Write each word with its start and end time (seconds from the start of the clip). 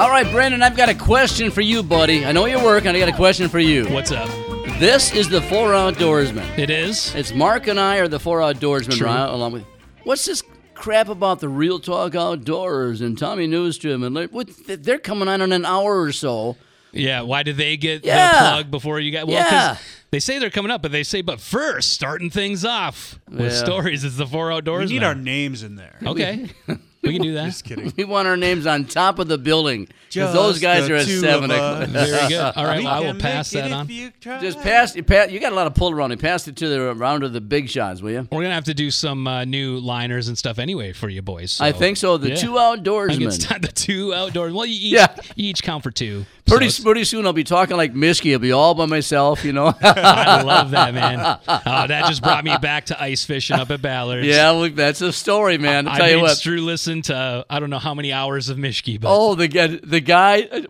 All 0.00 0.08
right, 0.08 0.30
Brandon, 0.32 0.62
I've 0.62 0.78
got 0.78 0.88
a 0.88 0.94
question 0.94 1.50
for 1.50 1.60
you, 1.60 1.82
buddy. 1.82 2.24
I 2.24 2.32
know 2.32 2.46
you're 2.46 2.64
working. 2.64 2.88
I 2.88 2.98
got 2.98 3.10
a 3.10 3.16
question 3.16 3.50
for 3.50 3.58
you. 3.58 3.84
What's 3.92 4.10
up? 4.10 4.30
This 4.78 5.12
is 5.12 5.28
the 5.28 5.42
Four 5.42 5.72
Outdoorsman. 5.72 6.56
It 6.58 6.70
is. 6.70 7.14
It's 7.14 7.34
Mark 7.34 7.66
and 7.66 7.78
I 7.78 7.98
are 7.98 8.08
the 8.08 8.18
Four 8.18 8.40
Outdoorsmen, 8.40 8.96
True. 8.96 9.06
right? 9.08 9.26
Along 9.28 9.52
with 9.52 9.64
what's 10.04 10.24
this 10.24 10.42
crap 10.72 11.10
about 11.10 11.40
the 11.40 11.50
Real 11.50 11.78
Talk 11.78 12.14
Outdoors 12.14 13.02
and 13.02 13.18
Tommy 13.18 13.46
Newstrom 13.46 14.02
and 14.06 14.14
like, 14.14 14.30
what, 14.30 14.48
they're 14.66 14.98
coming 14.98 15.28
on 15.28 15.42
in 15.42 15.52
an 15.52 15.66
hour 15.66 16.00
or 16.00 16.12
so. 16.12 16.56
Yeah. 16.92 17.20
Why 17.20 17.42
did 17.42 17.58
they 17.58 17.76
get 17.76 18.02
Yeah. 18.02 18.32
the 18.32 18.38
plug 18.38 18.70
before 18.70 19.00
you 19.00 19.12
got? 19.12 19.26
Well, 19.26 19.42
'cause 19.42 19.52
Yeah. 19.52 19.76
they 20.12 20.18
say 20.20 20.38
they're 20.38 20.48
coming 20.48 20.70
up, 20.70 20.80
but 20.80 20.92
they 20.92 21.02
say, 21.02 21.20
but 21.20 21.40
first, 21.42 21.92
starting 21.92 22.30
things 22.30 22.64
off 22.64 23.18
with 23.30 23.52
Yeah. 23.52 23.64
stories. 23.64 24.02
is 24.02 24.16
the 24.16 24.26
four 24.26 24.48
We 24.50 24.84
need 24.86 25.02
our 25.02 25.14
names 25.14 25.62
in 25.62 25.76
there. 25.76 25.98
Okay. 26.06 26.48
we 27.02 27.12
can 27.14 27.22
do 27.22 27.34
that. 27.34 27.46
Just 27.46 27.64
kidding. 27.64 27.92
We 27.96 28.04
want 28.04 28.28
our 28.28 28.36
names 28.36 28.66
on 28.66 28.84
top 28.84 29.18
of 29.18 29.28
the 29.28 29.38
building 29.38 29.88
because 30.12 30.32
those 30.34 30.58
guys 30.60 30.88
are 30.90 30.96
at 30.96 31.06
seven 31.06 31.50
o'clock. 31.50 31.82
us. 31.84 31.88
Very 31.88 32.28
good. 32.28 32.40
All 32.56 32.64
right. 32.64 32.82
Well, 32.84 32.92
I 32.92 33.00
will 33.00 33.18
pass 33.18 33.50
that 33.50 33.72
on. 33.72 33.86
if 33.86 33.90
you 33.90 34.10
try. 34.20 34.40
Just 34.40 34.60
pass, 34.60 34.94
you 34.96 35.02
pass. 35.02 35.30
You 35.30 35.40
got 35.40 35.52
a 35.52 35.54
lot 35.54 35.66
of 35.66 35.74
pull 35.74 35.90
around. 35.90 36.10
You 36.10 36.16
pass 36.18 36.46
it 36.48 36.56
to 36.56 36.68
the 36.68 36.94
round 36.94 37.22
of 37.24 37.32
the 37.32 37.40
big 37.40 37.68
shots, 37.70 38.02
will 38.02 38.10
you? 38.10 38.28
We're 38.30 38.42
gonna 38.42 38.54
have 38.54 38.64
to 38.64 38.74
do 38.74 38.90
some 38.90 39.26
uh, 39.26 39.44
new 39.44 39.78
liners 39.78 40.28
and 40.28 40.36
stuff 40.36 40.58
anyway 40.58 40.92
for 40.92 41.08
you 41.08 41.22
boys. 41.22 41.52
so- 41.52 41.64
I 41.64 41.72
think 41.72 41.96
so. 41.96 42.16
The 42.18 42.30
Yeah. 42.30 42.34
two 42.36 42.58
I 42.58 42.76
think 42.76 42.86
it's 43.22 43.38
outdoorsmen. 43.38 43.48
time 43.48 43.60
the 43.62 43.68
two 43.68 44.12
outdoors. 44.14 44.52
Well, 44.52 44.66
you 44.66 44.74
each, 44.74 44.92
Yeah. 44.92 45.14
you 45.36 45.50
each 45.50 45.62
count 45.62 45.82
for 45.82 45.90
two. 45.90 46.26
Pretty, 46.46 46.68
So 46.70 46.82
pretty 46.82 47.04
soon 47.04 47.26
I'll 47.26 47.32
be 47.32 47.44
talking 47.44 47.76
like 47.76 47.94
Mischke. 47.94 48.32
I'll 48.32 48.38
be 48.38 48.50
all 48.52 48.74
by 48.74 48.86
myself, 48.86 49.44
you 49.44 49.52
know. 49.52 49.72
I 49.82 50.42
love 50.42 50.70
that, 50.72 50.92
man. 50.94 51.18
Oh, 51.46 51.86
that 51.86 52.06
just 52.08 52.22
brought 52.22 52.44
me 52.44 52.56
back 52.60 52.86
to 52.86 53.00
ice 53.00 53.24
fishing 53.24 53.56
up 53.56 53.70
at 53.70 53.80
Ballard's. 53.80 54.26
yeah, 54.26 54.50
look, 54.50 54.74
that's 54.74 55.00
a 55.00 55.12
story, 55.12 55.58
man. 55.58 55.86
I'll 55.86 55.94
I 55.94 55.98
tell 55.98 56.10
you 56.10 56.20
what. 56.22 56.36
Stu 56.36 56.56
listen 56.64 57.02
to 57.02 57.46
I 57.48 57.60
don't 57.60 57.70
know 57.70 57.78
how 57.78 57.94
many 57.94 58.12
hours 58.12 58.48
of 58.48 58.58
Mischke, 58.58 59.00
but 59.00 59.08
Oh, 59.10 59.34
the 59.34 59.46
guy, 59.48 59.66
the 59.68 60.00
guy. 60.00 60.42
uh, 60.42 60.62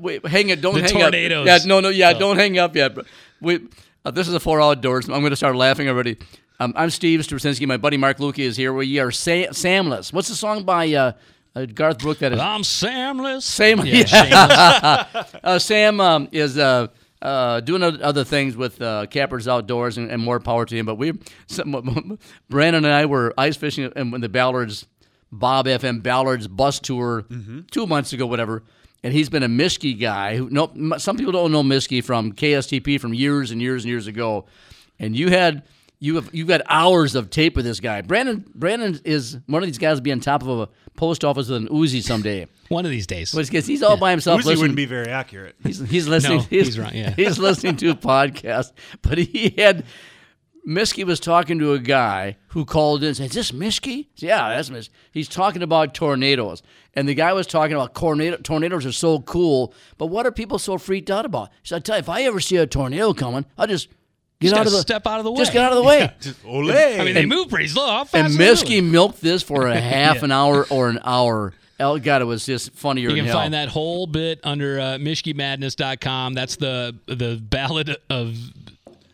Wait, 0.00 0.24
uh, 0.24 0.28
hang 0.28 0.48
it. 0.48 0.60
Don't 0.60 0.74
The 0.74 0.82
hang 0.82 0.90
tornadoes. 1.00 1.46
up. 1.48 1.60
Yeah, 1.62 1.66
no, 1.66 1.80
no, 1.80 1.88
yeah, 1.90 2.12
Oh. 2.16 2.18
don't 2.18 2.36
hang 2.36 2.58
up 2.58 2.74
yet. 2.74 2.94
But 2.96 3.06
we, 3.40 3.60
uh, 4.04 4.10
this 4.10 4.26
is 4.28 4.34
a 4.34 4.40
four 4.40 4.60
outdoors. 4.60 5.04
I'm 5.08 5.20
going 5.20 5.30
to 5.30 5.36
start 5.36 5.54
laughing 5.54 5.88
already. 5.88 6.16
Um, 6.60 6.72
I'm 6.74 6.90
Steve 6.90 7.20
Straczynski. 7.20 7.66
My 7.68 7.76
buddy 7.76 7.96
Mark 7.96 8.18
Lukey 8.18 8.40
is 8.40 8.56
here. 8.56 8.72
We 8.72 8.98
are 8.98 9.12
Sa- 9.12 9.52
Samless. 9.52 10.12
What's 10.12 10.26
the 10.28 10.34
song 10.34 10.64
by 10.64 10.92
uh, 11.58 11.66
Garth 11.66 11.98
Brooks? 11.98 12.20
That 12.20 12.32
is 12.32 12.40
I'm 12.40 12.62
Samless. 12.62 13.42
Sam. 13.42 13.84
Yeah, 13.84 14.04
Yeah, 14.10 15.24
uh, 15.44 15.58
Sam 15.58 16.00
um, 16.00 16.28
is 16.32 16.58
uh, 16.58 16.88
uh, 17.20 17.60
doing 17.60 17.82
other 17.82 18.24
things 18.24 18.56
with 18.56 18.80
uh, 18.80 19.06
Capra's 19.06 19.48
Outdoors, 19.48 19.98
and, 19.98 20.10
and 20.10 20.22
more 20.22 20.40
power 20.40 20.64
to 20.64 20.76
him. 20.76 20.86
But 20.86 20.96
we, 20.96 21.12
some, 21.46 22.18
Brandon 22.48 22.84
and 22.84 22.94
I 22.94 23.06
were 23.06 23.34
ice 23.36 23.56
fishing 23.56 23.90
in 23.94 24.20
the 24.20 24.28
Ballards, 24.28 24.86
Bob 25.32 25.66
FM 25.66 26.02
Ballards 26.02 26.48
bus 26.48 26.78
tour 26.78 27.26
two 27.70 27.86
months 27.86 28.12
ago, 28.12 28.26
whatever. 28.26 28.62
And 29.04 29.12
he's 29.12 29.28
been 29.28 29.44
a 29.44 29.48
Mischke 29.48 29.98
guy. 30.00 30.36
Who, 30.36 30.50
no, 30.50 30.72
some 30.98 31.16
people 31.16 31.32
don't 31.32 31.52
know 31.52 31.62
Mischke 31.62 32.02
from 32.02 32.32
KSTP 32.32 33.00
from 33.00 33.14
years 33.14 33.52
and 33.52 33.62
years 33.62 33.84
and 33.84 33.90
years 33.90 34.08
ago. 34.08 34.46
And 34.98 35.14
you 35.14 35.28
had 35.28 35.62
you 36.00 36.14
have 36.16 36.30
you've 36.32 36.48
got 36.48 36.62
hours 36.68 37.14
of 37.14 37.30
tape 37.30 37.56
with 37.56 37.64
this 37.64 37.80
guy. 37.80 38.02
Brandon 38.02 38.44
Brandon 38.54 38.98
is 39.04 39.38
one 39.46 39.62
of 39.62 39.68
these 39.68 39.78
guys 39.78 39.98
to 39.98 40.02
be 40.02 40.12
on 40.12 40.20
top 40.20 40.42
of 40.42 40.48
a 40.60 40.68
post 40.96 41.24
office 41.24 41.48
with 41.48 41.62
an 41.62 41.68
Uzi 41.68 42.02
someday. 42.02 42.46
One 42.68 42.84
of 42.84 42.90
these 42.90 43.06
days. 43.06 43.32
Because 43.32 43.66
he's 43.66 43.82
all 43.82 43.96
by 43.96 44.10
himself. 44.10 44.38
Usually 44.40 44.52
listening- 44.52 44.62
wouldn't 44.62 44.76
be 44.76 44.84
very 44.84 45.08
accurate. 45.08 45.56
He's, 45.62 45.78
he's 45.88 46.06
listening. 46.06 46.38
No, 46.38 46.44
he's 46.44 46.78
right, 46.78 46.92
yeah. 46.92 47.10
he's 47.16 47.38
listening 47.38 47.76
to 47.76 47.90
a 47.90 47.94
podcast, 47.94 48.72
but 49.00 49.16
he 49.16 49.54
had 49.56 49.86
Mischke 50.66 51.04
was 51.04 51.18
talking 51.18 51.58
to 51.60 51.72
a 51.72 51.78
guy 51.78 52.36
who 52.48 52.66
called 52.66 53.02
in 53.02 53.08
and 53.08 53.16
said, 53.16 53.26
"Is 53.30 53.32
this 53.32 53.52
Mischke?" 53.52 54.08
Yeah, 54.16 54.50
that's 54.50 54.68
Mischke. 54.68 54.90
He's 55.12 55.28
talking 55.28 55.62
about 55.62 55.94
tornadoes, 55.94 56.62
and 56.92 57.08
the 57.08 57.14
guy 57.14 57.32
was 57.32 57.46
talking 57.46 57.74
about 57.74 57.94
tornado, 57.94 58.36
tornadoes 58.36 58.84
are 58.84 58.92
so 58.92 59.20
cool, 59.20 59.72
but 59.96 60.06
what 60.06 60.26
are 60.26 60.32
people 60.32 60.58
so 60.58 60.76
freaked 60.76 61.10
out 61.10 61.24
about? 61.24 61.48
He 61.62 61.68
said, 61.68 61.76
"I 61.76 61.80
tell 61.80 61.96
you, 61.96 62.00
if 62.00 62.08
I 62.10 62.22
ever 62.24 62.38
see 62.38 62.56
a 62.56 62.66
tornado 62.66 63.14
coming, 63.14 63.46
I'll 63.56 63.66
just 63.66 63.88
get 64.40 64.48
Just 64.50 64.60
out 64.60 64.66
of 64.66 64.72
the 64.72 64.80
step 64.80 65.06
out 65.06 65.18
of 65.18 65.24
the 65.24 65.32
way. 65.32 65.38
Just 65.38 65.52
get 65.52 65.64
out 65.64 65.72
of 65.72 65.78
the 65.78 65.84
way." 65.88 66.12
Just 66.20 66.44
ole. 66.44 66.70
I 66.70 67.04
mean, 67.04 67.14
they 67.14 67.26
move 67.26 67.48
pretty 67.48 67.68
slow. 67.68 67.86
How 67.88 68.04
fast 68.04 68.14
and 68.14 68.34
are 68.34 68.38
they 68.38 68.52
Mischke 68.52 68.84
milked 68.84 69.20
this 69.20 69.42
for 69.42 69.66
a 69.66 69.78
half 69.80 70.22
an 70.22 70.30
hour 70.32 70.66
or 70.70 70.88
an 70.88 71.00
hour. 71.04 71.52
Oh 71.80 71.98
God, 71.98 72.22
it 72.22 72.24
was 72.24 72.44
just 72.44 72.72
funnier 72.72 73.08
You 73.10 73.16
than 73.16 73.24
can 73.24 73.26
hell. 73.26 73.36
find 73.38 73.54
that 73.54 73.68
whole 73.68 74.06
bit 74.08 74.40
under 74.42 74.80
uh, 74.80 74.84
MishkiMadness.com. 74.98 76.34
That's 76.34 76.56
the 76.56 76.96
the 77.06 77.36
ballad 77.40 77.96
of 78.10 78.36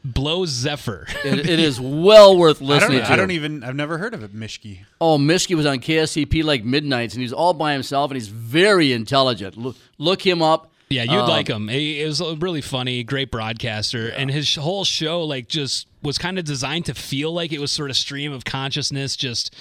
Blow 0.03 0.45
Zephyr. 0.47 1.07
It, 1.25 1.41
it 1.49 1.59
is 1.61 1.81
well 1.81 2.37
worth 2.37 2.59
I 2.59 2.61
don't, 2.61 2.69
listening 2.69 2.99
to. 3.01 3.11
I 3.13 3.17
don't 3.17 3.31
even. 3.31 3.65
I've 3.65 3.77
never 3.77 3.99
heard 3.99 4.15
of 4.15 4.23
it, 4.23 4.35
Mischke. 4.35 4.81
Oh, 5.01 5.19
Mischke 5.19 5.55
was 5.57 5.67
on 5.67 5.79
KSTP 5.79 6.43
like 6.45 6.65
midnights, 6.65 7.15
and 7.15 7.23
he's 7.23 7.33
all 7.33 7.55
by 7.55 7.73
himself, 7.73 8.11
and 8.11 8.17
he's 8.17 8.29
very 8.29 8.93
intelligent. 8.93 9.57
Look, 9.57 9.77
look 9.99 10.27
him 10.27 10.43
up. 10.43 10.71
Yeah, 10.91 11.03
you'd 11.05 11.13
Um, 11.13 11.29
like 11.29 11.49
him. 11.49 11.69
He 11.69 11.99
he 11.99 12.05
was 12.05 12.21
a 12.21 12.35
really 12.37 12.61
funny, 12.61 13.03
great 13.05 13.31
broadcaster, 13.31 14.09
and 14.09 14.31
his 14.31 14.55
whole 14.57 14.85
show 14.85 15.23
like 15.25 15.49
just 15.49 15.87
was 16.03 16.19
kind 16.19 16.39
of 16.39 16.45
designed 16.45 16.85
to 16.87 16.95
feel 16.95 17.33
like 17.33 17.51
it 17.53 17.59
was 17.61 17.73
sort 17.73 17.89
of 17.91 17.97
stream 17.97 18.31
of 18.33 18.45
consciousness, 18.45 19.17
just 19.17 19.55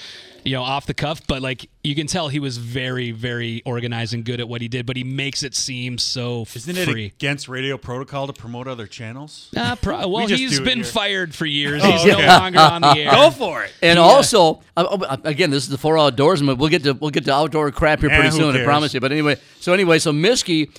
you 0.44 0.52
know, 0.52 0.62
off 0.62 0.86
the 0.86 0.94
cuff. 0.94 1.26
But 1.26 1.42
like 1.42 1.70
you 1.86 1.96
can 1.96 2.06
tell, 2.06 2.28
he 2.28 2.40
was 2.40 2.58
very, 2.58 3.12
very 3.12 3.62
organized 3.66 4.14
and 4.14 4.26
good 4.26 4.42
at 4.42 4.50
what 4.50 4.60
he 4.62 4.68
did. 4.68 4.86
But 4.86 4.98
he 4.98 5.06
makes 5.06 5.42
it 5.42 5.56
seem 5.56 5.98
so 5.98 6.42
f- 6.42 6.58
Isn't 6.58 6.78
it 6.78 6.90
against 6.90 7.48
radio 7.48 7.78
protocol 7.78 8.28
to 8.28 8.34
promote 8.34 8.68
other 8.68 8.86
channels? 8.86 9.50
Nah, 9.54 9.76
pro- 9.76 10.06
well, 10.10 10.28
just 10.28 10.42
he's 10.42 10.58
do 10.58 10.64
it 10.64 10.66
been 10.66 10.80
here. 10.80 10.84
fired 10.86 11.34
for 11.34 11.46
years. 11.46 11.82
Oh, 11.84 11.90
he's 11.92 12.02
okay. 12.02 12.22
no 12.22 12.28
longer 12.28 12.60
on 12.60 12.82
the 12.82 12.88
air. 12.98 13.12
Go 13.12 13.32
for 13.32 13.64
it. 13.64 13.72
And 13.82 13.98
also, 13.98 14.62
uh, 14.76 14.82
uh, 14.84 15.18
again, 15.24 15.50
this 15.50 15.64
is 15.64 15.70
the 15.70 15.78
four 15.78 15.96
outdoorsman. 15.96 16.58
We'll 16.58 16.68
get 16.70 16.84
to 16.84 16.92
we'll 16.94 17.12
get 17.12 17.24
to 17.26 17.34
outdoor 17.34 17.72
crap 17.72 18.02
here 18.02 18.10
pretty 18.10 18.30
who 18.30 18.36
soon. 18.36 18.58
I 18.58 18.66
promise 18.66 18.94
you. 18.94 19.00
But 19.00 19.14
anyway, 19.14 19.38
so 19.62 19.72
anyway, 19.74 19.98
so 20.00 20.12
Mischke, 20.12 20.70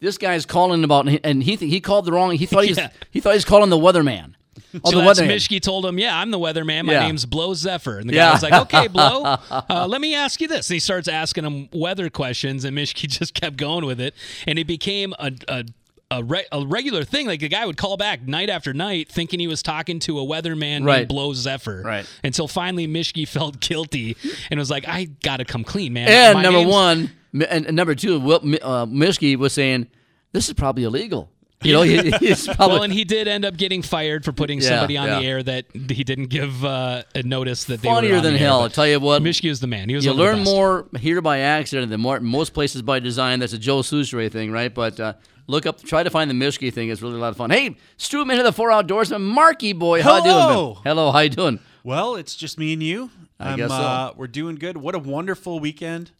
this 0.00 0.18
guy's 0.18 0.46
calling 0.46 0.84
about, 0.84 1.08
and 1.24 1.42
he 1.42 1.56
th- 1.56 1.70
he 1.70 1.80
called 1.80 2.04
the 2.04 2.12
wrong. 2.12 2.32
He 2.32 2.46
thought 2.46 2.64
he 2.64 2.70
was, 2.70 2.78
Yeah. 2.78 2.90
he 3.10 3.20
thought 3.20 3.34
he's 3.34 3.44
calling 3.44 3.70
the 3.70 3.76
weatherman. 3.78 4.34
Oh, 4.84 4.90
So 4.92 4.98
the 5.00 5.02
weatherman. 5.04 5.34
Mischke 5.34 5.60
told 5.60 5.84
him, 5.84 5.98
"Yeah, 5.98 6.16
I'm 6.16 6.30
the 6.30 6.38
weatherman. 6.38 6.84
My 6.84 6.92
Yeah. 6.92 7.00
name's 7.06 7.24
Blow 7.26 7.54
Zephyr." 7.54 7.98
And 7.98 8.08
the 8.08 8.14
Yeah. 8.14 8.26
guy 8.28 8.32
was 8.34 8.42
like, 8.42 8.52
"Okay, 8.52 8.86
Blow, 8.88 9.22
uh, 9.50 9.86
let 9.88 10.00
me 10.00 10.14
ask 10.14 10.40
you 10.40 10.46
this." 10.46 10.70
And 10.70 10.74
he 10.74 10.80
starts 10.80 11.08
asking 11.08 11.44
him 11.44 11.68
weather 11.72 12.08
questions, 12.08 12.64
and 12.64 12.76
Mischke 12.76 13.08
just 13.08 13.34
kept 13.34 13.56
going 13.56 13.84
with 13.84 14.00
it, 14.00 14.14
and 14.46 14.58
it 14.58 14.66
became 14.66 15.12
a. 15.18 15.32
a 15.48 15.64
a, 16.12 16.24
re- 16.24 16.46
a 16.50 16.66
regular 16.66 17.04
thing, 17.04 17.28
like 17.28 17.38
the 17.38 17.48
guy 17.48 17.64
would 17.64 17.76
call 17.76 17.96
back 17.96 18.26
night 18.26 18.50
after 18.50 18.74
night, 18.74 19.08
thinking 19.08 19.38
he 19.38 19.46
was 19.46 19.62
talking 19.62 20.00
to 20.00 20.18
a 20.18 20.24
weatherman 20.26 20.84
Right. 20.84 20.96
named 20.96 21.08
Blow 21.08 21.32
Zephyr. 21.34 21.82
Right. 21.84 22.04
Until 22.24 22.48
finally, 22.48 22.88
Mischke 22.88 23.28
felt 23.28 23.60
guilty 23.60 24.16
and 24.50 24.58
was 24.58 24.70
like, 24.72 24.88
"I 24.88 25.04
gotta 25.22 25.44
come 25.44 25.62
clean, 25.62 25.92
man." 25.92 26.08
And 26.08 26.34
My 26.34 26.42
number 26.42 26.62
one, 26.68 27.12
and, 27.32 27.66
and 27.66 27.76
number 27.76 27.94
two, 27.94 28.20
Will, 28.20 28.36
uh, 28.36 28.86
Mischke 28.86 29.36
was 29.36 29.52
saying 29.52 29.88
this 30.32 30.48
is 30.48 30.54
probably 30.54 30.84
illegal. 30.84 31.30
You 31.62 31.74
know, 31.74 31.82
he, 31.82 32.10
he's 32.12 32.46
probably 32.46 32.74
Well, 32.74 32.82
and 32.84 32.92
he 32.92 33.04
did 33.04 33.28
end 33.28 33.44
up 33.44 33.56
getting 33.56 33.82
fired 33.82 34.24
for 34.24 34.32
putting 34.32 34.60
Yeah, 34.60 34.68
somebody 34.68 34.96
on 34.96 35.08
the 35.08 35.26
air 35.26 35.42
that 35.42 35.66
he 35.72 36.04
didn't 36.04 36.26
give 36.26 36.64
uh, 36.64 37.02
a 37.14 37.22
notice 37.22 37.64
that 37.64 37.82
they 37.82 37.88
were 37.88 37.96
funnier 37.96 38.16
on 38.16 38.22
than 38.22 38.34
the 38.34 38.40
air, 38.40 38.46
hell. 38.46 38.60
I'll 38.62 38.70
tell 38.70 38.86
you 38.86 38.98
what. 38.98 39.22
Mischke 39.22 39.50
is 39.50 39.60
the 39.60 39.66
man. 39.66 39.88
He 39.88 39.94
was 39.94 40.04
you 40.04 40.12
one 40.12 40.18
the 40.18 40.24
learn 40.24 40.42
more 40.42 40.86
here 40.98 41.20
by 41.20 41.40
accident 41.40 41.90
than 41.90 42.00
more, 42.00 42.18
most 42.20 42.54
places 42.54 42.82
by 42.82 42.98
design. 42.98 43.40
That's 43.40 43.52
a 43.52 43.58
Joe 43.58 43.80
Soucheray 43.80 44.32
thing, 44.32 44.50
right? 44.50 44.74
But 44.74 44.98
uh, 44.98 45.12
look 45.46 45.66
up, 45.66 45.82
try 45.82 46.02
to 46.02 46.10
find 46.10 46.30
the 46.30 46.34
Mischke 46.34 46.72
thing. 46.72 46.88
It's 46.88 47.02
really 47.02 47.16
a 47.16 47.18
lot 47.18 47.28
of 47.28 47.36
fun. 47.36 47.50
Hey, 47.50 47.76
Struman 47.98 48.36
to 48.38 48.42
the 48.42 48.52
four 48.52 48.70
outdoorsman, 48.70 49.20
Marky 49.20 49.74
boy, 49.74 50.02
how 50.02 50.16
you 50.16 50.22
doing? 50.24 50.34
Hello. 50.34 50.74
man? 50.74 50.82
Hello, 50.84 51.12
how 51.12 51.18
you 51.20 51.28
doing? 51.30 51.60
Well, 51.84 52.16
it's 52.16 52.34
just 52.36 52.58
me 52.58 52.72
and 52.72 52.82
you. 52.82 53.10
I 53.38 53.52
I'm, 53.52 53.56
guess 53.58 53.70
so. 53.70 53.76
uh, 53.76 54.12
we're 54.16 54.26
doing 54.28 54.56
good. 54.56 54.76
What 54.78 54.94
a 54.94 54.98
wonderful 54.98 55.60
weekend. 55.60 56.12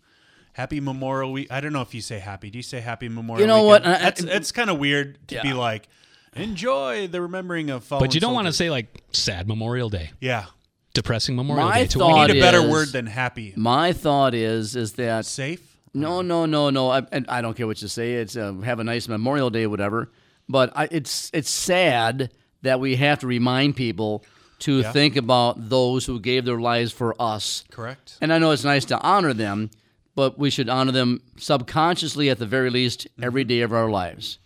Happy 0.53 0.81
Memorial 0.81 1.33
Week. 1.33 1.47
I 1.51 1.61
don't 1.61 1.73
know 1.73 1.81
if 1.83 1.95
you 1.95 2.01
say 2.01 2.19
happy. 2.19 2.51
Do 2.51 2.59
you 2.59 2.63
say 2.63 2.81
Happy 2.81 3.09
Memorial 3.09 3.41
You 3.43 3.47
know 3.47 3.65
Weekend? 3.67 3.85
what? 3.85 3.87
I- 3.87 3.99
That's, 4.03 4.23
I- 4.23 4.27
that's 4.27 4.53
kind 4.53 4.71
of 4.71 4.79
weird 4.79 5.19
to 5.29 5.41
be 5.43 5.53
like, 5.53 5.89
enjoy 6.35 7.07
the 7.09 7.21
remembering 7.21 7.71
of 7.71 7.85
fallen 7.85 8.05
But 8.05 8.15
you 8.15 8.21
don't 8.21 8.35
want 8.35 8.47
to 8.47 8.53
say 8.53 8.71
like 8.71 9.03
sad 9.13 9.49
Memorial 9.49 9.89
Day, 9.89 10.11
Yeah. 10.21 10.47
depressing 10.95 11.37
Memorial 11.37 11.69
My 11.69 11.81
Day. 11.83 11.87
To 11.89 11.99
thought 11.99 12.29
Need 12.29 12.37
a 12.37 12.41
better 12.41 12.59
is- 12.65 12.71
word 12.71 12.89
than 12.93 13.07
happy. 13.07 13.53
My 13.57 13.93
thought 13.93 14.35
is, 14.35 14.77
is 14.77 14.93
that 14.95 15.27
Safe? 15.27 15.77
no, 15.95 16.21
no, 16.23 16.47
no, 16.47 16.71
no. 16.71 16.91
I, 16.91 17.03
and 17.13 17.27
I 17.29 17.41
don't 17.43 17.57
care 17.57 17.67
what 17.67 17.81
you 17.83 17.89
say. 17.89 18.15
It's 18.15 18.37
uh, 18.37 18.53
have 18.65 18.81
a 18.81 18.85
nice 18.85 19.09
Memorial 19.09 19.51
Day, 19.51 19.67
whatever. 19.67 20.11
But 20.49 20.73
I, 20.77 20.89
it's 20.91 21.31
it's 21.33 21.51
sad 21.51 22.33
that 22.63 22.81
we 22.81 22.97
have 22.97 23.21
to 23.21 23.27
remind 23.27 23.77
people 23.77 24.25
to 24.61 24.81
Yeah. 24.81 24.93
think 24.93 25.17
about 25.17 25.69
those 25.71 26.05
who 26.05 26.21
gave 26.21 26.45
their 26.45 26.61
lives 26.61 26.93
for 26.93 27.15
us. 27.21 27.65
Correct. 27.71 28.19
And 28.21 28.33
I 28.33 28.39
know 28.39 28.51
it's 28.51 28.65
nice 28.65 28.85
to 28.87 29.01
honor 29.01 29.33
them, 29.33 29.71
but 30.15 30.39
we 30.39 30.51
should 30.51 30.69
honor 30.69 30.93
them 30.93 31.23
subconsciously 31.37 32.31
at 32.31 32.39
the 32.39 32.47
very 32.47 32.71
least 32.71 33.07
every 33.23 33.45
day 33.45 33.61
of 33.61 33.73
our 33.73 33.91
lives. 33.91 34.39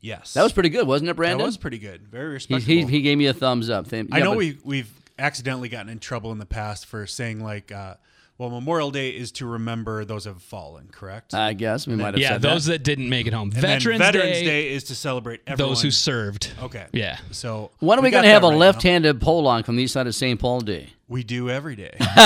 Yes. 0.00 0.34
That 0.34 0.42
was 0.42 0.52
pretty 0.52 0.68
good, 0.68 0.86
wasn't 0.86 1.10
it, 1.10 1.16
Brandon? 1.16 1.38
That 1.38 1.44
was 1.44 1.56
pretty 1.56 1.78
good. 1.78 2.06
Very 2.08 2.28
he, 2.28 2.34
respectful. 2.34 2.74
he, 2.74 2.84
he 2.84 3.00
gave 3.02 3.16
me 3.16 3.26
a 3.26 3.32
thumbs 3.32 3.70
up. 3.70 3.86
Thank- 3.86 4.10
I 4.12 4.18
know 4.20 4.30
but- 4.32 4.38
we 4.38 4.58
we've 4.64 4.90
accidentally 5.18 5.68
gotten 5.68 5.88
in 5.88 5.98
trouble 5.98 6.32
in 6.32 6.38
the 6.38 6.46
past 6.46 6.86
for 6.86 7.06
saying 7.06 7.42
like, 7.42 7.72
uh, 7.72 7.94
well, 8.36 8.50
Memorial 8.50 8.90
Day 8.90 9.10
is 9.10 9.30
to 9.32 9.46
remember 9.46 10.04
those 10.04 10.24
who 10.24 10.32
have 10.32 10.42
fallen. 10.42 10.88
Correct. 10.90 11.34
I 11.34 11.52
guess 11.52 11.86
we 11.86 11.94
might 11.94 12.14
have 12.14 12.14
said 12.14 12.42
that. 12.42 12.48
yeah, 12.48 12.52
those 12.52 12.64
that. 12.64 12.72
that. 12.72 12.82
didn't 12.82 13.08
make 13.08 13.28
it 13.28 13.32
home. 13.32 13.50
And 13.50 13.52
then 13.52 13.62
Veterans, 13.62 13.98
Veterans 14.00 14.32
Day, 14.38 14.44
Day, 14.44 14.72
is 14.72 14.84
to 14.84 14.96
celebrate 14.96 15.40
everyone. 15.46 15.70
those 15.70 15.80
who 15.82 15.92
served. 15.92 16.50
Okay. 16.60 16.86
Yeah. 16.92 17.18
So 17.30 17.70
When 17.78 17.96
are 17.98 18.02
we, 18.02 18.10
got 18.10 18.16
going 18.16 18.24
to 18.24 18.30
have 18.30 18.42
a 18.42 18.48
right 18.48 18.56
left-handed 18.58 19.20
pole 19.20 19.46
on 19.46 19.62
from 19.62 19.76
the 19.76 19.84
east 19.84 19.92
side 19.94 20.08
of 20.08 20.16
St. 20.16 20.40
Paul 20.40 20.62
Day? 20.62 20.88
We 21.06 21.22
do 21.22 21.48
every 21.48 21.76
day. 21.76 21.96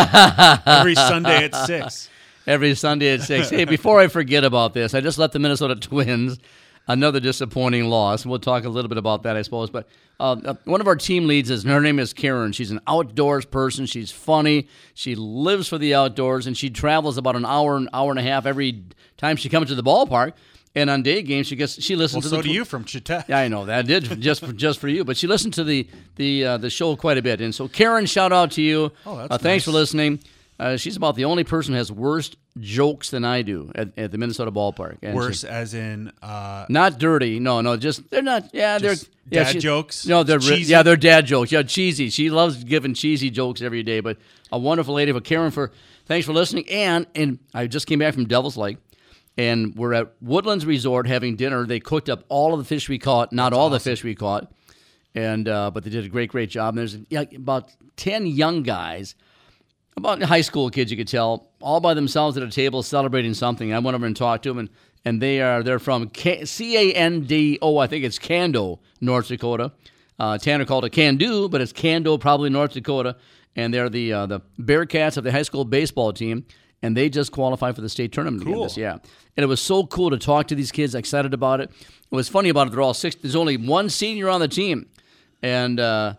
every 0.66 0.94
Sunday 0.94 1.44
at 1.44 1.54
six. 1.66 2.08
Every 2.48 2.74
Sunday 2.74 3.10
at 3.12 3.22
six. 3.22 3.50
Hey, 3.50 3.64
before 3.64 4.00
I 4.00 4.08
forget 4.08 4.42
about 4.42 4.74
this, 4.74 4.94
I 4.94 5.00
just 5.00 5.18
let 5.18 5.32
the 5.32 5.38
Minnesota 5.38 5.76
Twins. 5.80 6.38
Another 6.90 7.20
disappointing 7.20 7.84
loss. 7.84 8.24
We'll 8.24 8.38
talk 8.38 8.64
a 8.64 8.68
little 8.70 8.88
bit 8.88 8.96
about 8.96 9.24
that, 9.24 9.36
I 9.36 9.42
suppose. 9.42 9.68
But 9.68 9.86
uh, 10.18 10.36
uh, 10.42 10.54
one 10.64 10.80
of 10.80 10.86
our 10.86 10.96
team 10.96 11.26
leads 11.26 11.50
is 11.50 11.62
her 11.64 11.82
name 11.82 11.98
is 11.98 12.14
Karen. 12.14 12.50
She's 12.52 12.70
an 12.70 12.80
outdoors 12.86 13.44
person. 13.44 13.84
She's 13.84 14.10
funny. 14.10 14.68
She 14.94 15.14
lives 15.14 15.68
for 15.68 15.76
the 15.76 15.94
outdoors, 15.94 16.46
and 16.46 16.56
she 16.56 16.70
travels 16.70 17.18
about 17.18 17.36
an 17.36 17.44
hour, 17.44 17.76
an 17.76 17.90
hour 17.92 18.08
and 18.08 18.18
a 18.18 18.22
half 18.22 18.46
every 18.46 18.84
time 19.18 19.36
she 19.36 19.50
comes 19.50 19.68
to 19.68 19.74
the 19.74 19.82
ballpark. 19.82 20.32
And 20.74 20.88
on 20.88 21.02
day 21.02 21.20
games, 21.20 21.46
she 21.48 21.56
gets 21.56 21.82
she 21.82 21.94
listens 21.94 22.24
Well, 22.24 22.30
to 22.30 22.36
so 22.36 22.42
the 22.42 22.48
do 22.48 22.54
you 22.54 22.64
from 22.64 22.84
Chita. 22.84 23.22
yeah, 23.28 23.38
I 23.38 23.48
know 23.48 23.66
that 23.66 23.78
I 23.80 23.82
did 23.82 24.04
just 24.22 24.42
for, 24.42 24.54
just 24.54 24.78
for 24.80 24.88
you, 24.88 25.04
but 25.04 25.18
she 25.18 25.26
listened 25.26 25.52
to 25.54 25.64
the 25.64 25.86
the 26.16 26.44
uh, 26.46 26.56
the 26.56 26.70
show 26.70 26.96
quite 26.96 27.18
a 27.18 27.22
bit, 27.22 27.42
and 27.42 27.54
so 27.54 27.68
Karen, 27.68 28.06
shout 28.06 28.32
out 28.32 28.52
to 28.52 28.62
you. 28.62 28.92
Oh, 29.04 29.18
that's 29.18 29.30
uh, 29.32 29.36
thanks 29.38 29.66
for 29.66 29.72
listening. 29.72 30.20
Uh, 30.58 30.76
she's 30.76 30.96
about 30.96 31.14
the 31.14 31.24
only 31.24 31.44
person 31.44 31.72
who 31.74 31.78
has 31.78 31.92
worse 31.92 32.34
jokes 32.58 33.10
than 33.10 33.24
I 33.24 33.42
do 33.42 33.70
at, 33.76 33.96
at 33.96 34.10
the 34.10 34.18
Minnesota 34.18 34.50
ballpark. 34.50 34.98
And 35.02 35.12
she- 35.12 35.16
Worse, 35.16 35.44
as 35.44 35.72
in 35.72 36.10
uh, 36.20 36.66
not 36.68 36.98
dirty. 36.98 37.38
No, 37.38 37.60
no, 37.60 37.76
just 37.76 38.10
they're 38.10 38.22
not. 38.22 38.50
Yeah, 38.52 38.78
they're 38.78 38.96
yeah, 39.30 39.52
dad 39.52 39.60
jokes? 39.60 40.04
No, 40.06 40.24
they're 40.24 40.40
Cheesy? 40.40 40.72
yeah, 40.72 40.82
they're 40.82 40.96
dad 40.96 41.26
jokes. 41.26 41.52
Yeah, 41.52 41.62
cheesy. 41.62 42.10
She 42.10 42.28
loves 42.30 42.64
giving 42.64 42.94
cheesy 42.94 43.30
jokes 43.30 43.62
every 43.62 43.84
day. 43.84 44.00
But 44.00 44.16
a 44.50 44.58
wonderful 44.58 44.94
lady. 44.94 45.12
But 45.12 45.22
Karen, 45.24 45.52
for 45.52 45.70
thanks 46.06 46.26
for 46.26 46.32
listening. 46.32 46.68
And 46.68 47.06
and 47.14 47.38
I 47.54 47.68
just 47.68 47.86
came 47.86 48.00
back 48.00 48.14
from 48.14 48.24
Devil's 48.26 48.56
Lake, 48.56 48.78
and 49.36 49.76
we're 49.76 49.92
at 49.94 50.12
Woodlands 50.20 50.66
Resort 50.66 51.06
having 51.06 51.36
dinner. 51.36 51.66
They 51.66 51.78
cooked 51.78 52.08
up 52.08 52.24
all 52.28 52.52
of 52.52 52.58
the 52.58 52.64
fish 52.64 52.88
we 52.88 52.98
caught, 52.98 53.32
not 53.32 53.52
all 53.52 53.70
the 53.70 53.78
fish 53.78 54.02
we 54.02 54.16
caught, 54.16 54.50
and 55.14 55.46
uh, 55.48 55.70
but 55.70 55.84
they 55.84 55.90
did 55.90 56.04
a 56.04 56.08
great 56.08 56.30
great 56.30 56.50
job. 56.50 56.70
And 56.70 56.78
there's 56.78 56.98
yeah, 57.10 57.24
about 57.36 57.70
ten 57.96 58.26
young 58.26 58.64
guys 58.64 59.14
about 59.98 60.22
high 60.22 60.40
school 60.40 60.70
kids, 60.70 60.90
you 60.90 60.96
could 60.96 61.08
tell, 61.08 61.50
all 61.60 61.80
by 61.80 61.94
themselves 61.94 62.36
at 62.36 62.42
a 62.42 62.50
table 62.50 62.82
celebrating 62.82 63.34
something. 63.34 63.72
I 63.74 63.78
went 63.78 63.94
over 63.94 64.06
and 64.06 64.16
talked 64.16 64.44
to 64.44 64.50
them, 64.50 64.58
and, 64.58 64.70
and 65.04 65.20
they 65.20 65.40
are 65.42 65.62
they're 65.62 65.78
from 65.78 66.10
C 66.14 66.76
A 66.76 66.94
N 66.94 67.22
D 67.22 67.58
O. 67.60 67.78
I 67.78 67.86
think 67.86 68.04
it's 68.04 68.18
Cando, 68.18 68.78
North 69.00 69.28
Dakota. 69.28 69.72
Uh, 70.18 70.38
Tanner 70.38 70.64
called 70.64 70.84
it 70.84 70.92
Cando, 70.92 71.50
but 71.50 71.60
it's 71.60 71.72
Cando, 71.72 72.18
probably 72.18 72.50
North 72.50 72.72
Dakota. 72.72 73.16
And 73.54 73.72
they're 73.74 73.88
the 73.88 74.12
uh, 74.12 74.26
the 74.26 74.40
Bearcats 74.58 75.16
of 75.16 75.24
the 75.24 75.32
high 75.32 75.42
school 75.42 75.64
baseball 75.64 76.12
team, 76.12 76.44
and 76.82 76.96
they 76.96 77.08
just 77.08 77.32
qualified 77.32 77.74
for 77.74 77.80
the 77.80 77.88
state 77.88 78.12
tournament 78.12 78.44
Cool. 78.44 78.62
this 78.62 78.76
yeah. 78.76 78.92
And 79.36 79.44
it 79.44 79.46
was 79.46 79.60
so 79.60 79.86
cool 79.86 80.10
to 80.10 80.18
talk 80.18 80.48
to 80.48 80.54
these 80.54 80.72
kids, 80.72 80.94
excited 80.94 81.34
about 81.34 81.60
it. 81.60 81.70
It 81.70 82.14
was 82.14 82.28
funny 82.28 82.48
about 82.48 82.68
it. 82.68 82.70
They're 82.70 82.82
all 82.82 82.94
six. 82.94 83.16
There's 83.16 83.36
only 83.36 83.56
one 83.56 83.90
senior 83.90 84.28
on 84.28 84.40
the 84.40 84.48
team, 84.48 84.86
and. 85.42 85.78
Uh, 85.80 86.14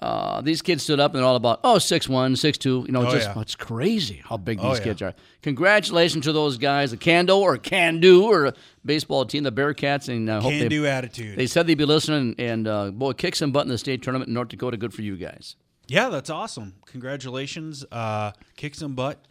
uh, 0.00 0.40
these 0.40 0.62
kids 0.62 0.82
stood 0.84 1.00
up 1.00 1.12
and 1.12 1.18
they're 1.20 1.26
all 1.28 1.34
about 1.36 1.58
oh 1.64 1.78
six 1.78 2.08
one 2.08 2.36
six 2.36 2.56
two 2.56 2.84
you 2.86 2.92
know 2.92 3.06
Oh, 3.06 3.10
just 3.10 3.28
yeah. 3.34 3.40
it's 3.40 3.54
crazy 3.56 4.22
how 4.24 4.36
big 4.36 4.60
Oh, 4.60 4.68
these 4.70 4.78
yeah. 4.78 4.84
kids 4.84 5.02
are 5.02 5.14
congratulations 5.42 6.24
to 6.24 6.32
those 6.32 6.56
guys 6.58 6.92
the 6.92 6.96
Cando 6.96 7.38
or 7.38 7.56
Can 7.58 7.98
Do 8.00 8.24
or 8.24 8.52
baseball 8.84 9.24
team 9.26 9.42
the 9.42 9.50
Bearcats 9.52 10.08
and 10.08 10.28
hope 10.28 10.52
can 10.52 10.68
do 10.68 10.86
attitude. 10.86 11.36
they 11.36 11.46
said 11.48 11.66
they'd 11.66 11.74
be 11.76 11.84
listening 11.84 12.34
and 12.38 12.68
uh, 12.68 12.90
boy 12.92 13.12
kick 13.12 13.34
some 13.34 13.50
butt 13.50 13.64
in 13.66 13.70
the 13.70 13.78
state 13.78 14.02
tournament 14.02 14.28
in 14.28 14.34
North 14.34 14.48
Dakota 14.48 14.76
good 14.76 14.94
for 14.94 15.02
you 15.02 15.16
guys 15.16 15.56
Yeah, 15.88 16.10
that's 16.10 16.30
awesome. 16.30 16.74
Congratulations. 16.86 17.84
Uh, 17.90 18.32
kick 18.56 18.74
some 18.74 18.94
butt. 18.94 19.24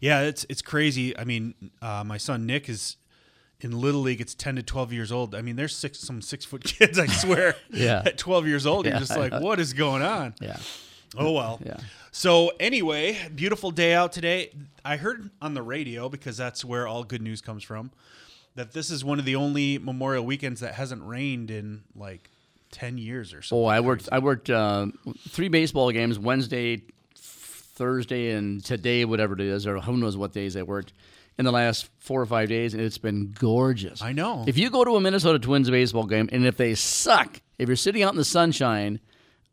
Yeah, 0.00 0.20
it's 0.22 0.46
it's 0.48 0.62
crazy. 0.62 1.16
I 1.18 1.24
mean, 1.24 1.54
uh, 1.82 2.04
my 2.06 2.18
son 2.18 2.46
Nick 2.46 2.68
is 2.68 2.96
in 3.64 3.72
little 3.80 4.02
league. 4.02 4.20
It's 4.20 4.34
ten 4.34 4.54
to 4.56 4.62
twelve 4.62 4.92
years 4.92 5.10
old. 5.10 5.34
I 5.34 5.42
mean, 5.42 5.56
there's 5.56 5.74
six 5.74 5.98
some 5.98 6.22
six 6.22 6.44
foot 6.44 6.62
kids. 6.74 6.98
I 6.98 7.06
swear. 7.06 7.56
Yeah. 7.72 8.02
At 8.06 8.18
twelve 8.18 8.46
years 8.46 8.66
old, 8.66 8.84
Yeah, 8.86 8.92
you're 8.92 9.00
just 9.00 9.16
like, 9.16 9.32
what 9.32 9.58
is 9.58 9.72
going 9.72 10.02
on? 10.02 10.34
yeah 10.40 10.58
Oh 11.16 11.32
well. 11.32 11.60
Yeah. 11.64 11.76
So 12.12 12.52
anyway, 12.60 13.18
beautiful 13.34 13.70
day 13.72 13.94
out 13.94 14.12
today. 14.12 14.52
I 14.84 14.96
heard 14.96 15.30
on 15.42 15.54
the 15.54 15.62
radio 15.62 16.08
because 16.08 16.36
that's 16.36 16.64
where 16.64 16.86
all 16.86 17.02
good 17.04 17.22
news 17.22 17.40
comes 17.40 17.62
from. 17.64 17.90
That 18.56 18.72
this 18.72 18.90
is 18.90 19.04
one 19.04 19.18
of 19.18 19.24
the 19.24 19.34
only 19.36 19.78
Memorial 19.78 20.24
weekends 20.24 20.60
that 20.60 20.74
hasn't 20.74 21.02
rained 21.04 21.50
in 21.50 21.82
like 21.96 22.30
ten 22.70 22.98
years 22.98 23.32
or 23.32 23.42
so. 23.42 23.56
oh 23.56 23.64
I 23.66 23.80
worked 23.80 24.08
I 24.12 24.18
worked 24.20 24.50
uh, 24.50 24.86
three 25.28 25.48
baseball 25.48 25.90
games 25.92 26.18
Wednesday 26.18 26.82
Thursday 27.16 28.30
and 28.32 28.64
today 28.64 29.04
whatever 29.04 29.34
it 29.34 29.40
is 29.40 29.66
or 29.66 29.80
who 29.80 29.96
knows 29.96 30.16
what 30.16 30.32
days 30.32 30.56
I 30.56 30.62
worked 30.62 30.92
in 31.38 31.44
the 31.44 31.52
last 31.52 31.88
four 31.98 32.20
or 32.20 32.26
five 32.26 32.48
days 32.48 32.74
and 32.74 32.82
it's 32.82 32.98
been 32.98 33.32
gorgeous 33.38 34.02
I 34.02 34.12
know. 34.12 34.44
If 34.46 34.56
you 34.56 34.70
go 34.70 34.84
to 34.84 34.96
a 34.96 35.00
Minnesota 35.00 35.38
Twins 35.38 35.68
baseball 35.70 36.04
game 36.06 36.28
and 36.32 36.46
if 36.46 36.56
they 36.56 36.74
suck, 36.74 37.40
if 37.58 37.68
you're 37.68 37.76
sitting 37.76 38.02
out 38.02 38.12
in 38.12 38.16
the 38.18 38.24
sunshine, 38.24 39.00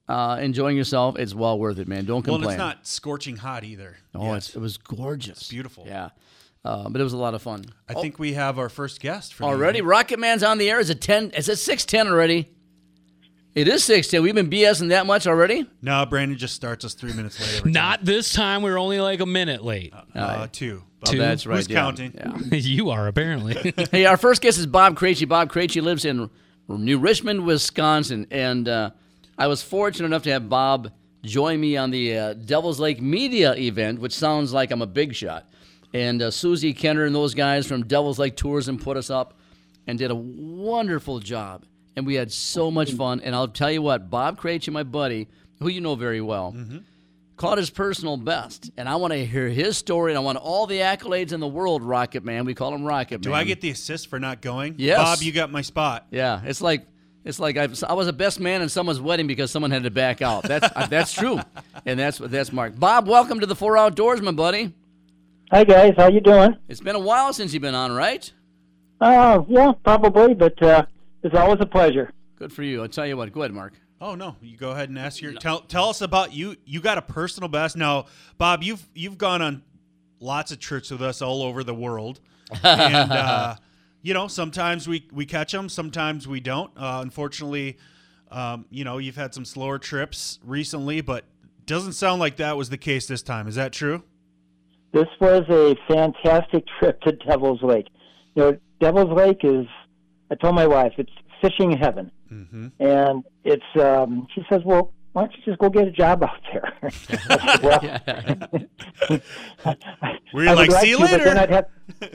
uh, 0.08 0.38
enjoying 0.42 0.76
yourself, 0.78 1.18
it's 1.18 1.34
well 1.34 1.58
worth 1.58 1.80
it, 1.80 1.88
man. 1.88 2.06
Don't 2.06 2.26
well, 2.28 2.38
complain. 2.38 2.44
and 2.44 2.52
it's 2.52 2.58
not 2.78 2.88
scorching 2.88 3.38
hot 3.38 3.64
either. 3.64 3.98
Oh, 4.14 4.34
Yes. 4.34 4.48
it's, 4.48 4.56
it 4.56 4.60
was 4.60 4.78
gorgeous. 4.78 5.48
beautiful. 5.48 5.86
Yeah. 5.88 6.10
Uh, 6.64 6.90
but 6.90 7.02
it 7.02 7.04
was 7.04 7.14
a 7.14 7.18
lot 7.18 7.34
of 7.34 7.42
fun. 7.42 7.66
I 7.90 7.96
think 7.96 8.20
we 8.20 8.34
have 8.34 8.60
our 8.60 8.70
first 8.70 9.00
guest 9.00 9.34
for 9.34 9.46
Already. 9.46 9.82
Rocket 9.82 10.20
Man's 10.20 10.44
on 10.44 10.60
the 10.60 10.70
air. 10.70 10.80
Is 10.80 10.90
it 10.92 11.02
ten? 11.02 11.32
Is 11.32 11.50
it 11.50 11.58
six 11.58 11.86
ten 11.86 12.08
already? 12.08 12.50
It 13.54 13.68
is 13.68 13.84
six 13.84 14.08
ten. 14.08 14.24
We've 14.24 14.36
been 14.36 14.50
BSing 14.50 14.90
that 14.90 15.06
much 15.06 15.28
already. 15.28 15.70
No, 15.82 16.06
Brandon 16.06 16.38
just 16.38 16.56
starts 16.56 16.86
us 16.86 16.94
three 16.94 17.14
minutes 17.14 17.40
late. 17.40 17.60
every 17.60 17.72
Not 17.72 18.06
this 18.06 18.32
time. 18.32 18.62
We're 18.62 18.78
only 18.78 19.00
like 19.02 19.20
a 19.20 19.26
minute 19.26 19.64
late. 19.64 19.92
time. 19.92 20.06
uh, 20.16 20.48
two. 20.52 20.84
Oh, 21.08 21.12
that's 21.16 21.46
right. 21.46 21.58
Who's 21.58 21.70
yeah. 21.70 21.80
counting? 21.80 22.14
Yeah. 22.16 22.38
you 22.58 22.92
are 22.92 23.08
apparently. 23.08 23.74
hey, 23.92 24.06
our 24.06 24.18
first 24.18 24.42
guest 24.42 24.58
is 24.58 24.68
Bob 24.68 24.96
Krejci. 24.96 25.28
Bob 25.28 25.52
Krejci 25.52 25.82
lives 25.82 26.06
in 26.06 26.30
New 26.70 27.00
Richmond, 27.00 27.46
Wisconsin, 27.46 28.28
and 28.32 28.70
uh, 28.70 28.92
I 29.38 29.48
was 29.48 29.62
fortunate 29.62 30.06
enough 30.06 30.24
to 30.24 30.32
have 30.32 30.48
Bob 30.48 30.92
join 31.24 31.60
me 31.60 31.76
on 31.76 31.92
the 31.92 32.18
uh, 32.18 32.34
Devil's 32.34 32.80
Lake 32.80 33.02
Media 33.02 33.54
event, 33.56 34.00
which 34.00 34.14
sounds 34.14 34.54
like 34.54 34.72
I'm 34.72 34.82
a 34.82 34.88
big 34.88 35.14
shot. 35.14 35.50
And 35.94 36.22
uh, 36.22 36.32
Susie 36.32 36.74
Kenner 36.74 37.06
and 37.06 37.14
those 37.14 37.34
guys 37.34 37.68
from 37.68 37.86
Devil's 37.86 38.18
Lake 38.18 38.38
Tourism 38.38 38.78
put 38.78 38.96
us 38.96 39.10
up 39.10 39.38
and 39.88 40.00
did 40.00 40.10
a 40.12 40.16
wonderful 40.16 41.20
job. 41.20 41.66
And 41.96 42.06
we 42.06 42.16
had 42.16 42.32
so 42.32 42.72
much 42.72 42.94
fun. 42.94 43.20
And 43.22 43.36
I'll 43.36 43.48
tell 43.48 43.72
you 43.72 43.82
what, 43.82 44.10
Bob 44.10 44.40
Krejci, 44.40 44.72
my 44.72 44.84
buddy, 44.84 45.28
who 45.60 45.68
you 45.68 45.82
know 45.82 45.96
very 45.96 46.22
well, 46.22 46.56
caught 47.38 47.58
his 47.58 47.70
personal 47.70 48.18
best. 48.18 48.72
And 48.78 48.88
I 48.88 48.96
want 48.96 49.14
to 49.14 49.26
hear 49.26 49.50
his 49.50 49.78
story, 49.78 50.12
and 50.12 50.18
I 50.18 50.22
want 50.22 50.38
all 50.38 50.68
the 50.68 50.80
accolades 50.80 51.34
in 51.34 51.40
the 51.40 51.48
world, 51.48 51.84
Rocket 51.84 52.24
Man. 52.24 52.46
We 52.46 52.54
call 52.54 52.74
him 52.74 52.84
Rocket 52.84 53.22
Do 53.22 53.30
Man. 53.30 53.40
Do 53.40 53.42
I 53.42 53.44
get 53.46 53.62
the 53.62 53.72
assist 53.72 54.08
for 54.08 54.20
not 54.20 54.42
going? 54.42 54.76
Yes. 54.78 54.98
Bob, 54.98 55.22
you 55.22 55.32
got 55.32 55.52
my 55.52 55.62
spot. 55.62 56.08
Yeah, 56.12 56.42
it's 56.44 56.62
like 56.62 56.86
it's 57.24 57.40
like 57.40 57.58
I've, 57.58 57.84
I 57.84 57.94
was 57.94 58.08
a 58.08 58.14
best 58.14 58.40
man 58.40 58.62
in 58.62 58.70
someone's 58.70 59.00
wedding 59.02 59.28
because 59.28 59.52
someone 59.52 59.72
had 59.72 59.84
to 59.84 59.92
back 59.92 60.22
out. 60.22 60.44
That's 60.44 60.68
uh, 60.76 60.86
that's 60.90 61.14
true, 61.14 61.40
and 61.86 62.00
that's 62.00 62.18
that's 62.18 62.52
Mark. 62.52 62.80
Bob, 62.80 63.08
welcome 63.08 63.40
to 63.40 63.46
the 63.46 63.56
Four 63.56 63.78
Outdoors, 63.78 64.22
my 64.22 64.32
buddy. 64.32 64.74
Hi 65.52 65.64
guys, 65.66 65.94
how 65.98 66.08
you 66.08 66.22
doing? 66.22 66.56
It's 66.70 66.80
been 66.80 66.96
a 66.96 67.00
while 67.00 67.34
since 67.34 67.54
you've 67.54 67.62
been 67.62 67.76
on, 67.76 67.92
right? 67.92 68.32
Uh, 69.02 69.44
yeah, 69.50 69.74
probably, 69.84 70.34
but 70.34 70.62
uh, 70.64 70.86
it's 71.24 71.36
always 71.36 71.60
a 71.62 71.66
pleasure. 71.66 72.12
Good 72.36 72.52
for 72.52 72.64
you. 72.64 72.82
I'll 72.82 72.88
tell 72.88 73.06
you 73.06 73.18
what. 73.18 73.32
Go 73.32 73.42
ahead, 73.42 73.54
Mark. 73.54 73.74
Oh 74.02 74.16
no, 74.16 74.36
you 74.42 74.58
go 74.58 74.72
ahead 74.72 74.90
and 74.90 74.98
ask 74.98 75.22
your 75.22 75.34
tell 75.34 75.60
tell 75.60 75.90
us 75.90 76.02
about 76.02 76.34
you. 76.34 76.56
You 76.66 76.82
got 76.82 76.98
a 76.98 77.04
personal 77.04 77.48
best. 77.50 77.78
Now, 77.78 78.08
Bob, 78.40 78.64
you've 78.64 78.84
you've 78.96 79.20
gone 79.20 79.44
on 79.44 79.62
lots 80.20 80.52
of 80.52 80.60
trips 80.60 80.90
with 80.90 81.04
us 81.04 81.22
all 81.22 81.44
over 81.44 81.64
the 81.64 81.76
world, 81.76 82.20
and 82.64 83.12
uh, 83.12 83.56
you 84.02 84.16
know 84.16 84.28
sometimes 84.28 84.88
we 84.88 85.08
we 85.12 85.28
catch 85.28 85.52
them, 85.52 85.70
sometimes 85.70 86.28
we 86.28 86.40
don't. 86.40 86.72
Uh, 86.76 87.00
unfortunately, 87.04 87.78
um, 88.32 88.66
you 88.72 88.84
know 88.84 88.98
you've 88.98 89.18
had 89.18 89.36
some 89.36 89.46
slower 89.46 89.78
trips 89.78 90.40
recently, 90.44 91.02
but 91.02 91.26
doesn't 91.68 91.94
sound 91.94 92.20
like 92.20 92.38
that 92.38 92.58
was 92.58 92.70
the 92.70 92.78
case 92.78 93.06
this 93.06 93.22
time. 93.22 93.48
Is 93.48 93.54
that 93.56 93.72
true? 93.72 94.04
This 94.94 95.08
was 95.20 95.44
a 95.48 95.76
fantastic 95.88 96.66
trip 96.80 97.02
to 97.02 97.12
Devil's 97.12 97.62
Lake. 97.62 97.88
You 98.34 98.44
know, 98.44 98.58
Devil's 98.80 99.16
Lake 99.16 99.42
is. 99.44 99.68
I 100.32 100.36
told 100.36 100.56
my 100.56 100.66
wife 100.68 100.94
it's 100.98 101.12
fishing 101.42 101.72
heaven, 101.78 102.10
Mm-hmm. 102.32 102.68
and 102.80 103.24
it's. 103.44 103.64
Um, 103.78 104.26
she 104.34 104.42
says, 104.50 104.62
"Well, 104.64 104.94
why 105.12 105.24
don't 105.24 105.34
you 105.36 105.44
just 105.44 105.60
go 105.60 105.70
get 105.70 105.86
a 105.88 105.92
job 105.92 106.24
out 106.24 106.40
there?" 106.54 106.74
I 106.82 106.90
said, 106.90 107.62
well, 107.62 109.20
Were 110.34 110.44
you 110.44 110.50
I 110.50 110.54
like, 110.54 110.72
see 110.72 110.90
you 110.92 110.98
to, 110.98 111.02
but 111.04 111.24
then 111.24 111.36
later? 111.36 111.40
I'd 111.42 111.50
have, 111.50 111.66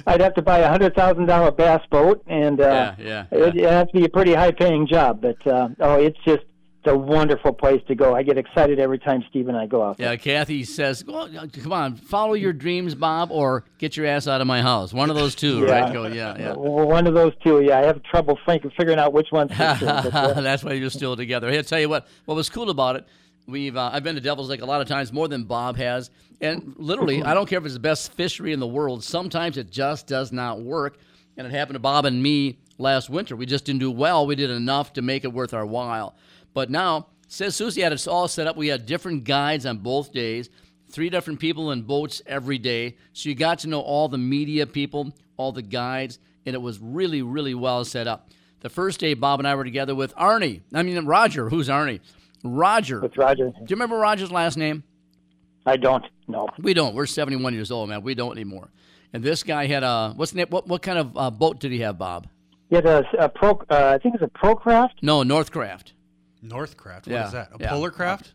I'd 0.06 0.20
have 0.23 0.35
to 0.35 0.42
buy 0.42 0.58
a 0.61 0.68
hundred 0.70 0.94
thousand 0.94 1.26
dollar 1.26 1.50
bass 1.50 1.82
boat, 1.90 2.23
and 2.26 2.61
uh, 2.61 2.94
Yeah, 2.99 3.26
yeah, 3.30 3.38
It, 3.46 3.56
it 3.56 3.70
has 3.70 3.88
to 3.88 3.92
be 3.92 4.04
a 4.04 4.08
pretty 4.08 4.32
high 4.35 4.52
paying 4.52 4.87
job. 4.87 5.20
But 5.20 5.46
uh, 5.46 5.68
oh, 5.80 5.96
it's 6.00 6.18
just 6.25 6.44
it's 6.86 6.92
a 6.92 6.96
wonderful 6.96 7.52
place 7.52 7.82
to 7.88 7.94
go. 7.94 8.14
I 8.14 8.22
get 8.22 8.38
excited 8.38 8.78
every 8.78 8.98
time 8.98 9.24
Steve 9.28 9.48
and 9.48 9.56
I 9.56 9.66
go 9.66 9.82
out 9.82 9.98
there. 9.98 10.10
Yeah, 10.12 10.16
Kathy 10.16 10.64
says, 10.64 11.04
well, 11.04 11.28
"Come 11.62 11.72
on, 11.72 11.96
follow 11.96 12.34
your 12.34 12.52
dreams, 12.52 12.94
Bob, 12.94 13.30
or 13.32 13.64
get 13.78 13.96
your 13.96 14.06
ass 14.06 14.28
out 14.28 14.40
of 14.40 14.46
my 14.46 14.62
house." 14.62 14.92
One 14.92 15.10
of 15.10 15.16
those 15.16 15.34
two, 15.34 15.60
Yeah. 15.66 15.80
right? 15.80 15.92
Go, 15.92 16.06
yeah, 16.06 16.36
yeah. 16.38 16.52
Well, 16.54 16.86
One 16.86 17.06
of 17.06 17.14
those 17.14 17.32
two. 17.42 17.60
Yeah, 17.62 17.78
I 17.80 17.86
have 17.86 18.02
trouble 18.04 18.38
figuring 18.46 18.98
out 18.98 19.12
which 19.12 19.28
one, 19.30 19.48
That's 19.58 20.62
why 20.64 20.72
you're 20.74 20.90
still 20.90 21.16
together. 21.16 21.50
Hey, 21.50 21.58
I'll 21.58 21.64
tell 21.64 21.80
you 21.80 21.88
what. 21.88 22.06
What 22.24 22.34
was 22.36 22.48
cool 22.48 22.70
about 22.70 22.96
it? 22.96 23.06
We've 23.48 23.76
uh, 23.76 23.90
I've 23.92 24.02
been 24.02 24.14
to 24.16 24.20
Devil's 24.20 24.48
Lake 24.48 24.62
a 24.62 24.66
lot 24.66 24.80
of 24.80 24.88
times, 24.88 25.12
more 25.12 25.28
than 25.28 25.44
Bob 25.44 25.76
has, 25.76 26.10
and 26.40 26.74
literally, 26.76 27.22
I 27.22 27.34
don't 27.34 27.48
care 27.48 27.58
if 27.58 27.64
it's 27.64 27.74
the 27.74 27.80
best 27.80 28.12
fishery 28.12 28.52
in 28.52 28.60
the 28.60 28.66
world. 28.66 29.04
Sometimes 29.04 29.56
it 29.56 29.70
just 29.70 30.06
does 30.06 30.32
not 30.32 30.60
work, 30.60 30.98
and 31.36 31.46
it 31.46 31.50
happened 31.50 31.74
to 31.74 31.80
Bob 31.80 32.04
and 32.06 32.22
me 32.22 32.58
last 32.78 33.08
winter. 33.08 33.36
We 33.36 33.46
just 33.46 33.64
didn't 33.64 33.80
do 33.80 33.90
well. 33.90 34.26
We 34.26 34.34
did 34.34 34.50
enough 34.50 34.92
to 34.94 35.02
make 35.02 35.24
it 35.24 35.32
worth 35.32 35.54
our 35.54 35.64
while. 35.66 36.14
But 36.56 36.70
now, 36.70 37.08
says 37.28 37.54
Susie 37.54 37.82
had 37.82 37.92
it 37.92 38.08
all 38.08 38.28
set 38.28 38.46
up. 38.46 38.56
We 38.56 38.68
had 38.68 38.86
different 38.86 39.25
guides 39.25 39.66
on 39.66 39.76
both 39.76 40.10
days. 40.10 40.48
three 40.88 41.10
different 41.10 41.38
people 41.38 41.70
in 41.70 41.82
boats 41.82 42.22
every 42.25 42.56
day. 42.56 42.96
So 43.12 43.28
you 43.28 43.34
got 43.34 43.58
to 43.58 43.68
know 43.68 43.82
all 43.82 44.08
the 44.08 44.16
media 44.16 44.66
people, 44.66 45.12
all 45.36 45.52
the 45.52 45.60
guides, 45.60 46.18
and 46.46 46.54
it 46.54 46.62
was 46.62 46.78
really, 46.78 47.20
really 47.20 47.52
well 47.52 47.84
set 47.84 48.06
up. 48.06 48.30
The 48.60 48.70
first 48.70 49.00
day, 49.00 49.12
Bob 49.12 49.38
and 49.38 49.46
I 49.46 49.54
were 49.54 49.64
together 49.64 49.94
with 49.94 50.14
Arnie. 50.16 50.62
I 50.72 50.82
mean, 50.82 51.04
Roger. 51.04 51.50
Who's 51.50 51.68
Arnie? 51.68 52.00
Roger. 52.42 53.02
With 53.02 53.18
Roger. 53.18 53.50
Do 53.50 53.60
you 53.68 53.76
remember 53.76 53.98
Roger's 53.98 54.32
last 54.32 54.56
name? 54.56 54.82
I 55.66 55.76
don't 55.76 56.06
No. 56.26 56.48
We 56.58 56.72
don't. 56.72 56.94
We're 56.94 57.04
71 57.04 57.52
years 57.52 57.70
old, 57.70 57.90
man. 57.90 58.00
We 58.00 58.14
don't 58.14 58.32
anymore. 58.32 58.70
And 59.12 59.22
this 59.22 59.42
guy 59.42 59.66
had 59.66 59.82
a 59.82 60.14
what's 60.16 60.30
the 60.30 60.38
name? 60.38 60.46
What 60.48 60.66
what 60.66 60.80
kind 60.80 60.98
of 60.98 61.18
uh, 61.18 61.30
boat 61.30 61.60
did 61.60 61.70
he 61.70 61.80
have, 61.80 61.98
Bob? 61.98 62.28
He 62.70 62.76
had 62.76 62.86
a, 62.86 63.04
a 63.18 63.28
pro. 63.28 63.60
Uh, 63.68 63.92
I 63.94 63.98
think 63.98 64.14
it's 64.14 64.25
a 64.25 64.28
Procraft. 64.28 65.02
No, 65.02 65.22
Northcraft. 65.22 65.92
Northcraft. 66.48 67.06
What 67.06 67.08
is 67.08 67.12
Yeah, 67.12 67.28
that? 67.30 67.48
A 67.52 67.56
yeah. 67.60 67.70
Polar 67.70 67.90
craft. 67.90 68.32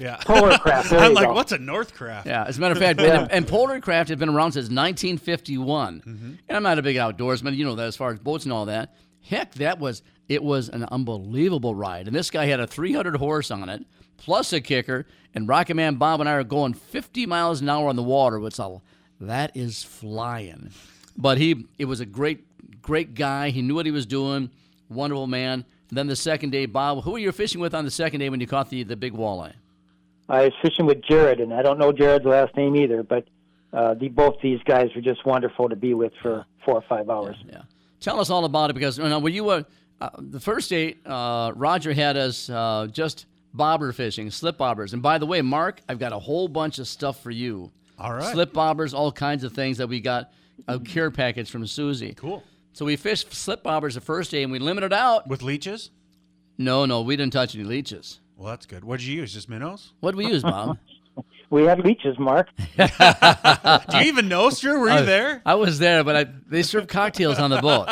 Yeah. 0.00 0.16
Polarcraft. 0.20 0.90
There 0.90 0.98
I'm 1.00 1.14
like, 1.14 1.26
go. 1.26 1.32
what's 1.34 1.52
a 1.52 1.58
Northcraft? 1.58 2.26
Yeah, 2.26 2.44
as 2.44 2.58
a 2.58 2.60
matter 2.60 2.72
of 2.72 2.78
fact, 2.78 3.00
and, 3.00 3.30
and 3.32 3.46
Polarcraft 3.46 4.08
had 4.08 4.18
been 4.18 4.28
around 4.28 4.52
since 4.52 4.64
1951. 4.64 6.00
Mm-hmm. 6.00 6.32
And 6.48 6.56
I'm 6.56 6.62
not 6.62 6.78
a 6.78 6.82
big 6.82 6.96
outdoorsman, 6.96 7.56
you 7.56 7.64
know 7.64 7.74
that 7.76 7.86
as 7.86 7.96
far 7.96 8.12
as 8.12 8.18
boats 8.18 8.44
and 8.44 8.52
all 8.52 8.66
that. 8.66 8.94
Heck, 9.22 9.54
that 9.54 9.78
was 9.78 10.02
it 10.28 10.42
was 10.42 10.68
an 10.68 10.84
unbelievable 10.84 11.74
ride. 11.74 12.06
And 12.06 12.14
this 12.14 12.30
guy 12.30 12.46
had 12.46 12.60
a 12.60 12.66
300 12.66 13.16
horse 13.16 13.50
on 13.50 13.68
it, 13.68 13.84
plus 14.16 14.52
a 14.52 14.60
kicker. 14.60 15.06
And 15.34 15.48
Rocket 15.48 15.74
Man 15.74 15.96
Bob 15.96 16.20
and 16.20 16.28
I 16.28 16.32
are 16.32 16.44
going 16.44 16.74
50 16.74 17.26
miles 17.26 17.60
an 17.60 17.68
hour 17.68 17.88
on 17.88 17.96
the 17.96 18.02
water. 18.02 18.38
Which 18.38 18.58
all 18.60 18.82
that 19.20 19.56
is 19.56 19.82
flying. 19.84 20.70
But 21.16 21.38
he, 21.38 21.66
it 21.78 21.86
was 21.86 22.00
a 22.00 22.06
great, 22.06 22.44
great 22.80 23.14
guy. 23.14 23.50
He 23.50 23.62
knew 23.62 23.74
what 23.74 23.86
he 23.86 23.92
was 23.92 24.06
doing. 24.06 24.50
Wonderful 24.88 25.26
man. 25.26 25.64
Then 25.90 26.06
the 26.06 26.16
second 26.16 26.50
day, 26.50 26.66
Bob, 26.66 27.04
who 27.04 27.12
were 27.12 27.18
you 27.18 27.32
fishing 27.32 27.60
with 27.60 27.74
on 27.74 27.84
the 27.84 27.90
second 27.90 28.20
day 28.20 28.28
when 28.28 28.40
you 28.40 28.46
caught 28.46 28.70
the, 28.70 28.82
the 28.82 28.96
big 28.96 29.14
walleye? 29.14 29.54
I 30.28 30.42
was 30.44 30.52
fishing 30.60 30.86
with 30.86 31.02
Jared, 31.02 31.40
and 31.40 31.54
I 31.54 31.62
don't 31.62 31.78
know 31.78 31.92
Jared's 31.92 32.26
last 32.26 32.54
name 32.56 32.76
either, 32.76 33.02
but 33.02 33.26
uh, 33.72 33.94
the, 33.94 34.08
both 34.08 34.36
these 34.42 34.60
guys 34.64 34.90
were 34.94 35.00
just 35.00 35.24
wonderful 35.24 35.68
to 35.68 35.76
be 35.76 35.94
with 35.94 36.12
for 36.22 36.44
four 36.64 36.74
or 36.74 36.84
five 36.88 37.08
hours. 37.08 37.36
Yeah. 37.48 37.62
Tell 38.00 38.20
us 38.20 38.30
all 38.30 38.44
about 38.44 38.70
it 38.70 38.74
because 38.74 38.98
you 38.98 39.08
know, 39.08 39.18
when 39.18 39.32
you 39.32 39.44
were 39.44 39.64
uh, 40.00 40.10
the 40.18 40.40
first 40.40 40.70
day, 40.70 40.96
uh, 41.06 41.52
Roger 41.56 41.92
had 41.92 42.16
us 42.16 42.48
uh, 42.50 42.88
just 42.92 43.26
bobber 43.54 43.92
fishing, 43.92 44.30
slip 44.30 44.58
bobbers. 44.58 44.92
And 44.92 45.02
by 45.02 45.18
the 45.18 45.26
way, 45.26 45.42
Mark, 45.42 45.80
I've 45.88 45.98
got 45.98 46.12
a 46.12 46.18
whole 46.18 46.48
bunch 46.48 46.78
of 46.78 46.86
stuff 46.86 47.22
for 47.22 47.30
you. 47.30 47.70
All 47.98 48.12
right. 48.12 48.32
Slip 48.32 48.52
bobbers, 48.52 48.94
all 48.94 49.10
kinds 49.10 49.44
of 49.44 49.52
things 49.52 49.78
that 49.78 49.88
we 49.88 50.00
got 50.00 50.30
a 50.68 50.78
care 50.78 51.10
package 51.10 51.50
from 51.50 51.66
Susie. 51.66 52.14
Cool. 52.14 52.44
So 52.72 52.84
we 52.84 52.96
fished 52.96 53.32
slip 53.34 53.62
bobbers 53.64 53.94
the 53.94 54.00
first 54.00 54.30
day 54.30 54.42
and 54.42 54.52
we 54.52 54.58
limited 54.58 54.92
out. 54.92 55.26
With 55.28 55.42
leeches? 55.42 55.90
No, 56.56 56.84
no, 56.86 57.02
we 57.02 57.16
didn't 57.16 57.32
touch 57.32 57.54
any 57.54 57.64
leeches. 57.64 58.20
Well, 58.36 58.48
that's 58.50 58.66
good. 58.66 58.84
What 58.84 59.00
did 59.00 59.06
you 59.06 59.16
use? 59.20 59.32
Just 59.34 59.48
minnows? 59.48 59.92
What 60.00 60.12
did 60.12 60.18
we 60.18 60.26
use, 60.26 60.42
Bob? 60.42 60.78
We 61.50 61.64
had 61.64 61.80
leeches, 61.80 62.18
Mark. 62.18 62.46
Do 62.76 63.96
you 63.96 64.02
even 64.02 64.28
know, 64.28 64.50
Stu? 64.50 64.78
Were 64.78 64.90
you 64.90 65.04
there? 65.06 65.40
I 65.46 65.54
was 65.54 65.78
there, 65.78 66.04
but 66.04 66.14
I, 66.14 66.26
they 66.46 66.62
served 66.62 66.88
cocktails 66.90 67.38
on 67.38 67.48
the 67.48 67.60
boat. 67.62 67.88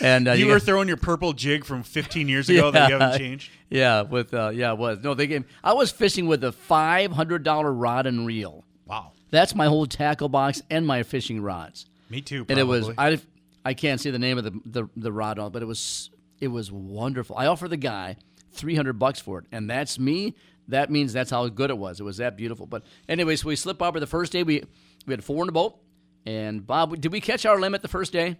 And 0.00 0.28
uh, 0.28 0.32
You 0.32 0.44
you 0.46 0.50
were 0.52 0.58
got- 0.60 0.66
throwing 0.66 0.86
your 0.88 0.96
purple 0.96 1.32
jig 1.32 1.64
from 1.64 1.82
15 1.82 2.28
years 2.28 2.48
ago 2.48 2.70
that 2.70 2.88
you 2.88 2.96
haven't 2.96 3.18
changed? 3.18 3.50
Yeah, 3.70 4.02
with 4.02 4.32
uh, 4.32 4.50
yeah, 4.54 4.70
it 4.72 4.78
was 4.78 5.00
no. 5.02 5.14
They 5.14 5.26
gave. 5.26 5.44
I 5.64 5.72
was 5.72 5.90
fishing 5.90 6.28
with 6.28 6.44
a 6.44 6.52
five 6.52 7.10
hundred 7.10 7.42
dollar 7.42 7.72
rod 7.72 8.06
and 8.06 8.24
reel. 8.24 8.62
Wow. 8.86 9.12
That's 9.30 9.54
my 9.56 9.66
whole 9.66 9.86
tackle 9.86 10.28
box 10.28 10.62
and 10.70 10.86
my 10.86 11.02
fishing 11.02 11.42
rods. 11.42 11.86
Me 12.08 12.20
too, 12.20 12.46
And 12.48 12.56
it 12.56 12.64
was. 12.68 12.88
I 12.96 13.18
I 13.66 13.74
can't 13.74 14.00
see 14.00 14.10
the 14.10 14.18
name 14.18 14.38
of 14.38 14.44
the 14.44 14.60
the, 14.64 14.88
the 14.96 15.12
rod 15.12 15.38
on, 15.40 15.50
but 15.50 15.60
it 15.60 15.66
was 15.66 16.10
it 16.40 16.48
was 16.48 16.70
wonderful. 16.70 17.36
I 17.36 17.46
offered 17.46 17.70
the 17.70 17.76
guy 17.76 18.16
three 18.52 18.76
hundred 18.76 18.98
bucks 18.98 19.20
for 19.20 19.40
it, 19.40 19.46
and 19.50 19.68
that's 19.68 19.98
me. 19.98 20.34
That 20.68 20.88
means 20.90 21.12
that's 21.12 21.30
how 21.30 21.48
good 21.48 21.70
it 21.70 21.78
was. 21.78 21.98
It 21.98 22.04
was 22.04 22.18
that 22.18 22.36
beautiful. 22.36 22.66
But 22.66 22.84
anyways, 23.08 23.44
we 23.44 23.56
slip 23.56 23.78
bobber 23.78 23.98
the 23.98 24.06
first 24.06 24.30
day. 24.32 24.44
We 24.44 24.62
we 25.06 25.12
had 25.12 25.24
four 25.24 25.42
in 25.42 25.46
the 25.46 25.52
boat, 25.52 25.78
and 26.24 26.64
Bob, 26.64 27.00
did 27.00 27.10
we 27.10 27.20
catch 27.20 27.44
our 27.44 27.58
limit 27.58 27.82
the 27.82 27.88
first 27.88 28.12
day? 28.12 28.36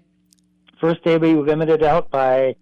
First 0.80 1.02
day 1.02 1.16
we 1.16 1.34
limited 1.34 1.82
out 1.82 2.10
by, 2.10 2.54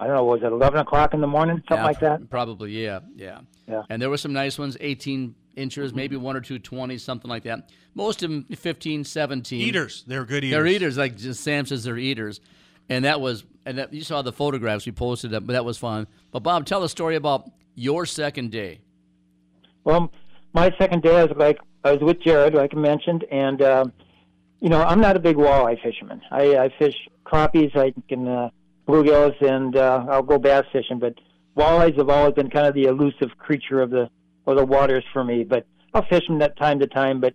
I 0.00 0.06
don't 0.06 0.16
know, 0.16 0.24
was 0.24 0.40
it 0.42 0.46
11 0.46 0.80
o'clock 0.80 1.12
in 1.12 1.20
the 1.20 1.26
morning? 1.26 1.56
Something 1.68 1.76
Yeah, 1.76 1.84
like 1.84 2.00
that? 2.00 2.30
Probably, 2.30 2.70
yeah, 2.82 3.00
yeah. 3.14 3.40
Yeah. 3.68 3.82
And 3.90 4.00
there 4.00 4.08
were 4.08 4.16
some 4.16 4.32
nice 4.32 4.58
ones, 4.58 4.76
18 4.80 5.34
inches, 5.58 5.92
maybe 5.92 6.16
one 6.16 6.36
or 6.36 6.40
two 6.40 6.58
20s, 6.58 7.00
something 7.00 7.28
like 7.28 7.42
that. 7.42 7.70
Most 7.94 8.22
of 8.22 8.30
them 8.30 8.44
15, 8.44 9.04
17. 9.04 9.60
eaters. 9.60 10.04
They're 10.06 10.24
good 10.24 10.44
eaters. 10.44 10.56
They're 10.56 10.66
eaters, 10.66 10.98
like 10.98 11.18
Sam 11.18 11.66
says 11.66 11.84
they're 11.84 11.98
eaters. 11.98 12.40
And 12.88 13.04
that 13.04 13.20
was, 13.20 13.44
and 13.66 13.78
that, 13.78 13.92
you 13.92 14.02
saw 14.02 14.22
the 14.22 14.32
photographs 14.32 14.86
we 14.86 14.92
posted, 14.92 15.34
up, 15.34 15.46
but 15.46 15.52
that 15.52 15.64
was 15.64 15.76
fun. 15.76 16.06
But 16.30 16.40
Bob, 16.40 16.64
tell 16.64 16.82
a 16.84 16.88
story 16.88 17.16
about 17.16 17.50
your 17.74 18.06
second 18.06 18.50
day. 18.50 18.80
Well, 19.84 20.12
my 20.54 20.72
second 20.78 21.02
day, 21.02 21.16
I 21.16 21.24
was 21.24 21.36
like, 21.36 21.58
I 21.84 21.92
was 21.92 22.02
with 22.02 22.20
Jared, 22.22 22.54
like 22.54 22.74
I 22.74 22.78
mentioned, 22.78 23.24
and 23.30 23.62
uh, 23.62 23.84
you 24.60 24.68
know, 24.68 24.82
I'm 24.82 25.00
not 25.00 25.16
a 25.16 25.20
big 25.20 25.36
walleye 25.36 25.80
fisherman. 25.82 26.20
I, 26.30 26.56
I 26.56 26.68
fish 26.78 26.94
crappies, 27.24 27.76
I 27.76 27.94
can 28.08 28.26
uh, 28.26 28.50
bluegills, 28.86 29.40
and 29.42 29.76
uh, 29.76 30.04
I'll 30.08 30.22
go 30.22 30.38
bass 30.38 30.64
fishing. 30.72 30.98
But 30.98 31.14
walleyes 31.56 31.96
have 31.96 32.08
always 32.08 32.34
been 32.34 32.50
kind 32.50 32.66
of 32.66 32.74
the 32.74 32.84
elusive 32.84 33.36
creature 33.38 33.80
of 33.80 33.90
the 33.90 34.10
of 34.52 34.58
the 34.58 34.64
waters 34.64 35.04
for 35.12 35.24
me. 35.24 35.44
But 35.44 35.66
I'll 35.94 36.06
fish 36.06 36.26
them 36.26 36.38
that 36.38 36.56
time 36.56 36.80
to 36.80 36.86
time. 36.86 37.20
But 37.20 37.34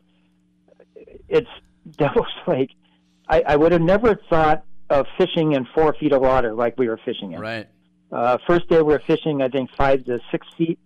it's 1.27 1.50
Devil's 1.98 2.27
Lake. 2.48 2.72
I, 3.27 3.41
I 3.48 3.55
would 3.55 3.72
have 3.72 3.82
never 3.82 4.20
thought 4.29 4.63
of 4.89 5.05
fishing 5.17 5.53
in 5.53 5.67
four 5.74 5.93
feet 5.93 6.12
of 6.12 6.22
water 6.22 6.53
like 6.53 6.77
we 6.77 6.88
were 6.88 7.00
fishing 7.03 7.34
in. 7.34 7.39
Right. 7.39 7.67
Uh, 8.12 8.38
first 8.46 8.70
day 8.70 8.77
we 8.77 8.93
were 8.93 9.01
fishing, 9.08 9.41
I 9.41 9.50
think 9.50 9.72
five 9.75 10.05
to 10.05 10.20
six 10.32 10.46
feet, 10.55 10.77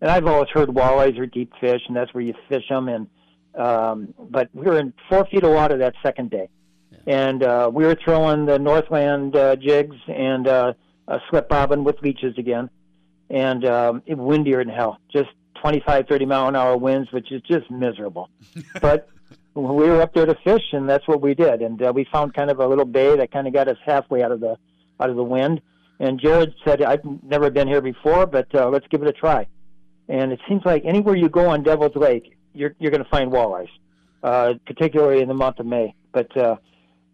and 0.00 0.10
I've 0.10 0.26
always 0.26 0.50
heard 0.50 0.68
walleyes 0.68 1.18
are 1.18 1.26
deep 1.26 1.52
fish, 1.60 1.80
and 1.86 1.96
that's 1.96 2.12
where 2.12 2.22
you 2.22 2.34
fish 2.48 2.68
them. 2.68 2.88
And 2.88 3.06
um, 3.54 4.14
but 4.18 4.50
we 4.52 4.66
were 4.66 4.78
in 4.78 4.92
four 5.08 5.24
feet 5.26 5.44
of 5.44 5.52
water 5.52 5.78
that 5.78 5.94
second 6.02 6.30
day, 6.30 6.50
and 7.06 7.42
uh, 7.42 7.70
we 7.72 7.84
were 7.84 7.96
throwing 8.04 8.44
the 8.44 8.58
Northland 8.58 9.34
uh, 9.34 9.56
jigs 9.56 9.96
and 10.08 10.46
uh, 10.46 10.74
a 11.08 11.20
slip 11.30 11.48
bobbing 11.48 11.84
with 11.84 11.96
leeches 12.02 12.36
again, 12.36 12.68
and 13.30 13.64
um, 13.64 14.02
it 14.04 14.18
windier 14.18 14.62
than 14.62 14.68
hell, 14.68 14.98
just 15.10 15.30
25, 15.60 16.06
30 16.08 16.26
mile 16.26 16.48
an 16.48 16.56
hour 16.56 16.76
winds, 16.76 17.12
which 17.12 17.30
is 17.32 17.42
just 17.42 17.70
miserable. 17.70 18.28
but 18.80 19.08
we 19.54 19.88
were 19.88 20.00
up 20.00 20.14
there 20.14 20.26
to 20.26 20.36
fish, 20.44 20.72
and 20.72 20.88
that's 20.88 21.06
what 21.08 21.20
we 21.20 21.34
did. 21.34 21.62
And 21.62 21.82
uh, 21.82 21.92
we 21.94 22.04
found 22.12 22.34
kind 22.34 22.50
of 22.50 22.60
a 22.60 22.66
little 22.66 22.84
bay 22.84 23.16
that 23.16 23.32
kind 23.32 23.46
of 23.46 23.52
got 23.52 23.68
us 23.68 23.76
halfway 23.84 24.22
out 24.22 24.32
of 24.32 24.40
the 24.40 24.56
out 25.00 25.10
of 25.10 25.16
the 25.16 25.24
wind. 25.24 25.60
And 26.00 26.20
Jared 26.20 26.54
said, 26.64 26.82
"I've 26.82 27.04
never 27.22 27.50
been 27.50 27.66
here 27.68 27.80
before, 27.80 28.26
but 28.26 28.54
uh, 28.54 28.68
let's 28.68 28.86
give 28.88 29.02
it 29.02 29.08
a 29.08 29.12
try." 29.12 29.46
And 30.08 30.32
it 30.32 30.40
seems 30.48 30.62
like 30.64 30.84
anywhere 30.84 31.16
you 31.16 31.28
go 31.28 31.48
on 31.48 31.62
Devil's 31.62 31.96
Lake, 31.96 32.36
you're 32.54 32.74
you're 32.78 32.90
going 32.90 33.02
to 33.02 33.10
find 33.10 33.32
walleyes, 33.32 33.68
uh, 34.22 34.54
particularly 34.66 35.22
in 35.22 35.28
the 35.28 35.34
month 35.34 35.58
of 35.58 35.66
May. 35.66 35.94
But 36.12 36.36
uh, 36.36 36.56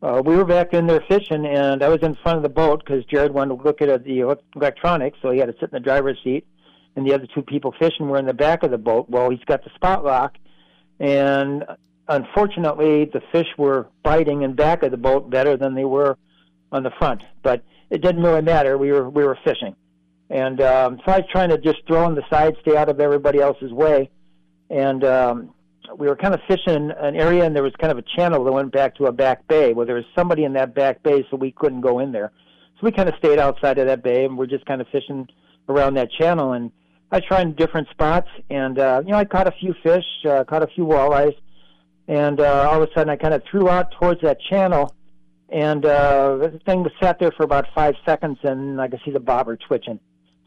uh, 0.03 0.23
we 0.25 0.37
were 0.37 0.45
back 0.45 0.75
in 0.75 0.87
there 0.87 1.03
fishing, 1.09 1.47
and 1.47 1.83
I 1.83 1.89
was 1.89 2.03
in 2.03 2.15
front 2.17 2.37
of 2.37 2.43
the 2.43 2.51
boat 2.51 2.83
because 2.85 3.05
Jared 3.07 3.33
wanted 3.33 3.57
to 3.57 3.63
look 3.63 3.81
at 3.81 4.05
the 4.05 4.37
electronics, 4.55 5.19
so 5.23 5.31
he 5.31 5.39
had 5.39 5.47
to 5.47 5.55
sit 5.55 5.65
in 5.65 5.71
the 5.73 5.81
driver's 5.81 6.19
seat, 6.23 6.47
and 6.97 7.07
the 7.07 7.15
other 7.15 7.27
two 7.35 7.43
people 7.43 7.75
fishing 7.79 8.09
were 8.09 8.19
in 8.19 8.27
the 8.27 8.35
back 8.35 8.63
of 8.63 8.71
the 8.71 8.79
boat. 8.79 9.09
Well, 9.09 9.31
he's 9.31 9.45
got 9.47 9.65
the 9.65 9.71
spot 9.75 10.05
lock, 10.05 10.37
and 11.01 11.65
unfortunately, 12.09 13.07
the 13.07 13.21
fish 13.33 13.49
were 13.59 13.89
biting 14.03 14.43
in 14.43 14.55
back 14.55 14.83
of 14.83 14.91
the 14.91 14.97
boat 14.97 15.31
better 15.31 15.57
than 15.57 15.75
they 15.75 15.85
were 15.85 16.17
on 16.73 16.83
the 16.83 16.93
front. 16.99 17.23
But 17.43 17.63
it 17.91 18.03
didn't 18.03 18.23
really 18.23 18.43
matter. 18.43 18.79
We 18.79 18.93
were 18.93 19.09
we 19.09 19.25
were 19.25 19.39
fishing, 19.45 19.75
and 20.31 20.61
um, 20.61 21.01
so 21.05 21.13
I 21.13 21.19
was 21.19 21.27
trying 21.31 21.51
to 21.51 21.59
just 21.59 21.79
throw 21.87 22.05
on 22.05 22.15
the 22.15 22.23
side, 22.31 22.57
stay 22.63 22.77
out 22.77 22.89
of 22.89 23.01
everybody 23.01 23.41
else's 23.41 23.73
way, 23.73 24.11
and 24.71 25.05
um, 25.05 25.55
we 25.97 26.07
were 26.07 26.17
kind 26.17 26.35
of 26.35 26.41
fishing 26.49 26.91
an 26.99 27.17
area, 27.17 27.45
and 27.45 27.55
there 27.55 27.63
was 27.63 27.73
kind 27.81 27.93
of 27.93 27.99
a 27.99 28.05
channel 28.17 28.45
that 28.45 28.53
went 28.53 28.73
back 28.73 28.97
to 28.97 29.07
a 29.07 29.13
back 29.13 29.47
bay. 29.49 29.73
Well, 29.73 29.87
there 29.87 29.97
was 29.97 30.05
somebody 30.17 30.45
in 30.45 30.55
that 30.55 30.75
back 30.75 31.03
bay, 31.03 31.27
so 31.31 31.37
we 31.37 31.53
couldn't 31.53 31.83
go 31.83 31.99
in 31.99 32.13
there. 32.13 32.33
So 32.77 32.87
we 32.87 32.93
kind 32.93 33.09
of 33.09 33.15
stayed 33.19 33.39
outside 33.39 33.79
of 33.79 33.87
that 33.87 34.03
bay, 34.03 34.25
and 34.25 34.37
we're 34.37 34.47
just 34.47 34.67
kind 34.67 34.81
of 34.81 34.89
fishing 34.89 35.29
around 35.69 35.95
that 35.95 36.11
channel. 36.11 36.53
And 36.53 36.73
I 37.11 37.21
tried 37.21 37.57
different 37.57 37.89
spots, 37.91 38.29
and 38.51 38.79
uh, 38.79 39.03
you 39.05 39.13
know, 39.13 39.19
I 39.19 39.25
caught 39.25 39.47
a 39.47 39.53
few 39.53 39.75
fish, 39.83 40.05
uh, 40.29 40.45
caught 40.45 40.63
a 40.63 40.67
few 40.67 40.85
walleyes, 40.85 41.37
and 42.09 42.41
uh, 42.41 42.69
all 42.71 42.83
of 42.83 42.89
a 42.89 42.93
sudden, 42.93 43.09
I 43.09 43.17
kind 43.17 43.35
of 43.35 43.43
threw 43.51 43.69
out 43.69 43.93
towards 43.93 44.21
that 44.23 44.39
channel, 44.41 44.95
and 45.49 45.85
uh, 45.85 46.37
the 46.37 46.61
thing 46.67 46.83
was 46.83 46.93
sat 47.01 47.19
there 47.19 47.31
for 47.33 47.45
about 47.45 47.67
five 47.75 47.95
seconds, 48.05 48.39
and 48.43 48.81
I 48.81 48.89
could 48.89 49.01
see 49.05 49.11
the 49.11 49.21
bobber 49.21 49.57
twitching. 49.57 50.01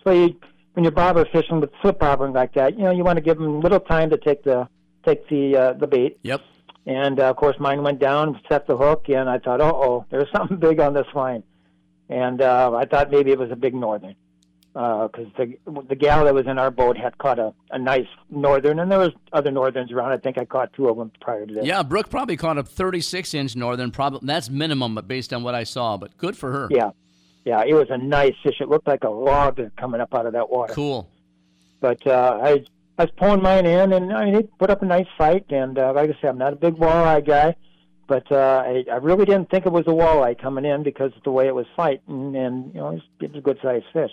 So 0.03 0.11
you, 0.11 0.35
when 0.73 0.83
you're 0.83 0.91
bobber 0.91 1.25
fishing 1.31 1.59
with 1.59 1.71
slip 1.81 1.99
bobbering 1.99 2.33
like 2.33 2.53
that, 2.53 2.77
you 2.77 2.83
know, 2.83 2.91
you 2.91 3.03
want 3.03 3.17
to 3.17 3.23
give 3.23 3.37
them 3.37 3.55
a 3.55 3.59
little 3.59 3.79
time 3.79 4.09
to 4.09 4.17
take 4.17 4.43
the 4.43 4.67
take 5.05 5.27
the 5.29 5.55
uh, 5.55 5.73
the 5.73 5.87
bait. 5.87 6.19
Yep. 6.23 6.41
And 6.85 7.19
uh, 7.19 7.29
of 7.29 7.35
course, 7.35 7.57
mine 7.59 7.83
went 7.83 7.99
down, 7.99 8.39
set 8.49 8.67
the 8.67 8.77
hook, 8.77 9.09
and 9.09 9.29
I 9.29 9.39
thought, 9.39 9.59
oh, 9.59 9.71
oh, 9.75 10.05
there's 10.09 10.31
something 10.35 10.57
big 10.57 10.79
on 10.79 10.93
this 10.93 11.07
line. 11.13 11.43
And 12.09 12.41
uh, 12.41 12.73
I 12.75 12.85
thought 12.85 13.11
maybe 13.11 13.31
it 13.31 13.39
was 13.39 13.51
a 13.51 13.55
big 13.55 13.73
northern, 13.73 14.15
because 14.77 15.25
the 15.37 15.57
the 15.89 15.95
gal 15.95 16.25
that 16.25 16.35
was 16.35 16.45
in 16.45 16.59
our 16.59 16.69
boat 16.69 16.97
had 16.97 17.17
caught 17.17 17.39
a, 17.39 17.51
a 17.71 17.79
nice 17.79 18.05
northern, 18.29 18.77
and 18.77 18.91
there 18.91 18.99
was 18.99 19.09
other 19.33 19.49
northerns 19.49 19.91
around. 19.91 20.11
I 20.11 20.17
think 20.17 20.37
I 20.37 20.45
caught 20.45 20.71
two 20.73 20.87
of 20.87 20.97
them 20.97 21.11
prior 21.19 21.47
to 21.47 21.53
this. 21.53 21.65
Yeah, 21.65 21.81
Brooke 21.81 22.11
probably 22.11 22.37
caught 22.37 22.59
a 22.59 22.63
36 22.63 23.33
inch 23.33 23.55
northern. 23.55 23.89
Probably 23.89 24.19
that's 24.21 24.51
minimum, 24.51 24.93
but 24.93 25.07
based 25.07 25.33
on 25.33 25.41
what 25.41 25.55
I 25.55 25.63
saw. 25.63 25.97
But 25.97 26.15
good 26.17 26.37
for 26.37 26.51
her. 26.51 26.67
yeah, 26.69 26.91
yeah. 27.43 27.63
It 27.65 27.73
was 27.73 27.87
a 27.89 27.97
nice 27.97 28.35
fish. 28.43 28.61
It 28.61 28.69
looked 28.69 28.87
like 28.87 29.03
a 29.03 29.09
log 29.09 29.59
coming 29.77 29.99
up 29.99 30.13
out 30.13 30.27
of 30.27 30.33
that 30.33 30.47
water. 30.51 30.73
Cool. 30.73 31.09
But 31.79 32.05
uh, 32.05 32.39
I 32.43 32.63
I 32.99 33.03
was 33.05 33.11
pulling 33.17 33.41
mine 33.41 33.65
in, 33.65 33.93
and 33.93 34.13
I 34.13 34.25
mean, 34.25 34.35
it 34.35 34.57
put 34.59 34.69
up 34.69 34.83
a 34.83 34.85
nice 34.85 35.07
fight. 35.17 35.45
And 35.49 35.79
uh, 35.79 35.91
like 35.95 36.11
I 36.11 36.17
said, 36.21 36.29
I'm 36.29 36.37
not 36.37 36.53
a 36.53 36.55
big 36.55 36.75
walleye 36.75 37.25
guy, 37.25 37.55
but 38.05 38.31
uh, 38.31 38.63
I, 38.63 38.85
I 38.91 38.97
really 38.97 39.25
didn't 39.25 39.49
think 39.49 39.65
it 39.65 39.71
was 39.71 39.87
a 39.87 39.91
walleye 39.91 40.39
coming 40.39 40.65
in 40.65 40.83
because 40.83 41.13
of 41.17 41.23
the 41.23 41.31
way 41.31 41.47
it 41.47 41.55
was 41.55 41.65
fighting, 41.75 42.35
and 42.35 42.75
you 42.75 42.79
know, 42.79 42.89
it 42.89 42.93
was, 42.93 43.01
it 43.21 43.31
was 43.31 43.39
a 43.39 43.41
good 43.41 43.57
sized 43.63 43.85
fish. 43.91 44.11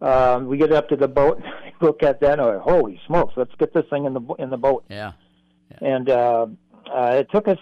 Um, 0.00 0.46
we 0.46 0.56
get 0.56 0.72
up 0.72 0.88
to 0.88 0.96
the 0.96 1.08
boat, 1.08 1.38
and 1.64 1.74
look 1.80 2.02
at 2.02 2.20
that, 2.20 2.38
and 2.38 2.48
like, 2.48 2.60
holy 2.60 3.00
smokes, 3.06 3.34
let's 3.36 3.54
get 3.58 3.74
this 3.74 3.84
thing 3.90 4.04
in 4.04 4.14
the 4.14 4.20
in 4.38 4.50
the 4.50 4.56
boat. 4.56 4.84
Yeah. 4.88 5.12
And 5.80 6.08
uh, 6.08 6.46
uh, 6.92 7.16
it 7.16 7.28
took 7.30 7.46
us 7.46 7.58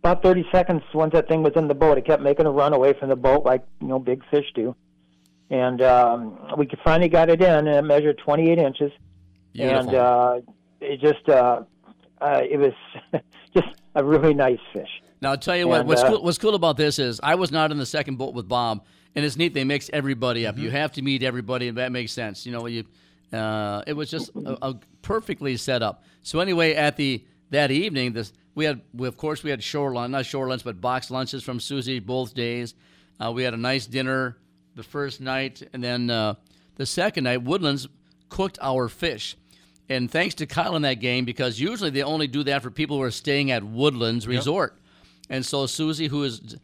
about 0.00 0.22
30 0.22 0.46
seconds 0.52 0.82
once 0.94 1.12
that 1.14 1.26
thing 1.26 1.42
was 1.42 1.52
in 1.56 1.68
the 1.68 1.74
boat. 1.74 1.98
It 1.98 2.04
kept 2.04 2.22
making 2.22 2.46
a 2.46 2.50
run 2.50 2.72
away 2.74 2.92
from 2.98 3.08
the 3.08 3.16
boat 3.16 3.44
like 3.44 3.64
you 3.80 3.88
know 3.88 3.98
big 3.98 4.22
fish 4.30 4.46
do. 4.54 4.74
And 5.48 5.80
um, 5.80 6.38
we 6.58 6.68
finally 6.84 7.08
got 7.08 7.30
it 7.30 7.40
in, 7.40 7.48
and 7.48 7.68
it 7.68 7.82
measured 7.82 8.18
28 8.18 8.58
inches. 8.58 8.92
Beautiful. 9.52 9.78
And 9.78 9.94
uh, 9.94 10.40
it 10.80 11.00
just 11.00 11.28
uh, 11.28 11.62
uh, 12.20 12.40
it 12.48 12.58
was 12.58 12.72
just 13.54 13.68
a 13.94 14.04
really 14.04 14.34
nice 14.34 14.58
fish. 14.72 14.88
Now 15.22 15.30
I'll 15.30 15.38
tell 15.38 15.56
you 15.56 15.68
what. 15.68 15.80
And, 15.80 15.88
What's 15.88 16.02
uh, 16.02 16.08
cool, 16.08 16.22
what's 16.22 16.38
cool 16.38 16.54
about 16.54 16.76
this 16.76 16.98
is 16.98 17.20
I 17.22 17.36
was 17.36 17.50
not 17.50 17.70
in 17.70 17.78
the 17.78 17.86
second 17.86 18.16
boat 18.16 18.34
with 18.34 18.48
Bob, 18.48 18.84
and 19.16 19.24
it's 19.24 19.36
neat. 19.36 19.54
They 19.54 19.64
mix 19.64 19.90
everybody 19.92 20.46
up. 20.46 20.58
You 20.58 20.70
have 20.70 20.92
to 20.92 21.02
meet 21.02 21.24
everybody, 21.24 21.68
and 21.68 21.78
that 21.78 21.90
makes 21.90 22.12
sense. 22.12 22.46
You 22.46 22.52
know, 22.52 22.66
you. 22.66 22.84
Uh, 23.32 23.82
it 23.88 23.94
was 23.94 24.08
just 24.08 24.30
a, 24.36 24.68
a 24.68 24.80
perfectly 25.02 25.56
set 25.56 25.82
up. 25.82 26.04
So 26.22 26.38
anyway, 26.38 26.74
at 26.74 26.96
the 26.96 27.24
that 27.50 27.72
evening, 27.72 28.12
this 28.12 28.32
we 28.54 28.64
had, 28.64 28.82
we, 28.94 29.08
of 29.08 29.16
course, 29.16 29.42
we 29.42 29.50
had 29.50 29.62
shore 29.62 29.92
lunch, 29.92 30.12
not 30.12 30.26
shore 30.26 30.48
lunch, 30.48 30.62
but 30.62 30.80
box 30.80 31.10
lunches 31.10 31.42
from 31.42 31.58
Susie 31.58 31.98
both 31.98 32.34
days. 32.34 32.74
Uh, 33.18 33.32
we 33.32 33.42
had 33.42 33.54
a 33.54 33.58
nice 33.58 33.86
dinner 33.86 34.36
the 34.76 34.82
first 34.82 35.20
night, 35.20 35.62
and 35.72 35.82
then 35.82 36.10
uh, 36.10 36.34
the 36.76 36.86
second 36.86 37.24
night, 37.24 37.42
Woodlands 37.42 37.88
cooked 38.28 38.58
our 38.62 38.88
fish. 38.88 39.36
And 39.88 40.10
thanks 40.10 40.34
to 40.36 40.46
Kyle 40.46 40.74
in 40.76 40.82
that 40.82 41.00
game, 41.00 41.24
because 41.24 41.60
usually 41.60 41.90
they 41.90 42.02
only 42.02 42.26
do 42.26 42.42
that 42.44 42.62
for 42.62 42.70
people 42.70 42.96
who 42.96 43.02
are 43.02 43.10
staying 43.10 43.50
at 43.50 43.62
Woodlands 43.62 44.26
Resort. 44.26 44.76
And 45.30 45.44
so 45.44 45.66
Susie, 45.66 46.08
who 46.08 46.24
is 46.24 46.56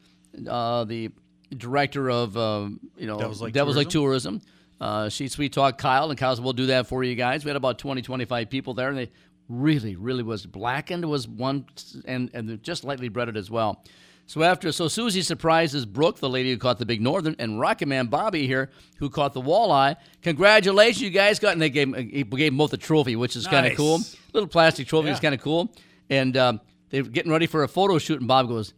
uh, 0.48 0.84
the 0.84 1.10
director 1.54 2.10
of 2.10 2.36
um, 2.36 2.80
you 2.96 3.06
know 3.06 3.18
Devil's 3.18 3.40
Lake 3.40 3.54
Lake 3.76 3.88
Tourism, 3.88 4.40
uh, 4.80 5.08
she 5.08 5.28
sweet 5.28 5.52
talked 5.52 5.78
Kyle, 5.78 6.10
and 6.10 6.18
Kyle 6.18 6.34
said, 6.34 6.44
"We'll 6.44 6.52
do 6.52 6.66
that 6.66 6.86
for 6.86 7.04
you 7.04 7.14
guys." 7.14 7.44
We 7.44 7.48
had 7.48 7.56
about 7.56 7.78
20, 7.78 8.02
25 8.02 8.50
people 8.50 8.74
there, 8.74 8.88
and 8.88 8.98
they 8.98 9.10
really, 9.48 9.96
really 9.96 10.22
was 10.22 10.46
blackened 10.46 11.04
was 11.08 11.28
one, 11.28 11.66
and 12.04 12.30
and 12.34 12.62
just 12.62 12.84
lightly 12.84 13.08
breaded 13.08 13.36
as 13.36 13.50
well. 13.50 13.84
So 14.26 14.42
after, 14.42 14.72
so 14.72 14.88
Susie 14.88 15.20
surprises 15.20 15.84
Brooke, 15.84 16.18
the 16.18 16.28
lady 16.28 16.50
who 16.50 16.56
caught 16.56 16.78
the 16.78 16.86
big 16.86 17.02
northern, 17.02 17.36
and 17.38 17.60
Rocket 17.60 17.86
Man 17.86 18.06
Bobby 18.06 18.46
here, 18.46 18.70
who 18.96 19.10
caught 19.10 19.34
the 19.34 19.42
walleye. 19.42 19.96
Congratulations, 20.22 21.02
you 21.02 21.10
guys 21.10 21.38
got, 21.38 21.52
and 21.52 21.60
they 21.60 21.70
gave, 21.70 21.94
he 21.94 22.22
gave 22.22 22.52
them 22.52 22.56
both 22.56 22.72
a 22.72 22.76
trophy, 22.76 23.16
which 23.16 23.36
is 23.36 23.46
kind 23.46 23.66
of 23.66 23.76
cool. 23.76 23.98
Little 24.32 24.48
plastic 24.48 24.86
trophy 24.86 25.10
is 25.10 25.20
kind 25.20 25.34
of 25.34 25.42
cool. 25.42 25.74
And 26.08 26.36
um, 26.36 26.60
they're 26.90 27.02
getting 27.02 27.32
ready 27.32 27.46
for 27.46 27.62
a 27.62 27.68
photo 27.68 27.98
shoot, 27.98 28.20
and 28.20 28.28
Bob 28.28 28.48
goes, 28.48 28.72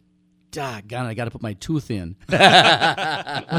Doggone, 0.55 1.05
I 1.05 1.13
got 1.13 1.25
to 1.25 1.31
put 1.31 1.41
my 1.41 1.51
tooth 1.51 1.91
in. 1.91 2.15
yeah. 2.29 3.51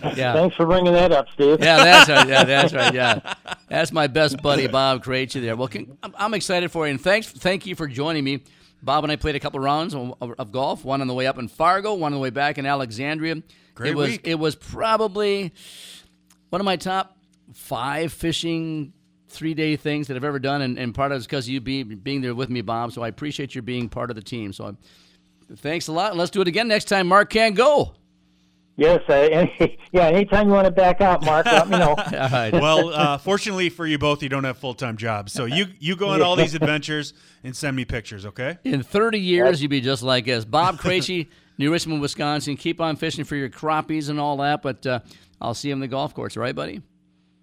Thanks 0.00 0.56
for 0.56 0.64
bringing 0.64 0.94
that 0.94 1.12
up, 1.12 1.26
Steve. 1.34 1.58
Yeah, 1.60 1.84
that's 1.84 2.08
right. 2.08 2.26
Yeah, 2.26 2.44
that's 2.44 2.72
right. 2.72 2.94
Yeah, 2.94 3.34
that's 3.68 3.92
my 3.92 4.06
best 4.06 4.40
buddy, 4.40 4.66
Bob 4.66 5.04
Krejci 5.04 5.42
there. 5.42 5.54
Well, 5.54 5.68
can, 5.68 5.98
I'm, 6.02 6.14
I'm 6.16 6.32
excited 6.32 6.70
for 6.70 6.86
you, 6.86 6.92
and 6.92 7.00
thanks, 7.00 7.26
thank 7.30 7.66
you 7.66 7.74
for 7.74 7.86
joining 7.86 8.24
me. 8.24 8.44
Bob 8.82 9.04
and 9.04 9.12
I 9.12 9.16
played 9.16 9.36
a 9.36 9.40
couple 9.40 9.60
rounds 9.60 9.94
of, 9.94 10.14
of 10.22 10.52
golf. 10.52 10.86
One 10.86 11.02
on 11.02 11.06
the 11.06 11.12
way 11.12 11.26
up 11.26 11.38
in 11.38 11.48
Fargo, 11.48 11.92
one 11.92 12.14
on 12.14 12.16
the 12.16 12.22
way 12.22 12.30
back 12.30 12.56
in 12.56 12.64
Alexandria. 12.64 13.42
Great 13.74 13.90
it 13.90 13.94
was 13.94 14.10
week. 14.12 14.22
it 14.24 14.38
was 14.38 14.54
probably 14.56 15.52
one 16.48 16.62
of 16.62 16.64
my 16.64 16.76
top 16.76 17.18
five 17.52 18.10
fishing 18.10 18.94
three 19.28 19.52
day 19.52 19.76
things 19.76 20.08
that 20.08 20.16
I've 20.16 20.24
ever 20.24 20.38
done, 20.38 20.62
and, 20.62 20.78
and 20.78 20.94
part 20.94 21.12
of 21.12 21.16
it's 21.16 21.26
because 21.26 21.46
you 21.46 21.60
be, 21.60 21.82
being 21.82 22.22
there 22.22 22.34
with 22.34 22.48
me, 22.48 22.62
Bob. 22.62 22.92
So 22.92 23.02
I 23.02 23.08
appreciate 23.08 23.54
you 23.54 23.60
being 23.60 23.90
part 23.90 24.08
of 24.08 24.16
the 24.16 24.22
team. 24.22 24.54
So 24.54 24.64
I, 24.64 24.72
thanks 25.58 25.88
a 25.88 25.92
lot. 25.92 26.16
Let's 26.16 26.30
do 26.30 26.40
it 26.40 26.48
again 26.48 26.68
next 26.68 26.86
time. 26.86 27.08
Mark 27.08 27.30
can 27.30 27.54
go. 27.54 27.94
Yes, 28.76 29.02
uh, 29.08 29.12
any, 29.32 29.78
yeah. 29.92 30.06
Anytime 30.06 30.48
you 30.48 30.54
want 30.54 30.64
to 30.64 30.70
back 30.70 31.00
out, 31.00 31.24
Mark, 31.24 31.46
let 31.46 31.68
me 31.68 31.78
know. 31.78 31.90
All 31.96 31.96
right. 31.96 32.52
Well, 32.52 32.88
uh, 32.88 33.18
fortunately 33.18 33.68
for 33.68 33.86
you 33.86 33.98
both, 33.98 34.22
you 34.22 34.28
don't 34.28 34.44
have 34.44 34.58
full 34.58 34.74
time 34.74 34.96
jobs, 34.96 35.32
so 35.32 35.44
you 35.44 35.66
you 35.78 35.96
go 35.96 36.08
on 36.08 36.22
all 36.22 36.36
these 36.36 36.54
adventures 36.54 37.12
and 37.44 37.54
send 37.54 37.76
me 37.76 37.84
pictures, 37.84 38.24
okay? 38.26 38.58
In 38.64 38.82
30 38.82 39.20
years, 39.20 39.60
you'd 39.62 39.70
be 39.70 39.80
just 39.80 40.02
like 40.02 40.26
us. 40.28 40.44
Bob 40.44 40.78
Krejci, 40.78 41.28
New 41.58 41.70
Richmond, 41.70 42.00
Wisconsin. 42.00 42.56
Keep 42.56 42.80
on 42.80 42.96
fishing 42.96 43.24
for 43.24 43.36
your 43.36 43.50
crappies 43.50 44.08
and 44.08 44.18
all 44.18 44.38
that, 44.38 44.62
but 44.62 44.86
uh, 44.86 45.00
I'll 45.40 45.54
see 45.54 45.68
you 45.68 45.74
on 45.74 45.80
the 45.80 45.88
golf 45.88 46.14
course, 46.14 46.36
all 46.36 46.42
right, 46.42 46.54
buddy? 46.54 46.80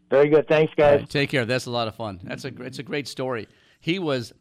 Very 0.10 0.30
good. 0.30 0.48
Thanks, 0.48 0.74
guys. 0.76 1.02
right, 1.02 1.10
take 1.10 1.30
care. 1.30 1.46
That's 1.46 1.68
a 1.68 1.72
lot 1.72 1.88
of 1.88 1.96
fun. 1.96 2.20
That's 2.24 2.44
a 2.44 2.48
it's 2.64 2.80
a 2.80 2.84
great 2.84 3.08
story. 3.08 3.48
He 3.80 4.00
was, 4.00 4.34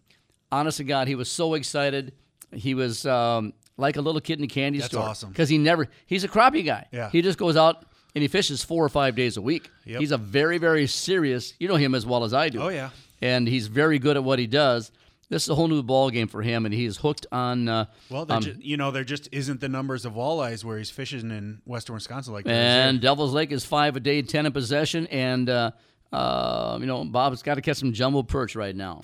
honest 0.50 0.78
to 0.78 0.84
God, 0.84 1.08
he 1.08 1.14
was 1.14 1.30
so 1.30 1.54
excited. 1.54 2.12
He 2.52 2.74
was 2.74 3.04
um, 3.06 3.52
like 3.76 3.96
a 3.96 4.00
little 4.00 4.20
kid 4.20 4.38
in 4.38 4.44
a 4.44 4.48
candy 4.48 4.78
That's 4.78 4.90
store. 4.92 5.04
awesome. 5.04 5.30
Because 5.30 5.48
he 5.48 5.58
never, 5.58 5.88
he's 6.06 6.24
a 6.24 6.28
crappie 6.28 6.64
guy. 6.64 6.86
Yeah. 6.92 7.10
He 7.10 7.22
just 7.22 7.38
goes 7.38 7.56
out 7.56 7.84
and 8.14 8.22
he 8.22 8.28
fishes 8.28 8.64
four 8.64 8.84
or 8.84 8.88
five 8.88 9.14
days 9.14 9.36
a 9.36 9.42
week. 9.42 9.70
Yep. 9.84 10.00
He's 10.00 10.10
a 10.12 10.18
very, 10.18 10.58
very 10.58 10.86
serious, 10.86 11.54
you 11.58 11.68
know 11.68 11.76
him 11.76 11.94
as 11.94 12.06
well 12.06 12.24
as 12.24 12.32
I 12.34 12.48
do. 12.48 12.60
Oh, 12.62 12.68
yeah. 12.68 12.90
And 13.20 13.46
he's 13.48 13.66
very 13.66 13.98
good 13.98 14.16
at 14.16 14.24
what 14.24 14.38
he 14.38 14.46
does. 14.46 14.90
This 15.30 15.42
is 15.42 15.50
a 15.50 15.54
whole 15.54 15.68
new 15.68 15.82
ball 15.82 16.08
game 16.08 16.26
for 16.26 16.40
him, 16.40 16.64
and 16.64 16.72
he's 16.74 16.96
hooked 16.96 17.26
on. 17.30 17.68
Uh, 17.68 17.84
Well, 18.08 18.24
there 18.24 18.38
um, 18.38 18.42
ju- 18.42 18.56
you 18.60 18.78
know 18.78 18.90
there 18.90 19.04
just 19.04 19.28
isn't 19.30 19.60
the 19.60 19.68
numbers 19.68 20.06
of 20.06 20.14
walleyes 20.14 20.64
where 20.64 20.78
he's 20.78 20.88
fishing 20.90 21.30
in 21.30 21.60
western 21.66 21.92
Wisconsin 21.94 22.32
like 22.32 22.46
is 22.46 22.50
And. 22.52 22.98
Devil's 23.02 23.34
Lake 23.34 23.52
is 23.52 23.62
five 23.62 23.94
a 23.94 24.00
day, 24.00 24.22
ten 24.22 24.46
in 24.46 24.52
possession, 24.52 25.06
and 25.08 25.50
uh, 25.50 25.72
uh, 26.12 26.78
you 26.80 26.86
know 26.86 27.04
Bob's 27.04 27.42
got 27.42 27.56
to 27.56 27.60
catch 27.60 27.76
some 27.76 27.92
jumbo 27.92 28.22
perch 28.22 28.56
right 28.56 28.74
now. 28.74 29.02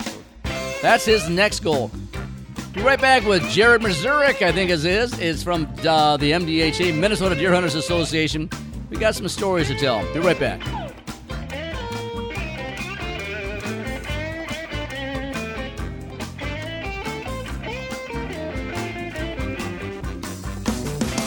That's 0.81 1.05
his 1.05 1.29
next 1.29 1.59
goal. 1.59 1.91
Be 2.75 2.81
right 2.81 2.99
back 2.99 3.25
with 3.25 3.41
Jared 3.49 3.81
Mazurek, 3.81 4.41
I 4.41 4.51
think 4.51 4.69
is 4.69 4.83
his. 4.83 5.17
Is 5.19 5.41
from 5.41 5.63
uh, 5.87 6.17
the 6.17 6.31
MDHA, 6.31 6.99
Minnesota 6.99 7.33
Deer 7.33 7.53
Hunters 7.53 7.73
Association. 7.73 8.49
We 8.89 8.97
got 8.97 9.15
some 9.15 9.29
stories 9.29 9.69
to 9.69 9.75
tell. 9.75 10.01
Be 10.13 10.19
right 10.19 10.37
back. 10.37 10.59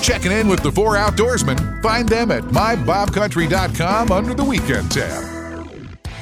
Checking 0.03 0.33
in 0.33 0.49
with 0.49 0.63
the 0.63 0.73
four 0.73 0.97
outdoorsmen. 0.97 1.83
Find 1.83 2.07
them 2.07 2.31
at 2.31 2.43
mybobcountry.com 2.45 4.13
under 4.13 4.35
the 4.35 4.45
weekend 4.45 4.91
tab. 4.91 5.25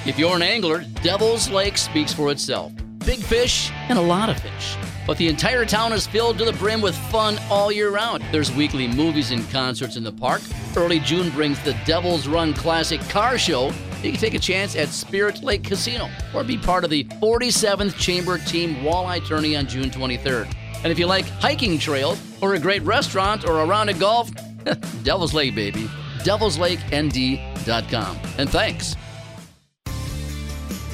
If 0.07 0.21
you're 0.21 0.37
an 0.37 0.43
angler, 0.43 0.85
Devil's 1.03 1.51
Lake 1.51 1.77
speaks 1.77 2.13
for 2.13 2.31
itself. 2.31 2.73
Big 3.07 3.21
fish 3.21 3.71
and 3.89 3.97
a 3.99 4.03
lot 4.03 4.29
of 4.29 4.39
fish. 4.41 4.77
But 5.07 5.17
the 5.17 5.29
entire 5.29 5.65
town 5.65 5.93
is 5.93 6.09
filled 6.09 6.39
to 6.39 6.45
the 6.45 6.53
brim 6.55 6.81
with 6.81 6.97
fun 6.97 7.39
all 7.49 7.71
year 7.71 7.91
round. 7.91 8.25
There's 8.33 8.51
weekly 8.51 8.89
movies 8.89 9.31
and 9.31 9.49
concerts 9.51 9.95
in 9.95 10.03
the 10.03 10.11
park. 10.11 10.43
Early 10.77 10.99
June 10.99 11.31
brings 11.31 11.63
the 11.63 11.75
Devil's 11.87 12.27
Run 12.27 12.53
Classic 12.53 13.01
Car 13.09 13.39
Show. 13.39 13.67
You 14.03 14.11
can 14.11 14.21
take 14.21 14.35
a 14.35 14.41
chance 14.41 14.75
at 14.75 14.89
Spirit 14.89 15.45
Lake 15.45 15.63
Casino 15.63 16.11
or 16.35 16.43
be 16.43 16.59
part 16.59 16.83
of 16.83 16.91
the 16.91 17.05
47th 17.05 17.97
Chamber 17.97 18.39
Team 18.39 18.75
Walleye 18.77 19.25
Tourney 19.25 19.55
on 19.57 19.69
June 19.69 19.89
23rd. 19.89 20.53
And 20.83 20.91
if 20.91 20.99
you 20.99 21.07
like 21.07 21.27
hiking 21.27 21.79
trails 21.79 22.21
or 22.41 22.55
a 22.55 22.59
great 22.59 22.83
restaurant 22.83 23.49
or 23.49 23.61
a 23.61 23.67
round 23.67 23.89
of 23.89 24.01
golf, 24.01 24.33
Devil's 25.05 25.33
Lake, 25.33 25.55
baby. 25.55 25.89
Devil'sLakeND.com. 26.25 28.19
And 28.39 28.51
thanks. 28.51 28.97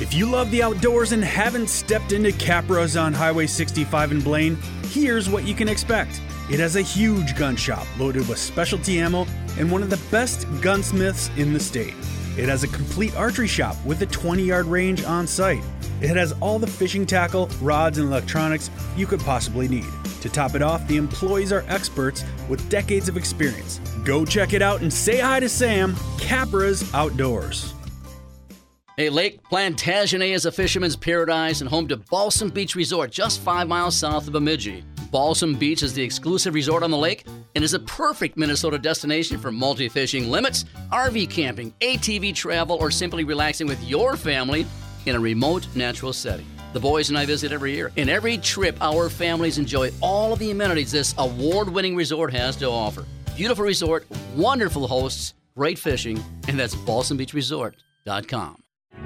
If 0.02 0.12
you 0.12 0.26
love 0.26 0.50
the 0.50 0.64
outdoors 0.64 1.12
and 1.12 1.22
haven't 1.22 1.68
stepped 1.68 2.10
into 2.10 2.32
Capra's 2.32 2.96
on 2.96 3.12
Highway 3.12 3.46
65 3.46 4.10
in 4.10 4.20
Blaine, 4.20 4.58
here's 4.86 5.30
what 5.30 5.46
you 5.46 5.54
can 5.54 5.68
expect. 5.68 6.20
It 6.50 6.58
has 6.58 6.74
a 6.74 6.82
huge 6.82 7.36
gun 7.36 7.54
shop 7.54 7.86
loaded 8.00 8.28
with 8.28 8.38
specialty 8.38 8.98
ammo 8.98 9.28
and 9.58 9.70
one 9.70 9.80
of 9.80 9.90
the 9.90 10.00
best 10.10 10.48
gunsmiths 10.60 11.30
in 11.36 11.52
the 11.52 11.60
state. 11.60 11.94
It 12.36 12.48
has 12.48 12.64
a 12.64 12.68
complete 12.68 13.14
archery 13.14 13.46
shop 13.46 13.76
with 13.86 14.02
a 14.02 14.06
20 14.06 14.42
yard 14.42 14.66
range 14.66 15.04
on 15.04 15.24
site. 15.24 15.62
It 16.00 16.16
has 16.16 16.32
all 16.40 16.58
the 16.58 16.66
fishing 16.66 17.06
tackle, 17.06 17.48
rods, 17.60 17.98
and 17.98 18.08
electronics 18.08 18.72
you 18.96 19.06
could 19.06 19.20
possibly 19.20 19.68
need. 19.68 19.86
To 20.22 20.28
top 20.28 20.56
it 20.56 20.62
off, 20.62 20.84
the 20.88 20.96
employees 20.96 21.52
are 21.52 21.64
experts 21.68 22.24
with 22.48 22.68
decades 22.68 23.08
of 23.08 23.16
experience. 23.16 23.78
Go 24.02 24.24
check 24.24 24.52
it 24.52 24.62
out 24.62 24.80
and 24.80 24.92
say 24.92 25.20
hi 25.20 25.38
to 25.38 25.48
Sam, 25.48 25.94
Capra's 26.18 26.92
Outdoors. 26.92 27.74
Hey, 28.98 29.08
Lake 29.08 29.42
Plantagenet 29.44 30.34
is 30.34 30.44
a 30.44 30.52
fisherman's 30.52 30.96
paradise 30.96 31.62
and 31.62 31.70
home 31.70 31.88
to 31.88 31.96
Balsam 31.96 32.50
Beach 32.50 32.74
Resort, 32.74 33.10
just 33.10 33.40
five 33.40 33.66
miles 33.66 33.96
south 33.96 34.26
of 34.26 34.34
Bemidji. 34.34 34.84
Balsam 35.10 35.54
Beach 35.54 35.82
is 35.82 35.94
the 35.94 36.02
exclusive 36.02 36.52
resort 36.52 36.82
on 36.82 36.90
the 36.90 36.98
lake 36.98 37.24
and 37.54 37.64
is 37.64 37.72
a 37.72 37.78
perfect 37.78 38.36
Minnesota 38.36 38.78
destination 38.78 39.38
for 39.38 39.50
multi 39.50 39.88
fishing 39.88 40.30
limits, 40.30 40.66
RV 40.92 41.30
camping, 41.30 41.72
ATV 41.80 42.34
travel, 42.34 42.76
or 42.76 42.90
simply 42.90 43.24
relaxing 43.24 43.66
with 43.66 43.82
your 43.82 44.14
family 44.14 44.66
in 45.06 45.16
a 45.16 45.20
remote 45.20 45.66
natural 45.74 46.12
setting. 46.12 46.46
The 46.74 46.80
boys 46.80 47.08
and 47.08 47.16
I 47.16 47.24
visit 47.24 47.50
every 47.50 47.72
year. 47.72 47.92
In 47.96 48.10
every 48.10 48.36
trip, 48.36 48.76
our 48.82 49.08
families 49.08 49.56
enjoy 49.56 49.90
all 50.02 50.34
of 50.34 50.38
the 50.38 50.50
amenities 50.50 50.92
this 50.92 51.14
award 51.16 51.70
winning 51.70 51.96
resort 51.96 52.30
has 52.34 52.56
to 52.56 52.66
offer. 52.68 53.06
Beautiful 53.36 53.64
resort, 53.64 54.06
wonderful 54.36 54.86
hosts, 54.86 55.32
great 55.56 55.78
fishing, 55.78 56.22
and 56.46 56.60
that's 56.60 56.74
balsambeachresort.com. 56.74 58.61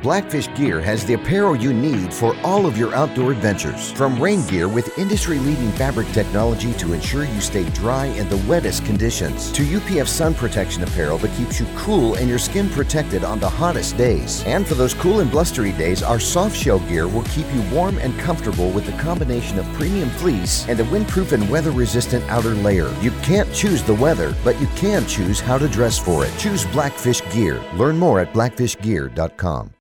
Blackfish 0.07 0.47
Gear 0.55 0.81
has 0.81 1.05
the 1.05 1.15
apparel 1.15 1.57
you 1.57 1.73
need 1.73 2.15
for 2.15 2.37
all 2.45 2.65
of 2.65 2.79
your 2.79 2.95
outdoor 2.95 3.33
adventures. 3.33 3.91
From 3.91 4.23
rain 4.23 4.47
gear 4.47 4.69
with 4.69 4.97
industry 5.01 5.41
leading 5.41 5.73
fabric 5.73 6.07
technology 6.13 6.73
to 6.75 6.93
ensure 6.93 7.25
you 7.25 7.41
stay 7.41 7.69
dry 7.71 8.07
in 8.07 8.29
the 8.29 8.37
wettest 8.47 8.85
conditions, 8.85 9.51
to 9.51 9.65
UPF 9.65 10.07
sun 10.07 10.33
protection 10.33 10.85
apparel 10.85 11.19
that 11.19 11.37
keeps 11.37 11.59
you 11.59 11.67
cool 11.75 12.15
and 12.15 12.29
your 12.29 12.39
skin 12.39 12.71
protected 12.71 13.25
on 13.25 13.41
the 13.41 13.49
hottest 13.49 13.97
days. 13.97 14.45
And 14.45 14.65
for 14.65 14.77
those 14.77 14.95
cool 14.95 15.19
and 15.19 15.29
blustery 15.29 15.73
days, 15.73 16.05
our 16.05 16.21
soft 16.21 16.57
shell 16.57 16.79
gear 16.79 17.09
will 17.09 17.25
keep 17.25 17.53
you 17.53 17.63
warm 17.73 17.99
and 17.99 18.17
comfortable 18.21 18.71
with 18.71 18.87
the 18.87 18.97
combination 19.03 19.59
of 19.59 19.67
premium 19.73 20.11
fleece 20.11 20.69
and 20.69 20.79
a 20.79 20.85
windproof 20.85 21.33
and 21.33 21.51
weather 21.51 21.73
resistant 21.73 22.25
outer 22.31 22.55
layer. 22.55 22.95
You 23.01 23.11
can't 23.25 23.53
choose 23.53 23.83
the 23.83 23.95
weather, 23.95 24.37
but 24.45 24.61
you 24.61 24.69
can 24.77 25.05
choose 25.09 25.41
how 25.41 25.59
to 25.59 25.67
dress 25.67 25.99
for 25.99 26.25
it. 26.25 26.31
Choose 26.39 26.65
Blackfish 26.67 27.29
Gear. 27.33 27.61
Learn 27.75 27.99
more 27.99 28.21
at 28.21 28.33
blackfishgear.com. 28.33 29.76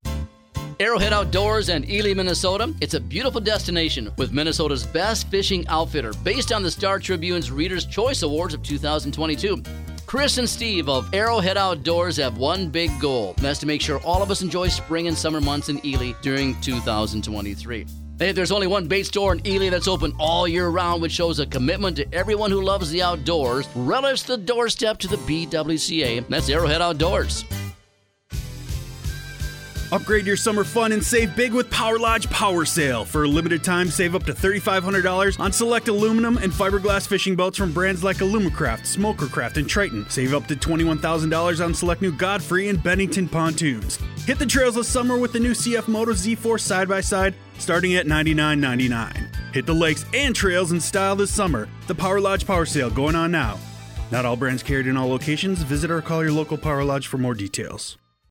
Arrowhead 0.79 1.13
Outdoors 1.13 1.69
and 1.69 1.89
Ely, 1.89 2.13
Minnesota. 2.13 2.73
It's 2.81 2.95
a 2.95 2.99
beautiful 2.99 3.39
destination 3.39 4.11
with 4.17 4.33
Minnesota's 4.33 4.85
best 4.85 5.29
fishing 5.29 5.65
outfitter 5.69 6.11
based 6.23 6.51
on 6.51 6.63
the 6.63 6.71
Star 6.71 6.99
Tribune's 6.99 7.49
Reader's 7.49 7.85
Choice 7.85 8.23
Awards 8.23 8.53
of 8.53 8.61
2022. 8.61 9.63
Chris 10.05 10.37
and 10.37 10.49
Steve 10.49 10.89
of 10.89 11.11
Arrowhead 11.13 11.55
Outdoors 11.55 12.17
have 12.17 12.37
one 12.37 12.69
big 12.69 12.91
goal, 12.99 13.33
and 13.37 13.45
that's 13.45 13.59
to 13.59 13.65
make 13.65 13.81
sure 13.81 13.99
all 13.99 14.21
of 14.21 14.29
us 14.29 14.41
enjoy 14.41 14.67
spring 14.67 15.07
and 15.07 15.17
summer 15.17 15.39
months 15.39 15.69
in 15.69 15.83
Ely 15.85 16.11
during 16.21 16.59
2023. 16.61 17.85
Hey, 18.19 18.31
there's 18.31 18.51
only 18.51 18.67
one 18.67 18.87
bait 18.87 19.05
store 19.05 19.33
in 19.33 19.47
Ely 19.47 19.69
that's 19.69 19.87
open 19.87 20.13
all 20.19 20.47
year 20.47 20.67
round, 20.67 21.01
which 21.01 21.11
shows 21.11 21.39
a 21.39 21.45
commitment 21.45 21.97
to 21.97 22.13
everyone 22.13 22.51
who 22.51 22.61
loves 22.61 22.89
the 22.91 23.01
outdoors. 23.01 23.67
Relish 23.75 24.23
the 24.23 24.37
doorstep 24.37 24.97
to 24.99 25.07
the 25.07 25.17
BWCA. 25.17 26.27
That's 26.27 26.49
Arrowhead 26.49 26.81
Outdoors. 26.81 27.45
Upgrade 29.91 30.25
your 30.25 30.35
summer 30.35 30.63
fun 30.63 30.91
and 30.93 31.03
save 31.03 31.35
big 31.35 31.53
with 31.53 31.69
Power 31.69 31.99
Lodge 31.99 32.27
Power 32.29 32.65
Sale. 32.65 33.05
For 33.05 33.23
a 33.23 33.27
limited 33.27 33.63
time, 33.63 33.89
save 33.89 34.15
up 34.15 34.23
to 34.23 34.33
$3,500 34.33 35.39
on 35.39 35.51
select 35.51 35.87
aluminum 35.87 36.37
and 36.37 36.51
fiberglass 36.51 37.07
fishing 37.07 37.35
boats 37.35 37.57
from 37.57 37.71
brands 37.71 38.03
like 38.03 38.17
Alumacraft, 38.17 38.81
Smokercraft, 38.81 39.57
and 39.57 39.69
Triton. 39.69 40.09
Save 40.09 40.33
up 40.33 40.47
to 40.47 40.55
$21,000 40.55 41.63
on 41.63 41.73
select 41.73 42.01
new 42.01 42.11
Godfrey 42.11 42.69
and 42.69 42.81
Bennington 42.81 43.29
pontoons. 43.29 43.99
Hit 44.25 44.39
the 44.39 44.45
trails 44.45 44.73
this 44.73 44.87
summer 44.87 45.17
with 45.17 45.33
the 45.33 45.39
new 45.39 45.51
CF 45.51 45.87
Moto 45.87 46.13
Z4 46.13 46.59
side 46.59 46.89
by 46.89 47.01
side, 47.01 47.35
starting 47.59 47.95
at 47.95 48.07
$99.99. 48.07 49.53
Hit 49.53 49.67
the 49.67 49.73
lakes 49.73 50.03
and 50.13 50.35
trails 50.35 50.71
in 50.71 50.81
style 50.81 51.15
this 51.15 51.31
summer. 51.31 51.69
The 51.85 51.95
Power 51.95 52.19
Lodge 52.19 52.47
Power 52.47 52.65
Sale 52.65 52.89
going 52.89 53.15
on 53.15 53.31
now. 53.31 53.59
Not 54.11 54.25
all 54.25 54.35
brands 54.35 54.63
carried 54.63 54.87
in 54.87 54.97
all 54.97 55.07
locations. 55.07 55.61
Visit 55.61 55.91
or 55.91 56.01
call 56.01 56.23
your 56.23 56.33
local 56.33 56.57
Power 56.57 56.83
Lodge 56.83 57.07
for 57.07 57.17
more 57.17 57.35
details. 57.35 57.97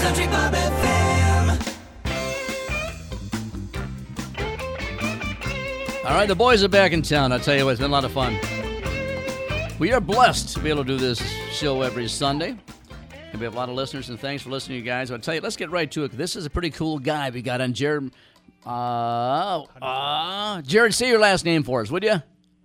Total 0.00 0.14
Country 0.14 0.26
Bob 0.28 0.54
FM. 0.54 1.74
All 6.04 6.14
right, 6.16 6.26
the 6.26 6.34
boys 6.34 6.64
are 6.64 6.68
back 6.68 6.92
in 6.92 7.02
town. 7.02 7.32
I 7.32 7.38
tell 7.38 7.54
you 7.54 7.66
what, 7.66 7.72
it's 7.72 7.80
been 7.80 7.90
a 7.90 7.92
lot 7.92 8.04
of 8.06 8.12
fun. 8.12 8.38
We 9.78 9.92
are 9.92 10.00
blessed 10.00 10.54
to 10.54 10.60
be 10.60 10.70
able 10.70 10.84
to 10.84 10.88
do 10.88 10.96
this 10.96 11.20
show 11.52 11.82
every 11.82 12.08
Sunday. 12.08 12.56
And 13.30 13.38
we 13.38 13.44
have 13.44 13.54
a 13.54 13.56
lot 13.56 13.68
of 13.68 13.74
listeners, 13.74 14.08
and 14.08 14.18
thanks 14.18 14.42
for 14.42 14.48
listening, 14.50 14.78
you 14.78 14.84
guys. 14.84 15.10
I'll 15.10 15.18
tell 15.18 15.34
you, 15.34 15.42
let's 15.42 15.56
get 15.56 15.70
right 15.70 15.90
to 15.92 16.04
it. 16.04 16.12
This 16.12 16.34
is 16.34 16.46
a 16.46 16.50
pretty 16.50 16.70
cool 16.70 16.98
guy 16.98 17.28
we 17.30 17.42
got 17.42 17.60
on 17.60 17.74
Jared. 17.74 18.10
Uh, 18.66 19.64
uh, 19.82 20.62
Jared, 20.62 20.94
say 20.94 21.08
your 21.08 21.20
last 21.20 21.44
name 21.44 21.62
for 21.62 21.82
us, 21.82 21.90
would 21.90 22.04
you? 22.04 22.22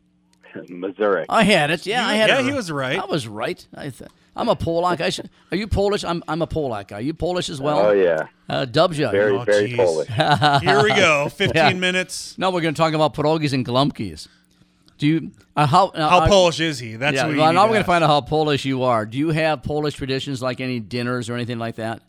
Mazurek. 0.55 1.25
I 1.27 1.43
had 1.43 1.69
it. 1.69 1.85
Yeah, 1.85 2.07
I 2.07 2.15
had 2.15 2.29
yeah, 2.29 2.39
it. 2.39 2.45
he 2.45 2.53
was 2.53 2.71
right. 2.71 2.97
I 2.97 3.05
was 3.05 3.27
right. 3.27 3.65
I 3.75 3.89
th- 3.89 4.09
I'm 4.35 4.49
a 4.49 4.55
Polak. 4.55 4.99
I 5.01 5.09
should, 5.09 5.29
are 5.51 5.57
you 5.57 5.67
Polish? 5.67 6.03
I'm, 6.03 6.21
I'm 6.27 6.41
a 6.41 6.47
Polak. 6.47 6.91
Are 6.91 6.99
you 7.01 7.13
Polish 7.13 7.49
as 7.49 7.61
well? 7.61 7.79
Oh 7.79 7.91
yeah, 7.91 8.27
Uh, 8.49 8.65
Dubja. 8.65 9.11
very 9.11 9.37
Oh, 9.37 9.43
very 9.43 9.67
geez. 9.67 9.77
Polish. 9.77 10.07
Here 10.61 10.83
we 10.83 10.89
go. 10.89 11.29
15 11.29 11.51
Yeah. 11.55 11.73
minutes. 11.73 12.37
No, 12.37 12.51
we're 12.51 12.61
going 12.61 12.73
to 12.73 12.77
talk 12.77 12.93
about 12.93 13.13
pierogies 13.13 13.53
and 13.53 13.65
glumkis. 13.65 14.27
Do 14.97 15.07
you 15.07 15.31
uh, 15.55 15.65
how 15.67 15.87
uh, 15.87 16.09
How 16.09 16.19
uh, 16.19 16.27
Polish 16.27 16.59
is 16.59 16.79
he? 16.79 16.95
That's 16.95 17.15
yeah, 17.15 17.23
what 17.25 17.33
we 17.33 17.37
well, 17.39 17.51
now 17.53 17.63
we're 17.63 17.69
going 17.73 17.81
to 17.81 17.85
find 17.85 18.03
out 18.03 18.09
how 18.09 18.21
Polish 18.21 18.63
you 18.65 18.83
are. 18.83 19.05
Do 19.05 19.17
you 19.17 19.29
have 19.29 19.61
Polish 19.63 19.93
traditions 19.95 20.41
like 20.41 20.59
any 20.61 20.79
dinners 20.79 21.29
or 21.29 21.35
anything 21.35 21.59
like 21.59 21.75
that? 21.75 22.01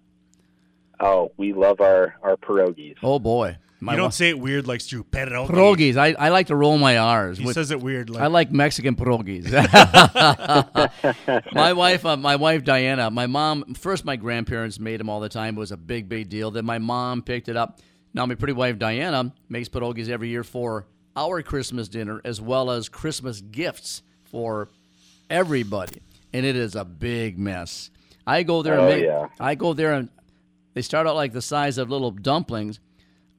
Oh, 1.01 1.33
we 1.37 1.53
love 1.53 1.81
our 1.81 2.15
our 2.23 2.37
pierogies. 2.37 2.97
Oh 3.03 3.19
boy, 3.19 3.57
my 3.87 3.93
You 3.93 3.97
don't 3.99 4.13
say 4.13 4.29
it 4.29 4.39
weird 4.39 4.67
like 4.67 4.83
Stu. 4.83 5.03
Pierogi. 5.05 5.49
pierogies. 5.49 5.97
I, 5.97 6.13
I 6.19 6.29
like 6.29 6.49
to 6.49 6.57
roll 6.57 6.77
my 6.77 6.99
R's. 6.99 7.39
He 7.39 7.47
with- 7.47 7.55
says 7.55 7.71
it 7.71 7.81
weird. 7.81 8.11
Like, 8.11 8.23
I 8.23 8.27
like 8.27 8.53
Mexican 8.53 8.97
pierogies. 8.97 9.51
my 11.53 11.73
wife, 11.73 12.05
uh, 12.05 12.17
my 12.17 12.37
wife 12.37 12.65
Diana, 12.65 13.11
my 13.11 13.27
mom. 13.27 13.75
First, 13.75 14.05
my 14.05 14.17
grandparents 14.17 14.79
made 14.79 15.01
them 15.01 15.09
all 15.09 15.21
the 15.21 15.29
time. 15.29 15.57
It 15.57 15.61
was 15.61 15.73
a 15.73 15.77
big, 15.77 16.09
big 16.09 16.29
deal. 16.29 16.51
Then 16.51 16.65
my 16.65 16.79
mom 16.79 17.23
picked 17.23 17.49
it 17.49 17.57
up. 17.57 17.81
Now 18.15 18.27
my 18.27 18.35
pretty 18.35 18.55
wife 18.55 18.79
Diana 18.79 19.33
makes 19.49 19.69
pierogies 19.69 20.09
every 20.09 20.29
year 20.29 20.45
for 20.45 20.87
our 21.17 21.43
Christmas 21.43 21.89
dinner 21.89 22.21
as 22.25 22.41
well 22.41 22.71
as 22.71 22.89
Christmas 22.89 23.41
gifts 23.41 24.03
for 24.25 24.69
everybody, 25.31 26.01
and 26.33 26.45
it 26.47 26.57
is 26.57 26.75
a 26.75 26.85
big 26.85 27.39
mess. 27.39 27.91
I 28.27 28.43
go 28.43 28.63
there. 28.63 28.75
and 28.75 28.83
Oh, 28.83 28.89
make, 28.89 29.05
yeah. 29.05 29.29
I 29.39 29.55
go 29.55 29.73
there 29.73 29.93
and 29.93 30.09
they 30.75 30.83
start 30.83 31.07
out 31.07 31.15
like 31.15 31.33
the 31.33 31.43
size 31.43 31.79
of 31.79 31.91
little 31.91 32.11
dumplings. 32.11 32.81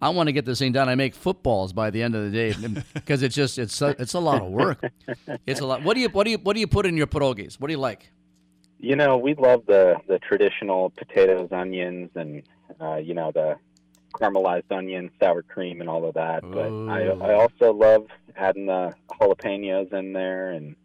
I 0.02 0.10
want 0.10 0.28
to 0.28 0.34
get 0.34 0.46
this 0.46 0.60
thing 0.60 0.72
done. 0.74 0.90
I 0.90 0.96
make 0.96 1.16
footballs 1.16 1.74
by 1.74 1.90
the 1.90 2.04
end 2.04 2.16
of 2.16 2.24
the 2.24 2.30
day 2.30 2.54
because 2.94 3.24
it's 3.24 3.36
just 3.36 3.58
it's 3.58 3.82
a, 3.82 3.96
it's 4.00 4.14
a 4.14 4.20
lot 4.20 4.42
of 4.42 4.50
work. 4.50 4.84
It's 5.46 5.60
a 5.60 5.66
lot. 5.66 5.84
What 5.84 5.96
do 5.96 6.02
you 6.02 6.10
what 6.10 6.26
do 6.26 6.32
you 6.32 6.38
what 6.38 6.54
do 6.54 6.60
you 6.60 6.68
put 6.68 6.86
in 6.86 6.98
your 6.98 7.08
pierogies? 7.08 7.60
What 7.60 7.68
do 7.68 7.74
you 7.74 7.80
like? 7.80 8.12
You 8.80 8.96
know, 8.96 9.18
we 9.18 9.34
love 9.34 9.66
the 9.66 9.98
the 10.08 10.20
traditional 10.20 10.92
potatoes, 10.92 11.50
onions, 11.52 12.12
and 12.16 12.44
uh, 12.80 12.98
you 12.98 13.16
know 13.16 13.32
the 13.32 13.58
caramelized 14.14 14.72
onion, 14.72 15.10
sour 15.20 15.42
cream, 15.42 15.82
and 15.82 15.90
all 15.90 16.06
of 16.06 16.14
that. 16.14 16.42
But 16.44 16.68
I 16.68 16.70
Ooh. 16.70 17.22
I 17.22 17.34
also 17.34 17.74
love 17.74 18.06
adding 18.36 18.68
the 18.68 18.94
jalapenos 19.20 19.92
in 19.94 20.14
there, 20.14 20.52
and 20.52 20.76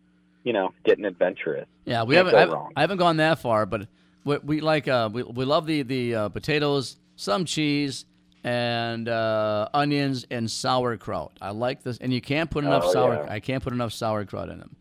you 0.44 0.53
know, 0.53 0.72
getting 0.85 1.05
adventurous. 1.05 1.66
Yeah, 1.85 2.05
we 2.05 2.14
Can't 2.14 2.27
haven't 2.27 2.33
go 2.33 2.37
I 2.37 2.40
haven't. 2.40 2.72
I 2.77 2.81
haven't 2.81 2.98
gone 2.98 3.16
that 3.18 3.40
far, 3.40 3.66
but 3.66 3.88
we, 4.25 4.38
we 4.38 4.61
like 4.61 4.88
uh, 4.88 5.11
we 5.12 5.22
we 5.22 5.44
love 5.44 5.66
the 5.66 5.83
the 5.83 6.14
uh, 6.14 6.29
potatoes, 6.31 6.96
some 7.16 7.44
cheese, 7.44 8.07
and 8.44 9.09
uh, 9.09 9.68
onions 9.72 10.26
and 10.31 10.50
sauerkraut. 10.50 11.33
I 11.40 11.50
like 11.50 11.83
this, 11.83 11.98
and 11.98 12.12
you 12.12 12.20
can't 12.20 12.50
put 12.50 12.64
enough 12.64 12.85
Oh, 12.87 12.92
sour. 12.92 13.14
yeah. 13.14 13.33
I 13.33 13.40
can't 13.40 13.62
put 13.62 13.72
enough 13.72 13.92
sauerkraut 13.92 14.48
in 14.48 14.59
them. 14.59 14.76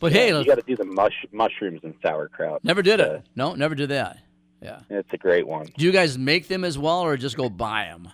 But 0.00 0.12
hey, 0.12 0.28
you 0.28 0.44
got 0.44 0.56
to 0.56 0.62
do 0.66 0.76
the 0.76 0.84
mush 0.84 1.24
mushrooms 1.32 1.80
and 1.82 1.94
sauerkraut. 2.02 2.62
never 2.64 2.82
did 2.82 3.00
Uh, 3.00 3.04
it. 3.14 3.22
No, 3.34 3.54
never 3.54 3.74
did 3.74 3.88
that. 3.90 4.18
Yeah. 4.62 4.80
It's 4.90 5.12
a 5.12 5.16
great 5.16 5.46
one. 5.46 5.66
Do 5.76 5.84
you 5.84 5.92
guys 5.92 6.16
make 6.18 6.48
them 6.48 6.64
as 6.64 6.78
well, 6.78 7.00
or 7.00 7.16
just 7.16 7.36
go 7.36 7.48
buy 7.48 7.84
them? 7.84 8.08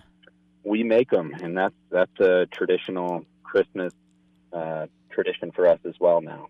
We 0.63 0.83
make 0.83 1.09
them, 1.11 1.31
and 1.43 1.55
that's 1.55 1.75
that's 1.91 2.19
a 2.19 2.47
traditional 2.51 3.25
Christmas 3.43 3.93
uh, 4.51 4.87
tradition 5.11 5.51
for 5.51 5.67
us 5.67 5.79
as 5.85 5.93
well 5.99 6.21
now. 6.21 6.47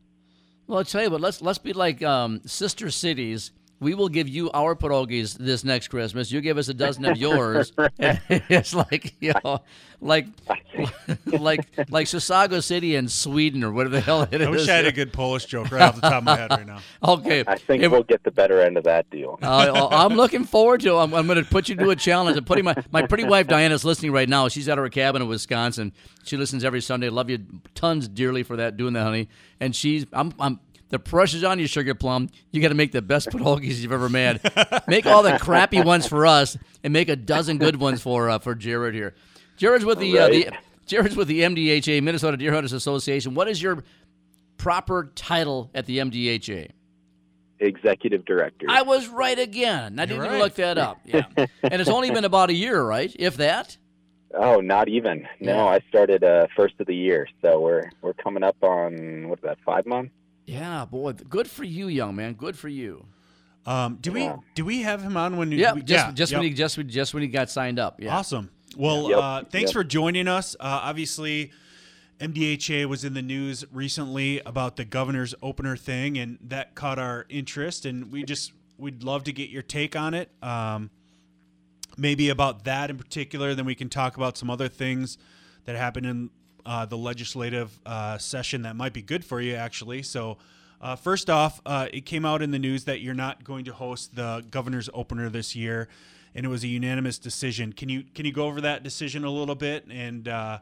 Well, 0.67 0.79
I'll 0.79 0.85
tell 0.85 1.03
you 1.03 1.09
what. 1.09 1.19
Let's 1.21 1.41
let's 1.41 1.57
be 1.59 1.73
like 1.73 2.01
um, 2.01 2.41
sister 2.45 2.89
cities 2.91 3.51
we 3.79 3.93
will 3.93 4.09
give 4.09 4.27
you 4.29 4.49
our 4.53 4.75
pierogies 4.75 5.37
this 5.37 5.63
next 5.63 5.89
Christmas. 5.89 6.31
You 6.31 6.41
give 6.41 6.57
us 6.57 6.69
a 6.69 6.73
dozen 6.73 7.05
of 7.05 7.17
yours. 7.17 7.71
It's 7.99 8.73
like 8.73 9.15
you 9.19 9.33
know, 9.43 9.61
like 10.01 10.27
like 11.25 11.67
like 11.89 12.07
Chisago 12.07 12.63
City 12.63 12.95
in 12.95 13.07
Sweden 13.07 13.63
or 13.63 13.71
whatever 13.71 13.95
the 13.95 14.01
hell 14.01 14.23
it 14.23 14.33
is. 14.41 14.47
I 14.47 14.49
wish 14.49 14.69
I 14.69 14.75
had 14.75 14.85
a 14.85 14.91
good 14.91 15.11
Polish 15.13 15.45
joke 15.45 15.71
right 15.71 15.81
off 15.81 15.95
the 15.95 16.01
top 16.01 16.13
of 16.19 16.23
my 16.23 16.37
head 16.37 16.51
right 16.51 16.65
now. 16.65 16.79
Okay, 17.03 17.43
I 17.47 17.57
think 17.57 17.83
If- 17.83 17.91
we'll 17.91 18.03
get 18.03 18.23
the 18.23 18.31
better 18.31 18.61
end 18.61 18.77
of 18.77 18.83
that 18.85 19.09
deal. 19.09 19.37
uh, 19.41 19.87
I'm 19.91 20.15
looking 20.15 20.43
forward 20.45 20.81
to. 20.81 20.95
it. 20.95 20.97
I'm, 20.97 21.13
I'm 21.13 21.27
going 21.27 21.43
to 21.43 21.49
put 21.49 21.69
you 21.69 21.75
to 21.75 21.89
a 21.89 21.95
challenge. 21.95 22.37
I'm 22.37 22.45
putting 22.45 22.65
my 22.65 22.75
my 22.91 23.05
pretty 23.05 23.25
wife 23.25 23.47
Diana's 23.47 23.83
listening 23.85 24.11
right 24.11 24.29
now. 24.29 24.47
She's 24.47 24.69
at 24.69 24.77
her 24.77 24.89
cabin 24.89 25.21
in 25.21 25.27
Wisconsin. 25.27 25.91
She 26.23 26.37
listens 26.37 26.63
every 26.63 26.81
Sunday. 26.81 27.09
Love 27.09 27.29
you 27.29 27.45
tons 27.73 28.07
dearly 28.07 28.43
for 28.43 28.55
that 28.57 28.77
doing 28.77 28.93
that, 28.93 29.03
honey. 29.03 29.27
And 29.59 29.75
she's 29.75 30.05
I'm 30.13 30.33
I'm 30.39 30.59
the 30.89 30.99
pressure's 30.99 31.43
on 31.43 31.59
you, 31.59 31.67
Sugar 31.67 31.95
Plum. 31.95 32.29
You 32.51 32.61
got 32.61 32.69
to 32.69 32.75
make 32.75 32.91
the 32.91 33.01
best 33.01 33.29
pierogies 33.29 33.79
you've 33.79 33.91
ever 33.91 34.09
made. 34.09 34.39
make 34.87 35.05
all 35.05 35.23
the 35.23 35.37
crappy 35.39 35.81
ones 35.81 36.07
for 36.07 36.25
us, 36.25 36.57
and 36.83 36.93
make 36.93 37.09
a 37.09 37.15
dozen 37.15 37.57
good 37.57 37.77
ones 37.77 38.01
for 38.01 38.29
uh, 38.29 38.39
for 38.39 38.55
Jared 38.55 38.93
here. 38.93 39.15
Jared's 39.57 39.85
with 39.85 39.99
the 39.99 40.19
uh, 40.19 40.27
the 40.29 40.49
Jared's 40.85 41.15
with 41.15 41.27
the 41.27 41.41
MDHA 41.41 42.01
Minnesota 42.03 42.37
Deer 42.37 42.53
Hunters 42.53 42.73
Association. 42.73 43.33
What 43.33 43.47
is 43.47 43.61
your 43.61 43.83
proper 44.57 45.11
title 45.15 45.69
at 45.73 45.85
the 45.85 45.97
MDHA? 45.99 46.69
Executive 47.59 48.25
director. 48.25 48.67
I 48.69 48.81
was 48.81 49.07
right 49.07 49.39
again. 49.39 49.97
I 49.99 50.05
didn't 50.05 50.25
even 50.25 50.39
look 50.39 50.55
that 50.55 50.77
up. 50.77 50.99
Yeah. 51.05 51.23
and 51.37 51.81
it's 51.81 51.89
only 51.89 52.11
been 52.11 52.25
about 52.25 52.49
a 52.49 52.53
year, 52.53 52.83
right? 52.83 53.13
If 53.17 53.37
that. 53.37 53.77
Oh, 54.33 54.59
not 54.59 54.89
even. 54.89 55.25
No, 55.39 55.55
Yeah. 55.55 55.65
I 55.65 55.79
started 55.87 56.23
uh, 56.23 56.47
first 56.57 56.75
of 56.79 56.87
the 56.87 56.95
year, 56.95 57.27
so 57.41 57.61
we're 57.61 57.89
we're 58.01 58.13
coming 58.13 58.43
up 58.43 58.57
on 58.61 59.29
what's 59.29 59.41
that? 59.43 59.57
Five 59.65 59.85
months. 59.85 60.11
Yeah, 60.45 60.85
boy. 60.85 61.13
Good 61.13 61.49
for 61.49 61.63
you, 61.63 61.87
young 61.87 62.15
man. 62.15 62.33
Good 62.33 62.57
for 62.57 62.67
you. 62.69 63.05
Um, 63.65 63.97
do 63.99 64.11
we 64.11 64.29
do 64.53 64.63
we 64.63 64.81
have 64.83 65.01
him 65.01 65.17
on 65.17 65.37
when? 65.37 65.51
Yeah, 65.51 65.73
we, 65.73 65.81
just 65.81 66.05
yeah, 66.07 66.11
just 66.11 66.31
yep. 66.31 66.39
when 66.39 66.47
he 66.49 66.53
just 66.55 66.77
when- 66.77 66.89
just 66.89 67.13
when 67.13 67.23
he 67.23 67.29
got 67.29 67.49
signed 67.49 67.79
up. 67.79 67.99
Yeah. 67.99 68.15
Awesome. 68.15 68.51
Well, 68.77 69.09
Yep. 69.09 69.19
uh, 69.19 69.43
thanks 69.45 69.69
Yep. 69.69 69.73
for 69.73 69.83
joining 69.83 70.27
us. 70.27 70.55
Uh, 70.59 70.81
obviously, 70.83 71.51
MDHA 72.19 72.85
was 72.85 73.03
in 73.03 73.13
the 73.13 73.21
news 73.21 73.65
recently 73.71 74.39
about 74.45 74.75
the 74.75 74.85
governor's 74.85 75.33
opener 75.41 75.75
thing, 75.75 76.17
and 76.17 76.37
that 76.41 76.75
caught 76.75 76.99
our 76.99 77.25
interest. 77.29 77.85
And 77.85 78.11
we 78.11 78.23
just 78.23 78.53
we'd 78.77 79.03
love 79.03 79.23
to 79.23 79.31
get 79.33 79.49
your 79.49 79.61
take 79.63 79.95
on 79.95 80.13
it. 80.13 80.29
Um, 80.43 80.91
maybe 81.97 82.29
about 82.29 82.65
that 82.65 82.89
in 82.91 82.97
particular. 82.97 83.55
Then 83.55 83.65
we 83.65 83.75
can 83.75 83.89
talk 83.89 84.15
about 84.17 84.37
some 84.37 84.49
other 84.49 84.67
things 84.67 85.17
that 85.63 85.75
happened 85.75 86.05
in 86.05 86.29
uh, 86.65 86.85
the 86.85 86.97
legislative 86.97 87.79
uh, 87.85 88.17
session 88.17 88.63
that 88.63 88.75
might 88.75 88.93
be 88.93 89.01
good 89.01 89.23
for 89.25 89.41
you, 89.41 89.55
actually. 89.55 90.03
So. 90.03 90.37
Uh, 90.81 90.93
first 90.93 91.29
off, 91.29 91.61
uh, 91.65 91.87
it 91.93 92.05
came 92.05 92.25
out 92.25 92.41
in 92.41 92.51
the 92.51 92.59
news 92.59 92.83
that 92.83 92.99
you're 92.99 93.15
not 93.15 93.45
going 93.45 93.63
to 93.63 93.73
host 93.73 94.13
the 94.13 94.45
governor's 94.51 94.89
opener 94.93 95.29
this 95.29 95.55
year, 95.55 95.87
and 96.35 96.45
it 96.45 96.49
was 96.49 96.65
a 96.65 96.67
unanimous 96.67 97.17
decision. 97.17 97.71
Can 97.71 97.87
you 97.87 98.03
can 98.13 98.25
you 98.25 98.33
go 98.33 98.45
over 98.45 98.59
that 98.61 98.83
decision 98.83 99.23
a 99.23 99.31
little 99.31 99.55
bit 99.55 99.85
and 99.89 100.27
uh, 100.27 100.59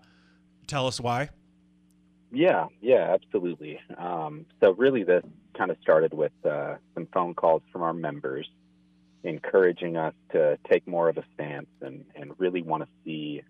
tell 0.67 0.85
us 0.87 1.01
why? 1.01 1.29
Yeah, 2.31 2.67
yeah, 2.81 3.13
absolutely. 3.13 3.79
Um, 3.97 4.45
so 4.61 4.73
really, 4.73 5.03
this 5.03 5.23
kind 5.55 5.69
of 5.69 5.77
started 5.81 6.13
with 6.13 6.31
uh, 6.43 6.75
some 6.95 7.07
phone 7.13 7.35
calls 7.35 7.61
from 7.71 7.83
our 7.83 7.93
members, 7.93 8.49
encouraging 9.23 9.97
us 9.97 10.15
to 10.31 10.57
take 10.69 10.87
more 10.87 11.09
of 11.09 11.17
a 11.17 11.23
stance 11.35 11.69
and, 11.81 12.05
and 12.15 12.33
really 12.39 12.63
want 12.63 12.83
to 12.83 12.89
see 13.05 13.43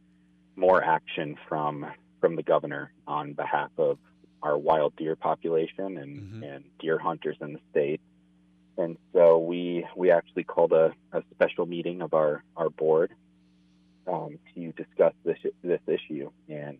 more 0.58 0.84
action 0.84 1.38
from 1.48 1.86
from 2.24 2.38
the 2.38 2.44
governor 2.44 2.90
on 3.06 3.34
behalf 3.34 3.70
of 3.78 3.98
our 4.42 4.58
wild 4.58 4.96
deer 4.96 5.14
population 5.18 5.98
and, 5.98 6.22
Mhm. 6.42 6.56
and 6.56 6.64
deer 6.80 6.98
hunters 6.98 7.36
in 7.42 7.52
the 7.52 7.60
state. 7.70 8.00
And 8.78 8.98
so 9.12 9.40
we 9.40 9.86
we 9.98 10.10
actually 10.10 10.46
called 10.46 10.72
a, 10.72 10.94
a 11.12 11.22
special 11.36 11.66
meeting 11.66 12.02
of 12.02 12.14
our 12.14 12.42
our 12.56 12.70
board 12.70 13.12
um, 14.08 14.40
to 14.56 14.72
discuss 14.72 15.14
this 15.26 15.38
this 15.62 15.82
issue, 15.86 16.32
and 16.48 16.78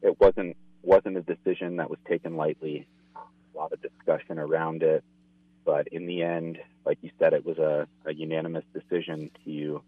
it 0.00 0.18
wasn't 0.18 0.56
wasn't 0.82 1.18
a 1.18 1.22
decision 1.34 1.76
that 1.76 1.90
was 1.90 1.98
taken 2.08 2.36
lightly. 2.36 2.86
A 3.16 3.58
lot 3.58 3.72
of 3.74 3.82
discussion 3.82 4.38
around 4.38 4.82
it, 4.82 5.04
but 5.66 5.88
in 5.88 6.06
the 6.06 6.22
end, 6.22 6.58
like 6.86 6.98
you 7.02 7.10
said, 7.18 7.34
it 7.34 7.44
was 7.44 7.58
a, 7.58 7.86
a 8.06 8.14
unanimous 8.14 8.64
decision 8.72 9.30
to 9.44 9.82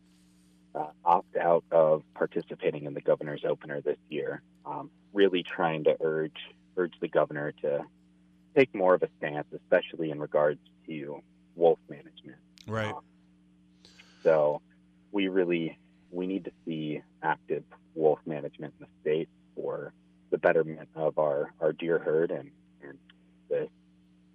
uh, 0.74 0.86
opt 1.04 1.36
out 1.36 1.64
of 1.70 2.02
participating 2.14 2.84
in 2.84 2.94
the 2.94 3.00
governor's 3.00 3.44
opener 3.44 3.80
this 3.80 3.98
year. 4.08 4.42
Um, 4.64 4.90
really 5.12 5.42
trying 5.42 5.84
to 5.84 5.96
urge 6.00 6.38
urge 6.76 6.94
the 7.00 7.08
governor 7.08 7.52
to 7.62 7.84
take 8.56 8.74
more 8.74 8.94
of 8.94 9.02
a 9.02 9.08
stance, 9.18 9.46
especially 9.54 10.10
in 10.10 10.20
regards 10.20 10.60
to 10.86 11.22
wolf 11.54 11.78
management. 11.88 12.38
Right. 12.66 12.94
Um, 12.94 13.02
so 14.22 14.62
we 15.10 15.28
really 15.28 15.78
we 16.10 16.26
need 16.26 16.44
to 16.44 16.52
see 16.64 17.02
active 17.22 17.64
wolf 17.94 18.18
management 18.26 18.74
in 18.78 18.86
the 18.86 19.00
state 19.00 19.28
for 19.54 19.92
the 20.30 20.38
betterment 20.38 20.88
of 20.94 21.18
our, 21.18 21.52
our 21.60 21.72
deer 21.72 21.98
herd 21.98 22.30
and, 22.30 22.50
and 22.82 22.98
this 23.48 23.68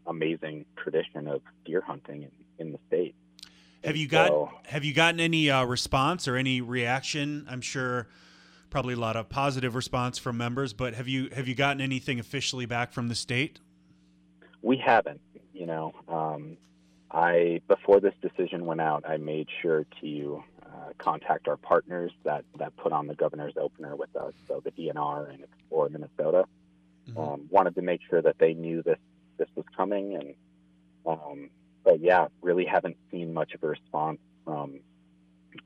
amazing 0.05 0.65
tradition 0.75 1.27
of 1.27 1.41
deer 1.65 1.81
hunting 1.81 2.23
in, 2.23 2.31
in 2.59 2.71
the 2.71 2.79
state. 2.87 3.15
Have 3.83 3.95
you 3.95 4.07
got 4.07 4.29
so- 4.29 4.51
have 4.65 4.83
you 4.83 4.93
gotten 4.93 5.19
any 5.19 5.49
uh, 5.49 5.63
response 5.65 6.27
or 6.27 6.35
any 6.35 6.61
reaction? 6.61 7.45
I'm 7.49 7.61
sure 7.61 8.07
probably 8.69 8.95
a 8.95 8.97
lot 8.97 9.15
of 9.15 9.29
positive 9.29 9.75
response 9.75 10.17
from 10.17 10.37
members, 10.37 10.73
but 10.73 10.93
have 10.95 11.07
you 11.07 11.29
have 11.33 11.47
you 11.47 11.55
gotten 11.55 11.81
anything 11.81 12.19
officially 12.19 12.65
back 12.65 12.91
from 12.91 13.07
the 13.07 13.15
state? 13.15 13.59
we 14.61 14.77
haven't 14.77 15.21
you 15.53 15.65
know 15.65 15.93
um, 16.07 16.57
i 17.11 17.61
before 17.67 17.99
this 17.99 18.13
decision 18.21 18.65
went 18.65 18.81
out 18.81 19.03
i 19.07 19.17
made 19.17 19.47
sure 19.61 19.85
to 20.01 20.43
uh, 20.65 20.91
contact 20.97 21.47
our 21.47 21.57
partners 21.57 22.11
that 22.23 22.43
that 22.57 22.75
put 22.77 22.91
on 22.91 23.07
the 23.07 23.15
governor's 23.15 23.55
opener 23.57 23.95
with 23.95 24.13
us 24.15 24.33
so 24.47 24.61
the 24.63 24.71
dnr 24.71 25.31
and 25.33 25.43
explore 25.43 25.89
minnesota 25.89 26.45
um, 27.15 27.47
wanted 27.49 27.73
to 27.73 27.81
make 27.81 28.01
sure 28.09 28.21
that 28.21 28.37
they 28.39 28.53
knew 28.53 28.83
this 28.83 28.99
this 29.37 29.47
was 29.55 29.65
coming 29.75 30.15
and 30.15 30.35
um, 31.05 31.49
but 31.87 31.99
yeah 32.01 32.27
really 32.41 32.65
haven't 32.65 32.97
seen 33.11 33.33
much 33.33 33.53
of 33.53 33.63
a 33.63 33.67
response 33.67 34.19
from 34.45 34.79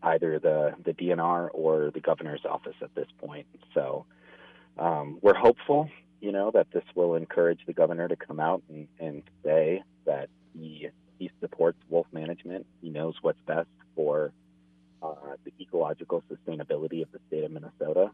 either 0.04 0.40
the 0.40 0.74
the 0.86 0.94
dnr 0.94 1.50
or 1.54 1.92
the 1.92 2.00
governor's 2.00 2.46
office 2.46 2.76
at 2.82 2.94
this 2.96 3.08
point 3.20 3.48
so 3.74 4.06
um, 4.78 5.20
we're 5.22 5.34
hopeful 5.34 5.90
you 6.22 6.32
know, 6.32 6.52
that 6.52 6.68
this 6.72 6.84
will 6.96 7.16
encourage 7.16 7.60
the 7.66 7.74
governor 7.74 8.08
to 8.08 8.16
come 8.16 8.40
out 8.40 8.62
and, 8.70 8.88
and 9.00 9.24
say 9.44 9.84
that 10.06 10.30
he 10.54 10.88
he 11.18 11.32
supports 11.40 11.78
wolf 11.90 12.08
management. 12.12 12.66
He 12.82 12.90
knows 12.90 13.16
what's 13.22 13.42
best 13.46 13.68
for 13.96 14.32
uh, 15.04 15.36
the 15.44 15.52
ecological 15.60 16.24
sustainability 16.32 17.02
of 17.02 17.12
the 17.12 17.20
state 17.28 17.44
of 17.44 17.52
Minnesota. 17.52 18.12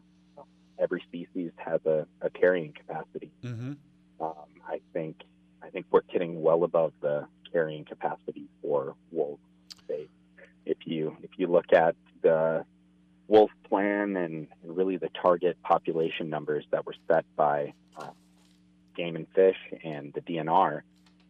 Every 0.78 1.02
species 1.02 1.50
has 1.56 1.80
a, 1.86 2.06
a 2.20 2.30
carrying 2.30 2.72
capacity. 2.72 3.30
Mm-hmm. 3.42 3.72
Um, 4.20 4.46
I 4.66 4.80
think 4.92 5.16
I 5.62 5.68
think 5.68 5.86
we're 5.90 6.02
getting 6.02 6.40
well 6.40 6.64
above 6.64 6.92
the 7.00 7.26
carrying 7.52 7.84
capacity 7.84 8.46
for 8.62 8.94
wolves. 9.10 9.40
State. 9.84 10.10
If 10.66 10.78
you 10.84 11.16
if 11.22 11.30
you 11.36 11.46
look 11.46 11.72
at 11.72 11.94
the 12.22 12.64
wolf 13.26 13.50
plan 13.68 14.16
and, 14.16 14.48
and 14.62 14.76
really 14.76 14.96
the 14.96 15.10
target 15.22 15.56
population 15.62 16.30
numbers 16.30 16.64
that 16.70 16.86
were 16.86 16.94
set 17.06 17.24
by 17.36 17.72
uh, 17.96 18.08
game 18.96 19.16
and 19.16 19.26
fish 19.34 19.56
and 19.84 20.12
the 20.14 20.20
DNR, 20.20 20.82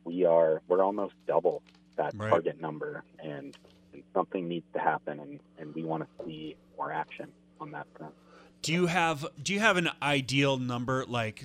we 0.05 0.25
are 0.25 0.63
we're 0.69 0.83
almost 0.83 1.15
double 1.27 1.63
that 1.97 2.15
Right. 2.17 2.31
target 2.31 2.61
number, 2.61 3.03
and, 3.19 3.57
and 3.93 4.03
something 4.15 4.47
needs 4.49 4.67
to 4.73 4.79
happen, 4.79 5.19
and, 5.19 5.41
and 5.59 5.75
we 5.75 5.83
want 5.85 6.05
to 6.05 6.25
see 6.25 6.57
more 6.77 6.93
action 6.93 7.29
on 7.61 7.73
that 7.73 7.87
front. 7.97 8.15
Do 8.63 8.73
you 8.73 8.87
have 8.87 9.27
do 9.43 9.53
you 9.53 9.61
have 9.61 9.77
an 9.77 9.91
ideal 10.01 10.57
number 10.59 11.05
like 11.07 11.45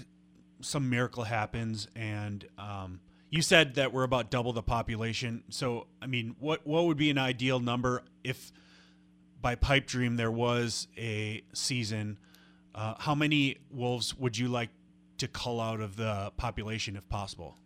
some 0.61 0.89
miracle 0.89 1.23
happens 1.23 1.87
and 1.95 2.45
um, 2.57 2.99
you 3.33 3.41
said 3.41 3.73
that 3.73 3.91
we're 3.91 4.03
about 4.03 4.29
double 4.29 4.53
the 4.53 4.61
population. 4.61 5.43
So 5.49 5.87
I 5.99 6.05
mean, 6.05 6.35
what 6.39 6.67
what 6.67 6.85
would 6.85 6.97
be 6.97 7.09
an 7.09 7.17
ideal 7.17 7.59
number 7.59 8.03
if 8.23 8.51
by 9.41 9.55
pipe 9.55 9.87
dream 9.87 10.17
there 10.17 10.29
was 10.31 10.87
a 10.95 11.41
season? 11.51 12.19
Uh, 12.75 12.93
how 12.99 13.15
many 13.15 13.57
wolves 13.71 14.15
would 14.15 14.37
you 14.37 14.49
like 14.49 14.69
to 15.17 15.27
cull 15.27 15.59
out 15.59 15.79
of 15.81 15.95
the 15.95 16.31
population 16.37 16.95
if 16.95 17.09
possible? 17.09 17.57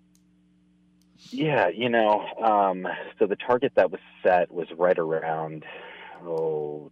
Yeah, 1.31 1.67
you 1.67 1.89
know, 1.89 2.25
um, 2.41 2.87
so 3.19 3.25
the 3.27 3.35
target 3.35 3.73
that 3.75 3.91
was 3.91 3.99
set 4.23 4.49
was 4.49 4.67
right 4.77 4.97
around 4.97 5.65
oh 6.23 6.91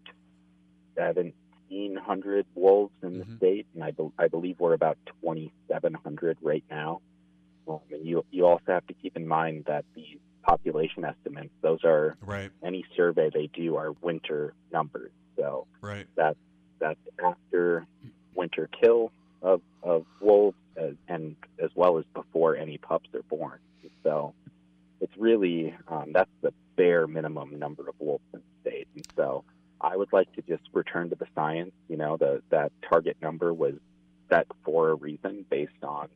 seventeen 0.97 1.95
hundred 1.95 2.45
wolves 2.55 2.93
in 3.03 3.19
the 3.19 3.25
Mhm. 3.25 3.37
state, 3.37 3.67
and 3.73 3.83
I, 3.85 3.91
be- 3.91 4.11
I 4.19 4.27
believe 4.27 4.59
we're 4.59 4.73
about 4.73 4.97
twenty 5.21 5.53
seven 5.69 5.93
hundred 5.93 6.37
right 6.41 6.63
now. 6.69 6.99
Um, 7.67 7.79
and 7.91 8.05
you 8.05 8.25
you 8.31 8.45
also 8.45 8.63
have 8.67 8.85
to 8.87 8.93
keep 8.93 9.15
in 9.15 9.27
mind 9.27 9.65
that 9.67 9.85
these 9.95 10.17
population 10.43 11.03
estimates 11.03 11.53
those 11.61 11.83
are 11.83 12.15
Right, 12.21 12.51
any 12.63 12.85
survey 12.95 13.31
they 13.33 13.47
do 13.47 13.75
are 13.77 13.91
winter 14.01 14.53
numbers, 14.71 15.11
so 15.35 15.65
right. 15.81 16.05
that's 16.15 16.37
that's 16.79 16.99
after 17.23 17.87
winter 18.35 18.69
kill 18.79 19.11
of, 19.41 19.61
of 19.83 20.05
wolves 20.19 20.57
as, 20.75 20.93
and 21.07 21.35
as 21.63 21.69
well 21.75 21.97
as 21.97 22.05
before 22.13 22.55
any 22.55 22.77
pups 22.77 23.09
are 23.13 23.23
born. 23.23 23.59
So 24.03 24.33
it's 25.01 25.15
really 25.17 25.75
um, 25.87 26.11
that's 26.13 26.29
the 26.41 26.53
bare 26.75 27.07
minimum 27.07 27.57
number 27.57 27.87
of 27.87 27.95
wolves 27.99 28.23
in 28.33 28.41
the 28.41 28.69
state. 28.69 28.87
And 28.95 29.07
so 29.15 29.43
I 29.81 29.95
would 29.95 30.11
like 30.11 30.31
to 30.33 30.41
just 30.41 30.63
return 30.73 31.09
to 31.09 31.15
the 31.15 31.27
science. 31.33 31.71
You 31.87 31.97
know, 31.97 32.17
the 32.17 32.41
that 32.49 32.71
target 32.87 33.17
number 33.21 33.53
was 33.53 33.75
set 34.29 34.47
for 34.63 34.89
a 34.89 34.95
reason 34.95 35.45
based 35.49 35.83
on 35.83 36.09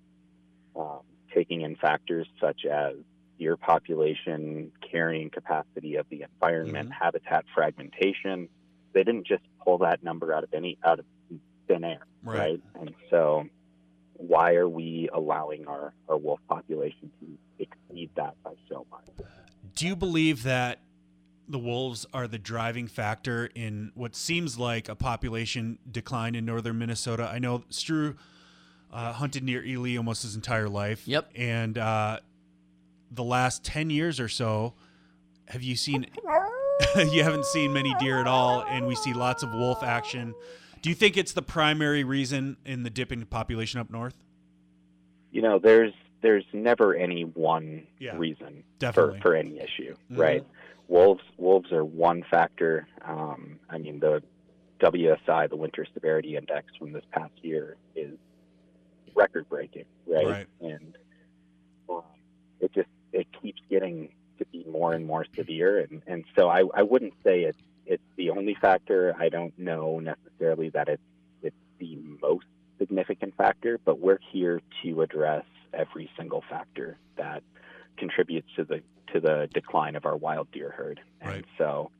um, 0.75 1.01
taking 1.33 1.61
in 1.61 1.75
factors 1.75 2.27
such 2.39 2.65
as 2.65 2.95
deer 3.37 3.55
population, 3.55 4.71
carrying 4.91 5.29
capacity 5.29 5.95
of 5.95 6.05
the 6.09 6.23
environment, 6.23 6.89
mm-hmm. 6.89 7.03
habitat 7.03 7.45
fragmentation. 7.55 8.49
They 8.93 9.03
didn't 9.03 9.27
just 9.27 9.43
pull 9.63 9.79
that 9.79 10.03
number 10.03 10.33
out 10.33 10.43
of 10.43 10.53
any 10.53 10.77
out 10.85 10.99
of 10.99 11.05
thin 11.67 11.83
air, 11.83 12.05
Right. 12.23 12.37
right? 12.39 12.61
And 12.75 12.93
so, 13.09 13.47
why 14.13 14.55
are 14.55 14.67
we 14.67 15.09
allowing 15.13 15.67
our, 15.67 15.93
our 16.09 16.17
wolf 16.17 16.39
population 16.49 17.11
to 17.21 17.63
exceed 17.63 18.09
that 18.15 18.35
by 18.43 18.53
so 18.67 18.85
much? 18.91 19.05
Do 19.75 19.87
you 19.87 19.95
believe 19.95 20.43
that 20.43 20.79
the 21.47 21.59
wolves 21.59 22.05
are 22.13 22.27
the 22.27 22.37
driving 22.37 22.87
factor 22.87 23.49
in 23.55 23.91
what 23.95 24.15
seems 24.15 24.59
like 24.59 24.89
a 24.89 24.95
population 24.95 25.79
decline 25.89 26.35
in 26.35 26.45
northern 26.45 26.77
Minnesota? 26.77 27.29
I 27.31 27.39
know 27.39 27.59
Stru 27.71 28.17
uh, 28.91 29.13
hunted 29.13 29.43
near 29.43 29.63
Ely 29.63 29.97
almost 29.97 30.23
his 30.23 30.35
entire 30.35 30.69
life. 30.69 31.07
Yep. 31.07 31.31
And 31.35 31.77
uh, 31.77 32.19
the 33.11 33.23
last 33.23 33.63
10 33.63 33.89
years 33.89 34.19
or 34.19 34.27
so, 34.29 34.73
have 35.47 35.63
you 35.63 35.75
seen. 35.75 36.05
you 36.95 37.23
haven't 37.23 37.45
seen 37.45 37.73
many 37.73 37.93
deer 37.99 38.19
at 38.19 38.27
all, 38.27 38.63
and 38.63 38.87
we 38.87 38.95
see 38.95 39.13
lots 39.13 39.43
of 39.43 39.51
wolf 39.53 39.83
action. 39.83 40.33
Do 40.81 40.89
you 40.89 40.95
think 40.95 41.17
it's 41.17 41.33
the 41.33 41.41
primary 41.41 42.03
reason 42.05 42.55
in 42.65 42.83
the 42.83 42.89
dipping 42.89 43.25
population 43.25 43.81
up 43.81 43.89
north? 43.89 44.15
You 45.31 45.41
know, 45.41 45.59
there's 45.59 45.91
there's 46.21 46.45
never 46.53 46.95
any 46.95 47.23
one 47.23 47.85
Yeah, 47.99 48.15
reason 48.17 48.63
definitely. 48.79 49.17
for, 49.19 49.21
for 49.29 49.35
any 49.35 49.59
issue, 49.59 49.95
Mhm. 50.11 50.17
right? 50.17 50.43
Wolves 50.87 51.21
wolves 51.37 51.71
are 51.73 51.83
one 51.83 52.23
factor. 52.31 52.87
Um, 53.03 53.59
I 53.69 53.77
mean, 53.77 53.99
the 53.99 54.23
WSI, 54.79 55.47
the 55.49 55.55
Winter 55.57 55.85
Severity 55.93 56.37
Index 56.37 56.67
from 56.77 56.93
this 56.93 57.03
past 57.11 57.33
year, 57.41 57.75
is 57.95 58.17
record 59.19 59.47
breaking, 59.49 59.85
right? 60.07 60.25
Right. 60.25 60.47
And 60.61 60.95
um, 61.89 62.03
it 62.59 62.73
just 62.73 62.87
it 63.11 63.27
keeps 63.41 63.61
getting 63.69 64.09
to 64.39 64.45
be 64.45 64.63
more 64.69 64.93
and 64.93 65.05
more 65.05 65.25
severe, 65.35 65.79
and 65.79 66.01
and 66.07 66.23
so 66.37 66.47
I 66.49 66.63
I 66.73 66.83
wouldn't 66.83 67.13
say 67.23 67.41
it's 67.41 67.57
it's 67.85 68.03
the 68.15 68.29
only 68.29 68.55
factor. 68.55 69.15
I 69.19 69.29
don't 69.29 69.57
know 69.57 69.99
necessarily 69.99 70.69
that 70.69 70.87
it's 70.87 71.03
it's 71.43 71.55
the 71.79 71.97
most 72.21 72.45
significant 72.77 73.35
factor, 73.35 73.77
but 73.83 73.99
we're 73.99 74.19
here 74.31 74.61
to 74.83 75.01
address 75.01 75.45
every 75.73 76.09
single 76.17 76.43
factor 76.49 76.97
that 77.17 77.43
contributes 77.97 78.47
to 78.55 78.63
the 78.63 78.81
to 79.13 79.19
the 79.19 79.49
decline 79.53 79.95
of 79.95 80.05
our 80.05 80.15
wild 80.15 80.51
deer 80.51 80.71
herd. 80.75 80.99
And 81.21 81.29
Right. 81.29 81.45
so 81.57 81.91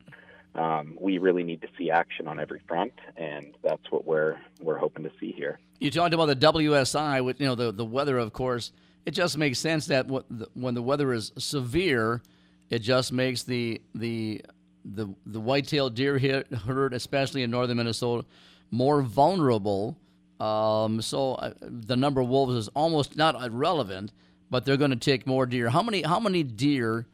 um, 0.54 0.96
we 1.00 1.18
really 1.18 1.42
need 1.42 1.62
to 1.62 1.68
see 1.78 1.90
action 1.90 2.26
on 2.26 2.40
every 2.40 2.60
front, 2.66 2.92
and 3.16 3.54
that's 3.62 3.90
what 3.90 4.04
we're 4.04 4.38
we're 4.60 4.78
hoping 4.78 5.04
to 5.04 5.10
see 5.20 5.32
here. 5.32 5.58
You 5.78 5.90
talked 5.90 6.12
about 6.12 6.26
the 6.26 6.36
WSI, 6.36 7.24
with 7.24 7.40
you 7.40 7.46
know 7.46 7.54
the 7.54 7.72
the 7.72 7.84
weather. 7.84 8.18
Of 8.18 8.32
course, 8.32 8.72
it 9.06 9.12
just 9.12 9.38
makes 9.38 9.58
sense 9.58 9.86
that 9.86 10.06
when 10.54 10.74
the 10.74 10.82
weather 10.82 11.12
is 11.12 11.32
severe, 11.38 12.22
it 12.68 12.80
just 12.80 13.12
makes 13.12 13.44
the 13.44 13.80
the 13.94 14.42
the 14.84 15.08
the 15.26 15.40
white-tailed 15.40 15.94
deer 15.94 16.44
herd, 16.66 16.94
especially 16.94 17.42
in 17.42 17.50
northern 17.50 17.76
Minnesota, 17.76 18.26
more 18.70 19.02
vulnerable. 19.02 19.96
Um, 20.40 21.02
so 21.02 21.34
uh, 21.34 21.52
the 21.60 21.96
number 21.96 22.22
of 22.22 22.28
wolves 22.28 22.54
is 22.54 22.68
almost 22.68 23.14
not 23.14 23.40
irrelevant, 23.40 24.12
but 24.50 24.64
they're 24.64 24.78
going 24.78 24.90
to 24.90 24.96
take 24.96 25.26
more 25.26 25.46
deer. 25.46 25.68
How 25.68 25.82
many 25.82 26.02
how 26.02 26.18
many 26.18 26.42
deer 26.42 27.06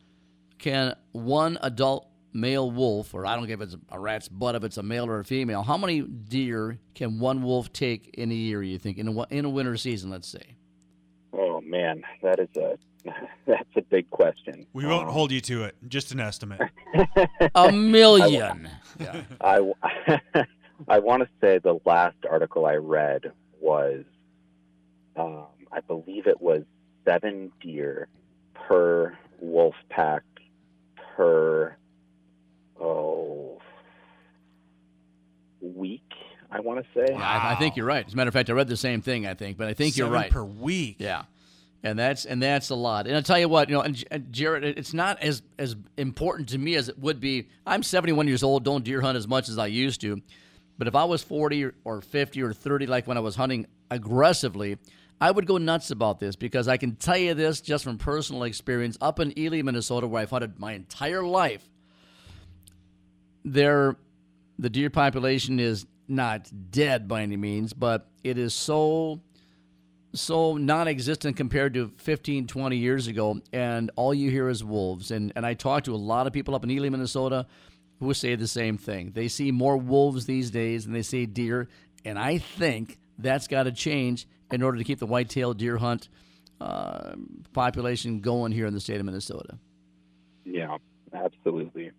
can 0.59 0.95
one 1.13 1.59
adult 1.63 2.09
male 2.37 2.71
wolf, 2.71 3.15
or 3.15 3.27
I 3.27 3.35
don't 3.35 3.47
care 3.47 3.55
if 3.55 3.61
it's 3.61 3.77
a 3.91 3.99
rat's 3.99 4.29
butt, 4.29 4.55
if 4.55 4.63
it's 4.65 4.77
a 4.77 4.83
male 4.83 5.07
or 5.07 5.19
a 5.21 5.25
female, 5.25 5.63
how 5.63 5.77
many 5.77 6.03
deer 6.03 6.79
can 6.95 7.19
one 7.19 7.43
wolf 7.43 7.73
take 7.73 8.11
in 8.15 8.31
a 8.31 8.35
year? 8.35 8.63
You 8.63 8.79
think 8.79 8.99
in 8.99 9.09
a 9.09 9.23
in 9.31 9.45
a 9.45 9.51
winter 9.51 9.77
season, 9.77 10.11
let's 10.11 10.29
say? 10.29 10.57
Oh 11.33 11.61
man, 11.61 12.03
that 12.23 12.39
is 12.39 12.49
a 12.57 12.79
that's 13.47 13.77
a 13.77 13.83
big 13.83 14.11
question. 14.11 14.67
We 14.73 14.85
won't 14.87 15.07
Um, 15.09 15.13
hold 15.13 15.31
you 15.33 15.41
to 15.43 15.65
it. 15.65 15.77
Just 15.89 16.13
an 16.13 16.19
estimate. 16.21 16.61
A 17.55 17.71
million. 17.71 18.69
I, 19.41 19.61
I 20.89 20.99
want 20.99 21.23
to 21.23 21.29
say 21.41 21.59
the 21.59 21.79
last 21.85 22.17
article 22.29 22.67
I 22.67 22.75
read 22.75 23.31
was, 23.61 24.05
um, 25.17 25.47
I 25.71 25.81
believe 25.81 26.27
it 26.27 26.41
was 26.41 26.65
seven 27.05 27.53
deer 27.61 28.09
per 28.55 29.17
wolf 29.39 29.77
pack 29.89 30.23
per, 31.17 31.77
oh, 32.81 33.61
week, 35.61 36.03
I 36.51 36.61
want 36.61 36.85
to 36.85 37.07
say. 37.07 37.15
I, 37.15 37.53
I 37.53 37.55
think 37.57 37.77
you're 37.77 37.87
right. 37.87 38.07
As 38.07 38.13
a 38.13 38.17
matter 38.17 38.29
of 38.29 38.35
fact, 38.35 38.51
I 38.51 38.53
read 38.53 38.69
the 38.69 38.77
same 38.77 39.03
thing. 39.03 39.27
I 39.27 39.35
think, 39.35 39.57
but 39.57 39.69
I 39.69 39.75
think 39.75 39.97
you're 39.97 40.09
right. 40.09 40.31
per 40.31 40.45
week. 40.45 40.97
Yeah, 40.99 41.25
and 41.83 41.99
that's 41.99 42.25
and 42.25 42.43
that's 42.43 42.71
a 42.71 42.75
lot. 42.75 43.07
And 43.07 43.17
I'll 43.17 43.23
tell 43.23 43.39
you 43.39 43.49
what, 43.49 43.69
you 43.69 43.75
know, 43.75 43.83
and, 43.83 44.03
and 44.11 44.33
Jared, 44.33 44.65
it's 44.65 44.95
not 44.95 45.23
as 45.23 45.43
as 45.59 45.77
important 45.97 46.49
to 46.51 46.59
me 46.59 46.75
as 46.77 46.89
it 46.89 46.99
would 46.99 47.21
be. 47.21 47.49
I'm 47.67 47.83
71 47.83 48.29
years 48.29 48.43
old. 48.43 48.65
Don't 48.65 48.85
deer 48.85 49.01
hunt 49.01 49.17
as 49.17 49.27
much 49.27 49.49
as 49.49 49.59
I 49.59 49.67
used 49.67 50.01
to. 50.03 50.21
But 50.79 50.89
if 50.89 50.95
I 50.95 51.05
was 51.05 51.23
40 51.23 51.65
or- 51.65 51.75
or 51.85 52.01
50 52.03 52.43
or 52.43 52.53
30, 52.53 52.87
like 52.87 53.07
when 53.07 53.17
I 53.17 53.21
was 53.21 53.37
hunting 53.37 53.67
aggressively, 53.91 54.77
I 55.21 55.31
would 55.31 55.47
go 55.47 55.57
nuts 55.57 55.91
about 55.91 56.21
this 56.21 56.37
because 56.37 56.69
I 56.69 56.77
can 56.77 56.97
tell 56.97 57.17
you 57.17 57.33
this 57.33 57.63
just 57.63 57.85
from 57.85 57.97
personal 57.97 58.43
experience. 58.43 58.99
Up 59.01 59.19
in 59.19 59.37
Ely, 59.39 59.63
Minnesota, 59.63 60.07
where 60.07 60.21
I've 60.21 60.31
hunted 60.31 60.59
my 60.61 60.73
entire 60.73 61.23
life, 61.23 61.67
there 63.47 63.97
the 64.59 64.69
deer 64.69 64.91
population 64.91 65.61
is 65.61 65.87
not 66.09 66.51
dead 66.71 67.09
by 67.09 67.23
any 67.23 67.37
means, 67.37 67.73
but 67.73 68.09
it 68.23 68.37
is 68.37 68.53
so 68.53 69.21
so 70.13 70.57
non-existent 70.57 71.37
compared 71.37 71.75
to 71.75 71.93
15 71.99 72.47
20 72.47 72.77
years 72.77 73.07
ago 73.07 73.39
and 73.53 73.91
all 73.97 74.15
you 74.15 74.31
hear 74.31 74.49
is 74.49 74.63
wolves. 74.65 75.11
And 75.11 75.33
and 75.37 75.47
I 75.47 75.55
talk 75.55 75.85
to 75.85 75.95
a 75.95 75.97
lot 75.97 76.27
of 76.27 76.33
people 76.33 76.55
up 76.55 76.65
in 76.65 76.71
Ely 76.71 76.89
Minnesota 76.89 77.47
who 78.01 78.13
say 78.13 78.35
the 78.35 78.49
same 78.49 78.77
thing. 78.77 79.13
They 79.15 79.29
see 79.29 79.51
more 79.53 79.77
wolves 79.77 80.27
these 80.27 80.51
days 80.51 80.85
than 80.85 80.93
they 80.93 81.03
see 81.03 81.25
deer 81.27 81.69
and 82.05 82.19
I 82.19 82.39
think 82.39 82.99
that's 83.19 83.47
got 83.47 83.65
to 83.65 83.73
change 83.73 84.27
in 84.53 84.63
order 84.63 84.79
to 84.79 84.85
keep 84.85 84.99
the 84.99 85.07
white-tailed 85.07 85.59
deer 85.59 85.77
hunt 85.77 86.09
uh, 86.61 87.15
population 87.53 88.21
going 88.21 88.53
here 88.53 88.67
in 88.67 88.75
the 88.75 88.81
state 88.81 89.01
of 89.01 89.07
Minnesota. 89.07 89.59
Yeah, 90.45 90.77
absolutely. 91.13 91.91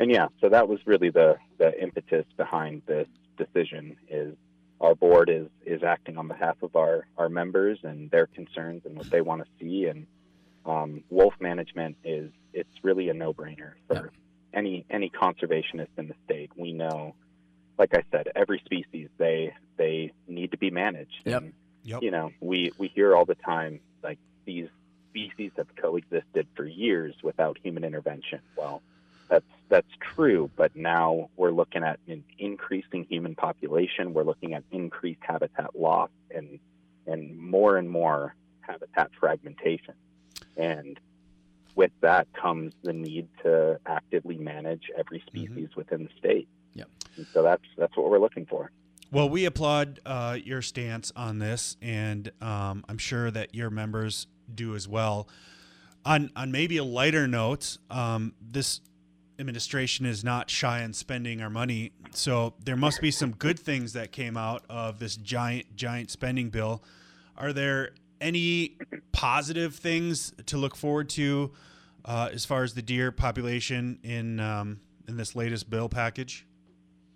And 0.00 0.10
yeah, 0.10 0.28
so 0.40 0.48
that 0.48 0.68
was 0.68 0.80
really 0.86 1.10
the 1.10 1.36
the 1.58 1.78
impetus 1.80 2.24
behind 2.36 2.82
this 2.86 3.08
decision. 3.36 3.96
Is 4.08 4.34
our 4.80 4.94
board 4.94 5.28
is 5.28 5.48
is 5.64 5.82
acting 5.82 6.16
on 6.16 6.28
behalf 6.28 6.56
of 6.62 6.74
our 6.74 7.06
our 7.18 7.28
members 7.28 7.78
and 7.82 8.10
their 8.10 8.26
concerns 8.26 8.82
and 8.84 8.96
what 8.96 9.10
they 9.10 9.20
want 9.20 9.42
to 9.42 9.48
see. 9.58 9.86
And 9.86 10.06
um, 10.64 11.04
wolf 11.10 11.34
management 11.40 11.96
is 12.04 12.30
it's 12.52 12.82
really 12.82 13.08
a 13.10 13.14
no 13.14 13.32
brainer 13.32 13.72
for 13.88 14.10
any 14.54 14.86
any 14.90 15.10
conservationist 15.10 15.88
in 15.98 16.08
the 16.08 16.14
state. 16.24 16.50
We 16.56 16.72
know, 16.72 17.14
like 17.78 17.94
I 17.94 18.02
said, 18.10 18.28
every 18.34 18.62
species 18.64 19.08
they 19.18 19.54
they 19.76 20.12
need 20.26 20.52
to 20.52 20.58
be 20.58 20.70
managed. 20.70 21.22
Yep. 21.24 21.42
And, 21.42 21.52
Yep. 21.82 22.02
You 22.02 22.10
know, 22.10 22.30
we 22.40 22.72
we 22.78 22.88
hear 22.88 23.16
all 23.16 23.24
the 23.24 23.34
time 23.34 23.80
like 24.02 24.18
these 24.44 24.68
species 25.10 25.50
have 25.56 25.74
coexisted 25.76 26.46
for 26.54 26.64
years 26.64 27.14
without 27.22 27.58
human 27.62 27.84
intervention. 27.84 28.40
Well, 28.56 28.82
that's 29.30 29.46
that's 29.68 29.88
true, 30.14 30.50
but 30.56 30.74
now 30.74 31.30
we're 31.36 31.52
looking 31.52 31.84
at 31.84 32.00
an 32.08 32.24
increasing 32.38 33.06
human 33.08 33.36
population. 33.36 34.12
We're 34.12 34.24
looking 34.24 34.54
at 34.54 34.64
increased 34.72 35.20
habitat 35.22 35.78
loss 35.78 36.10
and 36.34 36.58
and 37.06 37.38
more 37.38 37.76
and 37.76 37.88
more 37.88 38.34
habitat 38.60 39.10
fragmentation. 39.18 39.94
And 40.56 40.98
with 41.76 41.92
that 42.00 42.26
comes 42.32 42.74
the 42.82 42.92
need 42.92 43.28
to 43.44 43.78
actively 43.86 44.36
manage 44.36 44.90
every 44.98 45.22
species 45.26 45.68
within 45.76 46.04
the 46.04 46.10
state. 46.18 46.48
Yep. 46.74 46.88
And 47.16 47.26
so 47.32 47.42
that's 47.42 47.64
that's 47.78 47.96
what 47.96 48.10
we're 48.10 48.18
looking 48.18 48.46
for. 48.46 48.72
Well, 49.12 49.28
we 49.28 49.44
applaud 49.44 50.00
uh, 50.06 50.38
your 50.42 50.62
stance 50.62 51.12
on 51.16 51.38
this, 51.38 51.76
and 51.82 52.30
um, 52.40 52.84
I'm 52.88 52.98
sure 52.98 53.30
that 53.30 53.54
your 53.54 53.70
members 53.70 54.26
do 54.52 54.74
as 54.74 54.88
well. 54.88 55.28
On 56.04 56.30
on 56.34 56.50
maybe 56.50 56.76
a 56.76 56.84
lighter 56.84 57.28
note, 57.28 57.78
um, 57.90 58.34
this 58.40 58.80
administration 59.40 60.06
is 60.06 60.22
not 60.22 60.50
shy 60.50 60.82
in 60.82 60.92
spending 60.92 61.40
our 61.40 61.50
money, 61.50 61.92
so 62.12 62.54
there 62.64 62.76
must 62.76 63.00
be 63.00 63.10
some 63.10 63.32
good 63.32 63.58
things 63.58 63.94
that 63.94 64.12
came 64.12 64.36
out 64.36 64.64
of 64.68 64.98
this 64.98 65.16
giant 65.16 65.74
giant 65.74 66.10
spending 66.10 66.50
bill. 66.50 66.82
Are 67.36 67.52
there 67.52 67.90
any 68.20 68.76
positive 69.12 69.74
things 69.74 70.32
to 70.46 70.58
look 70.58 70.76
forward 70.76 71.08
to 71.10 71.52
uh, 72.04 72.28
as 72.32 72.44
far 72.44 72.62
as 72.62 72.74
the 72.74 72.82
deer 72.82 73.10
population 73.10 73.98
in 74.02 74.38
um, 74.40 74.80
in 75.08 75.16
this 75.16 75.34
latest 75.34 75.70
bill 75.70 75.88
package? 75.88 76.46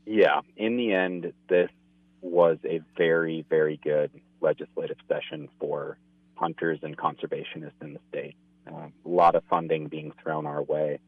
Yeah, 0.06 0.40
in 0.56 0.76
the 0.76 0.92
end, 0.92 1.32
this 1.48 1.70
was 2.20 2.58
a 2.64 2.80
very, 2.96 3.44
very 3.48 3.78
good 3.82 4.10
legislative 4.40 4.96
session 5.08 5.48
for 5.60 5.98
hunters 6.34 6.78
and 6.82 6.96
conservationists 6.96 7.80
in 7.80 7.94
the 7.94 8.00
state. 8.08 8.34
Uh, 8.66 8.88
a 9.04 9.08
lot 9.08 9.34
of 9.34 9.42
funding 9.48 9.88
being 9.88 10.12
thrown 10.22 10.46
our 10.46 10.62
way. 10.62 10.98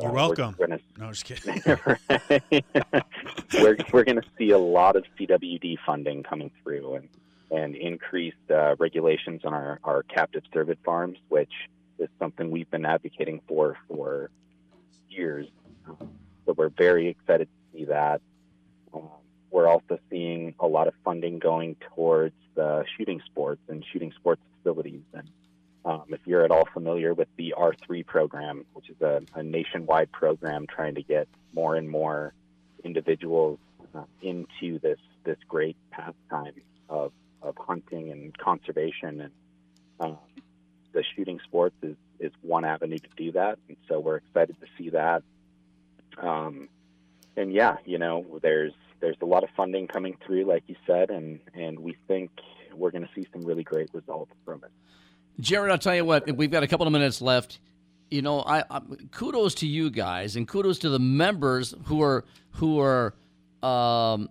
You're 0.00 0.10
Uh, 0.10 0.12
we're 0.12 0.16
welcome. 0.16 0.54
gonna- 0.58 0.80
No, 0.98 1.12
just 1.12 1.24
kidding. 1.24 1.62
we're 3.54 3.76
we're 3.92 4.04
going 4.04 4.20
to 4.20 4.28
see 4.38 4.50
a 4.50 4.58
lot 4.58 4.96
of 4.96 5.04
CWD 5.18 5.78
funding 5.86 6.22
coming 6.22 6.50
through 6.62 6.94
and 6.94 7.08
and 7.52 7.74
increased 7.74 8.36
uh, 8.50 8.76
regulations 8.78 9.40
on 9.44 9.52
our, 9.52 9.80
our 9.82 10.04
captive 10.04 10.42
cervid 10.54 10.76
farms, 10.84 11.18
which 11.30 11.52
is 11.98 12.08
something 12.18 12.50
we've 12.50 12.70
been 12.70 12.86
advocating 12.86 13.40
for 13.48 13.76
for 13.88 14.30
years. 15.08 15.48
Um, 15.88 16.10
so 16.46 16.52
we're 16.56 16.68
very 16.68 17.08
excited 17.08 17.48
to 17.48 17.78
see 17.78 17.84
that. 17.86 18.20
Um, 18.94 19.08
we're 19.50 19.66
also 19.66 19.98
seeing 20.08 20.54
a 20.60 20.66
lot 20.66 20.86
of 20.86 20.94
funding 21.04 21.40
going 21.40 21.74
towards 21.94 22.34
the 22.54 22.84
shooting 22.96 23.20
sports 23.26 23.60
and 23.68 23.84
shooting 23.92 24.12
sports 24.12 24.40
facilities. 24.62 25.02
And 25.12 25.28
um, 25.84 26.04
if 26.08 26.20
you're 26.26 26.44
at 26.44 26.50
all 26.50 26.66
familiar 26.72 27.14
with 27.14 27.28
the 27.36 27.54
R3 27.56 28.04
program, 28.04 28.64
which 28.74 28.90
is 28.90 29.00
a, 29.00 29.22
a 29.34 29.42
nationwide 29.42 30.12
program 30.12 30.66
trying 30.66 30.94
to 30.96 31.02
get 31.02 31.28
more 31.52 31.76
and 31.76 31.88
more 31.88 32.34
individuals 32.84 33.58
uh, 33.94 34.04
into 34.22 34.78
this 34.78 34.98
this 35.24 35.38
great 35.48 35.76
pastime 35.90 36.54
of 36.88 37.12
of 37.42 37.56
hunting 37.58 38.10
and 38.10 38.36
conservation, 38.36 39.22
and 39.22 39.32
um, 40.00 40.18
the 40.92 41.02
shooting 41.16 41.40
sports 41.44 41.76
is 41.82 41.96
is 42.18 42.32
one 42.42 42.64
avenue 42.64 42.98
to 42.98 43.08
do 43.16 43.32
that. 43.32 43.58
And 43.68 43.76
so 43.88 43.98
we're 43.98 44.16
excited 44.16 44.56
to 44.60 44.66
see 44.76 44.90
that. 44.90 45.22
Um, 46.18 46.68
and 47.36 47.52
yeah, 47.52 47.76
you 47.86 47.98
know, 47.98 48.38
there's 48.42 48.72
there's 49.00 49.16
a 49.22 49.26
lot 49.26 49.44
of 49.44 49.50
funding 49.56 49.88
coming 49.88 50.16
through, 50.24 50.44
like 50.44 50.64
you 50.66 50.76
said, 50.86 51.10
and 51.10 51.40
and 51.54 51.80
we 51.80 51.96
think 52.06 52.30
we're 52.74 52.90
going 52.90 53.06
to 53.06 53.10
see 53.14 53.26
some 53.32 53.42
really 53.42 53.64
great 53.64 53.88
results 53.92 54.32
from 54.44 54.62
it. 54.64 54.70
Jared, 55.38 55.70
I'll 55.70 55.78
tell 55.78 55.94
you 55.94 56.04
what, 56.04 56.30
we've 56.36 56.50
got 56.50 56.62
a 56.62 56.66
couple 56.66 56.86
of 56.86 56.92
minutes 56.92 57.22
left. 57.22 57.60
You 58.10 58.22
know, 58.22 58.40
I, 58.40 58.64
I 58.68 58.80
kudos 59.12 59.54
to 59.56 59.66
you 59.66 59.90
guys, 59.90 60.36
and 60.36 60.46
kudos 60.46 60.80
to 60.80 60.88
the 60.88 60.98
members 60.98 61.74
who 61.84 62.02
are 62.02 62.24
who 62.52 62.80
are 62.80 63.14
um, 63.62 64.28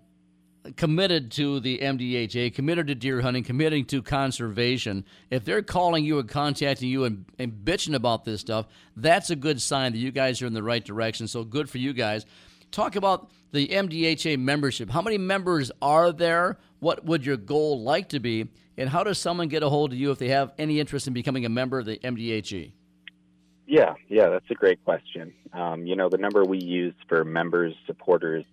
committed 0.76 1.32
to 1.32 1.60
the 1.60 1.80
MDHA, 1.80 2.54
committed 2.54 2.88
to 2.88 2.96
deer 2.96 3.22
hunting, 3.22 3.44
committing 3.44 3.86
to 3.86 4.02
conservation. 4.02 5.06
If 5.30 5.46
they're 5.46 5.62
calling 5.62 6.04
you 6.04 6.20
and 6.20 6.28
contacting 6.28 6.90
you 6.90 7.06
and, 7.06 7.26
and 7.38 7.52
bitching 7.52 7.96
about 7.96 8.26
this 8.26 8.42
stuff, 8.42 8.68
that's 8.96 9.30
a 9.30 9.36
good 9.36 9.62
sign 9.62 9.94
that 9.94 9.98
you 10.00 10.12
guys 10.12 10.42
are 10.42 10.48
in 10.48 10.54
the 10.54 10.64
right 10.64 10.84
direction. 10.84 11.28
So 11.28 11.44
good 11.44 11.70
for 11.70 11.78
you 11.78 11.94
guys. 11.94 12.26
Talk 12.72 12.96
about 12.96 13.30
the 13.52 13.68
MDHA 13.68 14.38
membership. 14.40 14.90
How 14.90 15.02
many 15.02 15.18
members 15.18 15.72
are 15.82 16.12
there? 16.12 16.58
What 16.80 17.06
would 17.06 17.26
your 17.26 17.38
goal 17.38 17.82
like 17.82 18.10
to 18.10 18.20
be? 18.20 18.48
And 18.78 18.90
how 18.90 19.04
does 19.04 19.18
someone 19.18 19.48
get 19.48 19.64
a 19.64 19.70
hold 19.70 19.92
of 19.92 19.98
you 19.98 20.12
if 20.12 20.20
they 20.20 20.30
have 20.30 20.54
any 20.58 20.80
interest 20.80 21.08
in 21.08 21.14
becoming 21.14 21.46
a 21.46 21.50
member 21.50 21.80
of 21.80 21.86
the 21.86 21.98
MDHA? 21.98 22.72
Yeah, 23.68 23.96
yeah, 24.08 24.30
that's 24.30 24.50
a 24.50 24.56
great 24.56 24.84
question. 24.84 25.34
Um, 25.54 25.86
you 25.86 25.96
know, 25.96 26.10
the 26.10 26.18
number 26.18 26.44
we 26.44 26.60
use 26.60 26.96
for 27.08 27.24
members, 27.24 27.76
supporters, 27.86 28.46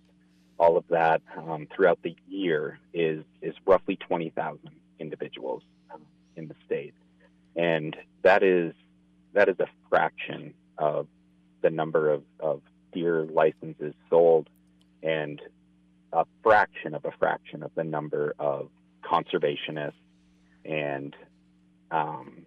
all 0.59 0.77
of 0.77 0.85
that 0.89 1.21
um, 1.35 1.67
throughout 1.75 1.99
the 2.03 2.15
year 2.27 2.79
is 2.93 3.23
is 3.41 3.53
roughly 3.65 3.95
twenty 3.95 4.29
thousand 4.31 4.71
individuals 4.99 5.61
um, 5.93 6.01
in 6.35 6.47
the 6.47 6.55
state, 6.65 6.93
and 7.55 7.95
that 8.23 8.43
is 8.43 8.73
that 9.33 9.49
is 9.49 9.59
a 9.59 9.67
fraction 9.89 10.53
of 10.77 11.07
the 11.61 11.69
number 11.69 12.11
of, 12.11 12.23
of 12.39 12.61
deer 12.93 13.25
licenses 13.25 13.93
sold, 14.09 14.49
and 15.03 15.41
a 16.13 16.25
fraction 16.43 16.93
of 16.95 17.05
a 17.05 17.11
fraction 17.19 17.63
of 17.63 17.71
the 17.75 17.83
number 17.83 18.33
of 18.39 18.69
conservationists 19.03 19.93
and 20.65 21.15
um, 21.91 22.45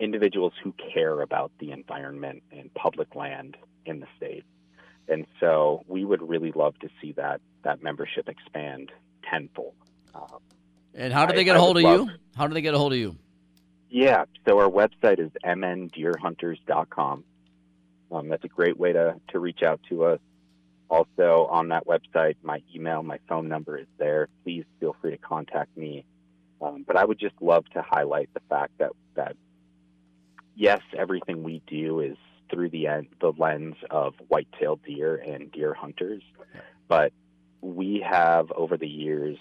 individuals 0.00 0.52
who 0.62 0.74
care 0.94 1.20
about 1.20 1.50
the 1.58 1.72
environment 1.72 2.42
and 2.52 2.72
public 2.74 3.14
land 3.14 3.56
in 3.84 4.00
the 4.00 4.06
state. 4.16 4.44
And 5.08 5.26
so 5.40 5.84
we 5.88 6.04
would 6.04 6.22
really 6.26 6.52
love 6.52 6.78
to 6.80 6.88
see 7.00 7.12
that 7.12 7.40
that 7.64 7.82
membership 7.82 8.28
expand 8.28 8.92
tenfold. 9.28 9.74
Um, 10.14 10.38
And 10.94 11.12
how 11.12 11.26
do 11.26 11.34
they 11.34 11.44
get 11.44 11.56
a 11.56 11.58
I 11.58 11.62
hold 11.62 11.76
of 11.78 11.82
would 11.82 12.08
you? 12.08 12.10
How 12.36 12.46
do 12.46 12.54
they 12.54 12.60
get 12.60 12.74
a 12.74 12.78
hold 12.78 12.92
of 12.92 12.98
you? 12.98 13.16
yeah, 13.90 14.24
so 14.46 14.58
our 14.60 14.68
website 14.68 15.18
is 15.18 15.30
mndeerhunters.com. 15.44 17.24
Um, 18.10 18.28
that's 18.28 18.44
a 18.44 18.48
great 18.48 18.78
way 18.78 18.92
to, 18.92 19.20
to 19.28 19.38
reach 19.38 19.62
out 19.62 19.80
to 19.88 20.04
us. 20.04 20.20
Also, 20.90 21.46
on 21.50 21.68
that 21.68 21.86
website, 21.86 22.36
my 22.42 22.62
email, 22.74 23.02
my 23.02 23.18
phone 23.28 23.48
number 23.48 23.76
is 23.76 23.86
there. 23.98 24.28
Please 24.42 24.64
feel 24.80 24.96
free 25.00 25.10
to 25.10 25.18
contact 25.18 25.76
me. 25.76 26.04
Um, 26.62 26.84
but 26.86 26.96
I 26.96 27.04
would 27.04 27.18
just 27.18 27.34
love 27.40 27.64
to 27.74 27.82
highlight 27.82 28.30
the 28.32 28.40
fact 28.48 28.72
that, 28.78 28.92
that 29.14 29.36
yes, 30.56 30.80
everything 30.96 31.42
we 31.42 31.62
do 31.66 32.00
is 32.00 32.16
through 32.50 32.70
the, 32.70 32.86
end, 32.86 33.08
the 33.20 33.32
lens 33.36 33.76
of 33.90 34.14
white-tailed 34.28 34.82
deer 34.82 35.16
and 35.16 35.52
deer 35.52 35.74
hunters, 35.74 36.22
but 36.88 37.12
we 37.60 38.04
have 38.08 38.50
over 38.52 38.78
the 38.78 38.88
years 38.88 39.36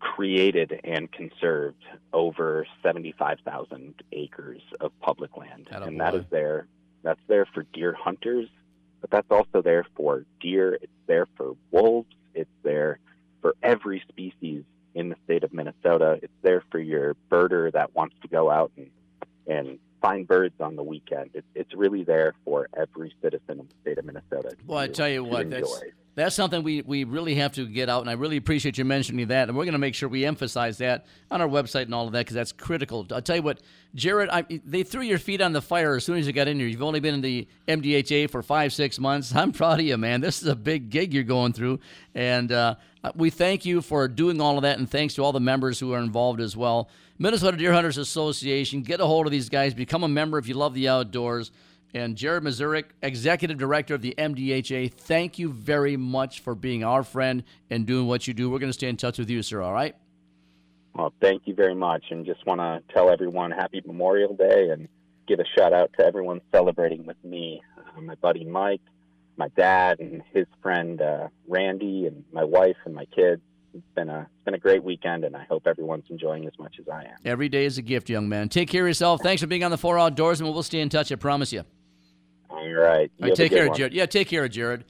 created 0.00 0.80
and 0.84 1.10
conserved 1.12 1.82
over 2.12 2.66
75,000 2.82 3.94
acres 4.12 4.60
of 4.80 4.92
public 5.00 5.36
land. 5.36 5.68
and 5.86 6.00
that 6.00 6.14
is 6.14 6.24
there 6.30 6.66
that's 7.02 7.20
there 7.28 7.46
for 7.46 7.64
deer 7.72 7.92
hunters, 7.92 8.48
but 9.00 9.10
that's 9.10 9.30
also 9.30 9.62
there 9.62 9.86
for 9.96 10.24
deer, 10.40 10.78
it's 10.80 10.92
there 11.06 11.26
for 11.36 11.56
wolves, 11.70 12.14
it's 12.34 12.50
there 12.62 12.98
for 13.40 13.54
every 13.62 14.02
species 14.08 14.64
in 14.94 15.08
the 15.08 15.16
state 15.24 15.44
of 15.44 15.52
Minnesota. 15.52 16.18
It's 16.22 16.32
there 16.42 16.62
for 16.70 16.78
your 16.78 17.16
birder 17.30 17.72
that 17.72 17.94
wants 17.94 18.16
to 18.22 18.28
go 18.28 18.50
out 18.50 18.72
and 18.76 18.90
and 19.46 19.78
find 20.02 20.26
birds 20.28 20.54
on 20.60 20.76
the 20.76 20.82
weekend. 20.82 21.30
It's 21.34 21.46
it's 21.54 21.74
really 21.74 22.04
there 22.04 22.34
for 22.44 22.68
every 22.76 23.14
citizen 23.22 23.60
in 23.60 23.68
the 23.68 23.74
state 23.82 23.98
of 23.98 24.04
Minnesota. 24.04 24.56
Well, 24.66 24.78
I 24.78 24.88
tell 24.88 25.08
you 25.08 25.24
what, 25.24 25.42
enjoy. 25.42 25.58
that's 25.58 25.82
something 26.34 26.64
we, 26.64 26.82
we 26.82 27.04
really 27.04 27.36
have 27.36 27.52
to 27.52 27.66
get 27.66 27.88
out, 27.88 28.00
and 28.00 28.10
I 28.10 28.14
really 28.14 28.36
appreciate 28.36 28.76
you 28.76 28.84
mentioning 28.84 29.28
that. 29.28 29.48
And 29.48 29.56
we're 29.56 29.64
going 29.64 29.72
to 29.72 29.78
make 29.78 29.94
sure 29.94 30.08
we 30.08 30.24
emphasize 30.24 30.78
that 30.78 31.06
on 31.30 31.40
our 31.40 31.46
website 31.46 31.82
and 31.82 31.94
all 31.94 32.06
of 32.06 32.12
that 32.12 32.20
because 32.20 32.34
that's 32.34 32.50
critical. 32.50 33.06
I'll 33.12 33.22
tell 33.22 33.36
you 33.36 33.42
what, 33.42 33.60
Jared, 33.94 34.28
I, 34.28 34.44
they 34.64 34.82
threw 34.82 35.02
your 35.02 35.18
feet 35.18 35.40
on 35.40 35.52
the 35.52 35.62
fire 35.62 35.94
as 35.94 36.04
soon 36.04 36.18
as 36.18 36.26
you 36.26 36.32
got 36.32 36.48
in 36.48 36.58
here. 36.58 36.66
You've 36.66 36.82
only 36.82 36.98
been 36.98 37.14
in 37.14 37.20
the 37.20 37.46
MDHA 37.68 38.30
for 38.30 38.42
five, 38.42 38.72
six 38.72 38.98
months. 38.98 39.32
I'm 39.34 39.52
proud 39.52 39.78
of 39.78 39.86
you, 39.86 39.96
man. 39.96 40.20
This 40.20 40.42
is 40.42 40.48
a 40.48 40.56
big 40.56 40.90
gig 40.90 41.14
you're 41.14 41.22
going 41.22 41.52
through, 41.52 41.78
and 42.14 42.50
uh, 42.50 42.74
we 43.14 43.30
thank 43.30 43.64
you 43.64 43.80
for 43.80 44.08
doing 44.08 44.40
all 44.40 44.56
of 44.56 44.62
that, 44.62 44.78
and 44.78 44.90
thanks 44.90 45.14
to 45.14 45.24
all 45.24 45.32
the 45.32 45.40
members 45.40 45.78
who 45.78 45.92
are 45.92 46.00
involved 46.00 46.40
as 46.40 46.56
well. 46.56 46.88
Minnesota 47.20 47.56
Deer 47.56 47.72
Hunters 47.72 47.98
Association, 47.98 48.82
get 48.82 49.00
a 49.00 49.06
hold 49.06 49.26
of 49.26 49.32
these 49.32 49.48
guys, 49.48 49.74
become 49.74 50.04
a 50.04 50.08
member 50.08 50.38
if 50.38 50.48
you 50.48 50.54
love 50.54 50.74
the 50.74 50.88
outdoors. 50.88 51.50
And 51.94 52.16
Jared 52.16 52.42
Mazurek, 52.42 52.84
Executive 53.02 53.56
Director 53.56 53.94
of 53.94 54.02
the 54.02 54.14
MDHA, 54.18 54.92
thank 54.92 55.38
you 55.38 55.50
very 55.50 55.96
much 55.96 56.40
for 56.40 56.54
being 56.54 56.84
our 56.84 57.02
friend 57.02 57.42
and 57.70 57.86
doing 57.86 58.06
what 58.06 58.28
you 58.28 58.34
do. 58.34 58.50
We're 58.50 58.58
going 58.58 58.68
to 58.68 58.74
stay 58.74 58.88
in 58.88 58.96
touch 58.96 59.18
with 59.18 59.30
you, 59.30 59.42
sir, 59.42 59.62
all 59.62 59.72
right? 59.72 59.96
Well, 60.94 61.14
thank 61.20 61.42
you 61.46 61.54
very 61.54 61.74
much, 61.74 62.04
and 62.10 62.26
just 62.26 62.44
want 62.44 62.60
to 62.60 62.82
tell 62.92 63.08
everyone 63.08 63.52
Happy 63.52 63.80
Memorial 63.86 64.34
Day 64.34 64.70
and 64.70 64.88
give 65.26 65.38
a 65.38 65.44
shout 65.56 65.72
out 65.72 65.92
to 65.98 66.04
everyone 66.04 66.40
celebrating 66.52 67.06
with 67.06 67.22
me. 67.24 67.62
Uh, 67.96 68.00
my 68.00 68.16
buddy 68.16 68.44
Mike, 68.44 68.80
my 69.36 69.48
dad, 69.56 70.00
and 70.00 70.22
his 70.34 70.46
friend 70.60 71.00
uh, 71.00 71.28
Randy, 71.46 72.06
and 72.06 72.24
my 72.32 72.44
wife 72.44 72.76
and 72.84 72.94
my 72.94 73.04
kids. 73.06 73.40
It's 73.74 73.84
been 73.94 74.08
a 74.08 74.20
it's 74.22 74.44
been 74.44 74.54
a 74.54 74.58
great 74.58 74.82
weekend, 74.82 75.24
and 75.24 75.36
I 75.36 75.44
hope 75.44 75.66
everyone's 75.66 76.06
enjoying 76.10 76.46
as 76.46 76.58
much 76.58 76.76
as 76.80 76.88
I 76.88 77.02
am. 77.02 77.16
Every 77.24 77.48
day 77.48 77.64
is 77.64 77.78
a 77.78 77.82
gift, 77.82 78.10
young 78.10 78.28
man. 78.28 78.48
Take 78.48 78.68
care 78.68 78.82
of 78.82 78.88
yourself. 78.88 79.22
Thanks 79.22 79.40
for 79.40 79.46
being 79.46 79.62
on 79.62 79.70
the 79.70 79.78
Four 79.78 79.98
Outdoors, 79.98 80.40
and 80.40 80.50
we'll 80.50 80.62
stay 80.62 80.80
in 80.80 80.88
touch, 80.88 81.12
I 81.12 81.14
promise 81.14 81.52
you. 81.52 81.64
All 82.50 82.68
right, 82.68 83.10
All 83.20 83.26
you 83.26 83.32
right, 83.32 83.34
take 83.34 83.52
care, 83.52 83.68
one. 83.68 83.76
Jared. 83.76 83.92
Yeah, 83.92 84.06
take 84.06 84.28
care, 84.28 84.44
of 84.44 84.50
Jared. 84.50 84.84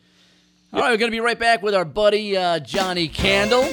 All 0.73 0.81
right, 0.81 0.91
we're 0.91 0.97
going 0.99 1.11
to 1.11 1.15
be 1.17 1.21
right 1.21 1.39
back 1.39 1.63
with 1.63 1.75
our 1.75 1.85
buddy 1.85 2.37
uh, 2.37 2.59
Johnnie 2.61 3.09
Candle. 3.09 3.67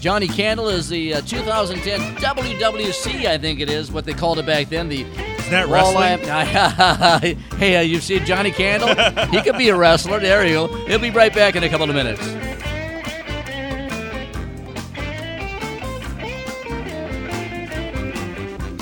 Johnnie 0.00 0.28
Candle 0.28 0.68
is 0.68 0.88
the 0.88 1.14
uh, 1.14 1.20
2010 1.22 2.16
WWC, 2.16 3.26
I 3.26 3.36
think 3.38 3.60
it 3.60 3.68
is, 3.70 3.92
what 3.92 4.04
they 4.04 4.14
called 4.14 4.38
it 4.38 4.46
back 4.46 4.68
then. 4.68 4.88
The 4.88 5.02
Isn't 5.02 5.50
that 5.50 5.66
Walleye- 5.68 7.36
hey, 7.58 7.76
uh, 7.76 7.80
you 7.82 8.00
see 8.00 8.18
Johnnie 8.20 8.50
Candle? 8.50 8.88
he 9.28 9.42
could 9.42 9.58
be 9.58 9.68
a 9.68 9.76
wrestler. 9.76 10.18
There 10.18 10.44
you 10.46 10.54
go. 10.54 10.66
He'll 10.86 10.98
be 10.98 11.10
right 11.10 11.34
back 11.34 11.54
in 11.54 11.62
a 11.64 11.68
couple 11.68 11.88
of 11.88 11.94
minutes. 11.94 12.20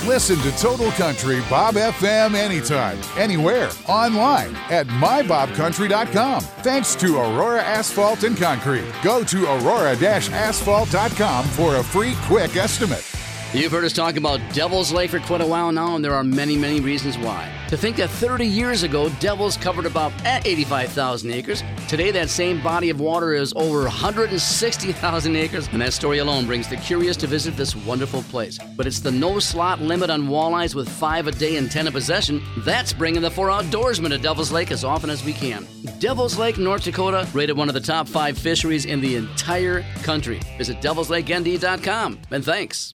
Listen 0.09 0.39
to 0.39 0.51
Total 0.57 0.91
Country 0.93 1.43
Bob 1.51 1.75
FM 1.75 2.35
anytime, 2.35 2.99
anywhere, 3.19 3.71
online 3.89 4.57
at 4.71 4.87
mybobcountry.com. 4.87 6.41
Thanks 6.41 6.97
to 6.97 7.19
Aurora 7.19 7.63
Asphalt 7.63 8.25
and 8.25 8.35
Concrete. 8.35 8.91
Go 9.03 9.23
to 9.25 9.45
aurora-asphalt.com 9.45 11.45
for 11.49 11.77
a 11.77 11.85
free 11.85 12.15
quick 12.23 12.57
estimate. 12.57 13.18
You've 13.55 13.73
heard 13.73 13.85
us 13.85 13.95
talk 13.95 14.17
about 14.17 14.41
Devil's 14.53 14.93
Lake 14.93 15.11
for 15.11 15.21
quite 15.21 15.41
a 15.41 15.47
while 15.47 15.73
now, 15.73 15.97
and 15.97 16.05
there 16.05 16.15
are 16.15 16.23
many, 16.23 16.55
many 16.55 16.81
reasons 16.81 17.17
why. 17.17 17.51
To 17.69 17.79
think 17.79 17.97
that 17.97 18.11
30 18.11 18.47
years 18.47 18.83
ago, 18.83 19.09
Devils 19.21 19.57
covered 19.57 19.87
about 19.87 20.13
eh, 20.27 20.43
85,000 20.45 21.31
acres. 21.31 21.63
Today, 21.89 22.11
that 22.11 22.29
same 22.29 22.63
body 22.63 22.91
of 22.91 23.01
water 23.01 23.33
is 23.33 23.55
over 23.57 23.85
160,000 23.85 25.37
acres, 25.37 25.67
and 25.73 25.81
that 25.81 25.95
story 25.95 26.19
alone 26.19 26.45
brings 26.45 26.69
the 26.69 26.77
curious 26.77 27.17
to 27.17 27.27
visit 27.27 27.57
this 27.57 27.75
wonderful 27.75 28.23
place. 28.25 28.59
But 28.77 28.87
it's 28.87 29.01
the 29.01 29.11
no 29.11 29.39
slot 29.39 29.81
limit 29.81 30.11
on 30.11 30.29
walleyes 30.29 30.75
with 30.75 30.87
five 30.87 31.27
a 31.27 31.33
day 31.33 31.57
and 31.57 31.71
10 31.71 31.87
a 31.87 31.91
possession. 31.91 32.43
That's 32.59 32.93
bringing 32.93 33.23
the 33.23 33.31
four 33.31 33.49
outdoorsmen 33.49 34.11
to 34.11 34.19
Devil's 34.19 34.53
Lake 34.53 34.71
as 34.73 34.85
often 34.85 35.09
as 35.09 35.25
we 35.25 35.33
can. 35.33 35.67
Devil's 36.01 36.37
Lake, 36.37 36.59
North 36.59 36.85
Dakota, 36.85 37.27
rated 37.33 37.57
one 37.57 37.69
of 37.69 37.75
the 37.75 37.81
top 37.81 38.09
five 38.09 38.37
fisheries 38.37 38.85
in 38.85 39.01
the 39.01 39.17
entire 39.17 39.87
country. 40.03 40.39
Visit 40.59 40.83
devilslakend.com, 40.83 42.19
and 42.31 42.45
thanks. 42.45 42.93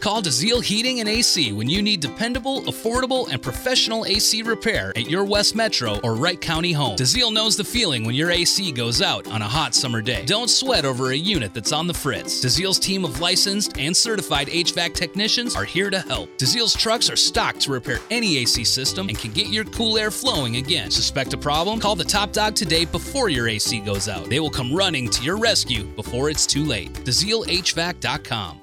Call 0.00 0.22
DeZiel 0.22 0.62
Heating 0.62 1.00
and 1.00 1.08
AC 1.08 1.52
when 1.52 1.68
you 1.68 1.82
need 1.82 2.00
dependable, 2.00 2.62
affordable, 2.62 3.28
and 3.32 3.42
professional 3.42 4.06
AC 4.06 4.42
repair 4.42 4.92
at 4.96 5.10
your 5.10 5.24
West 5.24 5.54
Metro 5.56 5.98
or 6.04 6.14
Wright 6.14 6.40
County 6.40 6.72
home. 6.72 6.96
DeZiel 6.96 7.32
knows 7.32 7.56
the 7.56 7.64
feeling 7.64 8.04
when 8.04 8.14
your 8.14 8.30
AC 8.30 8.70
goes 8.72 9.02
out 9.02 9.26
on 9.28 9.42
a 9.42 9.48
hot 9.48 9.74
summer 9.74 10.00
day. 10.00 10.24
Don't 10.24 10.48
sweat 10.48 10.84
over 10.84 11.10
a 11.10 11.16
unit 11.16 11.52
that's 11.52 11.72
on 11.72 11.86
the 11.86 11.94
fritz. 11.94 12.44
DeZiel's 12.44 12.78
team 12.78 13.04
of 13.04 13.20
licensed 13.20 13.76
and 13.78 13.96
certified 13.96 14.48
HVAC 14.48 14.94
technicians 14.94 15.56
are 15.56 15.64
here 15.64 15.90
to 15.90 16.00
help. 16.00 16.30
DeZiel's 16.38 16.74
trucks 16.74 17.10
are 17.10 17.16
stocked 17.16 17.60
to 17.62 17.72
repair 17.72 17.98
any 18.10 18.38
AC 18.38 18.64
system 18.64 19.08
and 19.08 19.18
can 19.18 19.32
get 19.32 19.48
your 19.48 19.64
cool 19.64 19.98
air 19.98 20.10
flowing 20.10 20.56
again. 20.56 20.90
Suspect 20.90 21.34
a 21.34 21.38
problem? 21.38 21.80
Call 21.80 21.96
the 21.96 22.04
top 22.04 22.32
dog 22.32 22.54
today 22.54 22.84
before 22.84 23.28
your 23.28 23.48
AC 23.48 23.80
goes 23.80 24.08
out. 24.08 24.28
They 24.30 24.40
will 24.40 24.50
come 24.50 24.72
running 24.72 25.10
to 25.10 25.22
your 25.22 25.36
rescue 25.36 25.84
before 25.84 26.30
it's 26.30 26.46
too 26.46 26.64
late. 26.64 26.92
DeZielHVAC.com. 27.04 28.60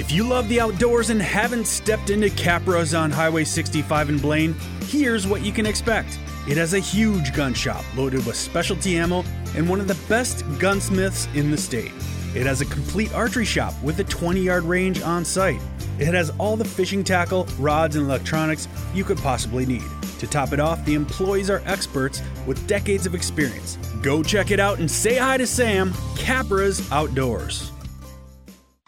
If 0.00 0.10
you 0.10 0.24
love 0.24 0.48
the 0.48 0.62
outdoors 0.62 1.10
and 1.10 1.20
haven't 1.20 1.66
stepped 1.66 2.08
into 2.08 2.30
Capra's 2.30 2.94
on 2.94 3.10
Highway 3.10 3.44
65 3.44 4.08
in 4.08 4.16
Blaine, 4.16 4.54
here's 4.84 5.26
what 5.26 5.42
you 5.42 5.52
can 5.52 5.66
expect. 5.66 6.18
It 6.48 6.56
has 6.56 6.72
a 6.72 6.78
huge 6.78 7.34
gun 7.34 7.52
shop 7.52 7.84
loaded 7.94 8.24
with 8.24 8.34
specialty 8.34 8.96
ammo 8.96 9.24
and 9.54 9.68
one 9.68 9.78
of 9.78 9.88
the 9.88 9.98
best 10.08 10.42
gunsmiths 10.58 11.28
in 11.34 11.50
the 11.50 11.58
state. 11.58 11.92
It 12.34 12.46
has 12.46 12.62
a 12.62 12.64
complete 12.64 13.12
archery 13.12 13.44
shop 13.44 13.74
with 13.82 14.00
a 14.00 14.04
20 14.04 14.40
yard 14.40 14.64
range 14.64 15.02
on 15.02 15.22
site. 15.22 15.60
It 15.98 16.14
has 16.14 16.30
all 16.38 16.56
the 16.56 16.64
fishing 16.64 17.04
tackle, 17.04 17.46
rods, 17.58 17.96
and 17.96 18.06
electronics 18.06 18.68
you 18.94 19.04
could 19.04 19.18
possibly 19.18 19.66
need. 19.66 19.84
To 20.20 20.26
top 20.26 20.54
it 20.54 20.60
off, 20.60 20.82
the 20.86 20.94
employees 20.94 21.50
are 21.50 21.60
experts 21.66 22.22
with 22.46 22.66
decades 22.66 23.04
of 23.04 23.14
experience. 23.14 23.76
Go 24.00 24.22
check 24.22 24.50
it 24.50 24.60
out 24.60 24.78
and 24.78 24.90
say 24.90 25.18
hi 25.18 25.36
to 25.36 25.46
Sam, 25.46 25.92
Capra's 26.16 26.90
Outdoors. 26.90 27.70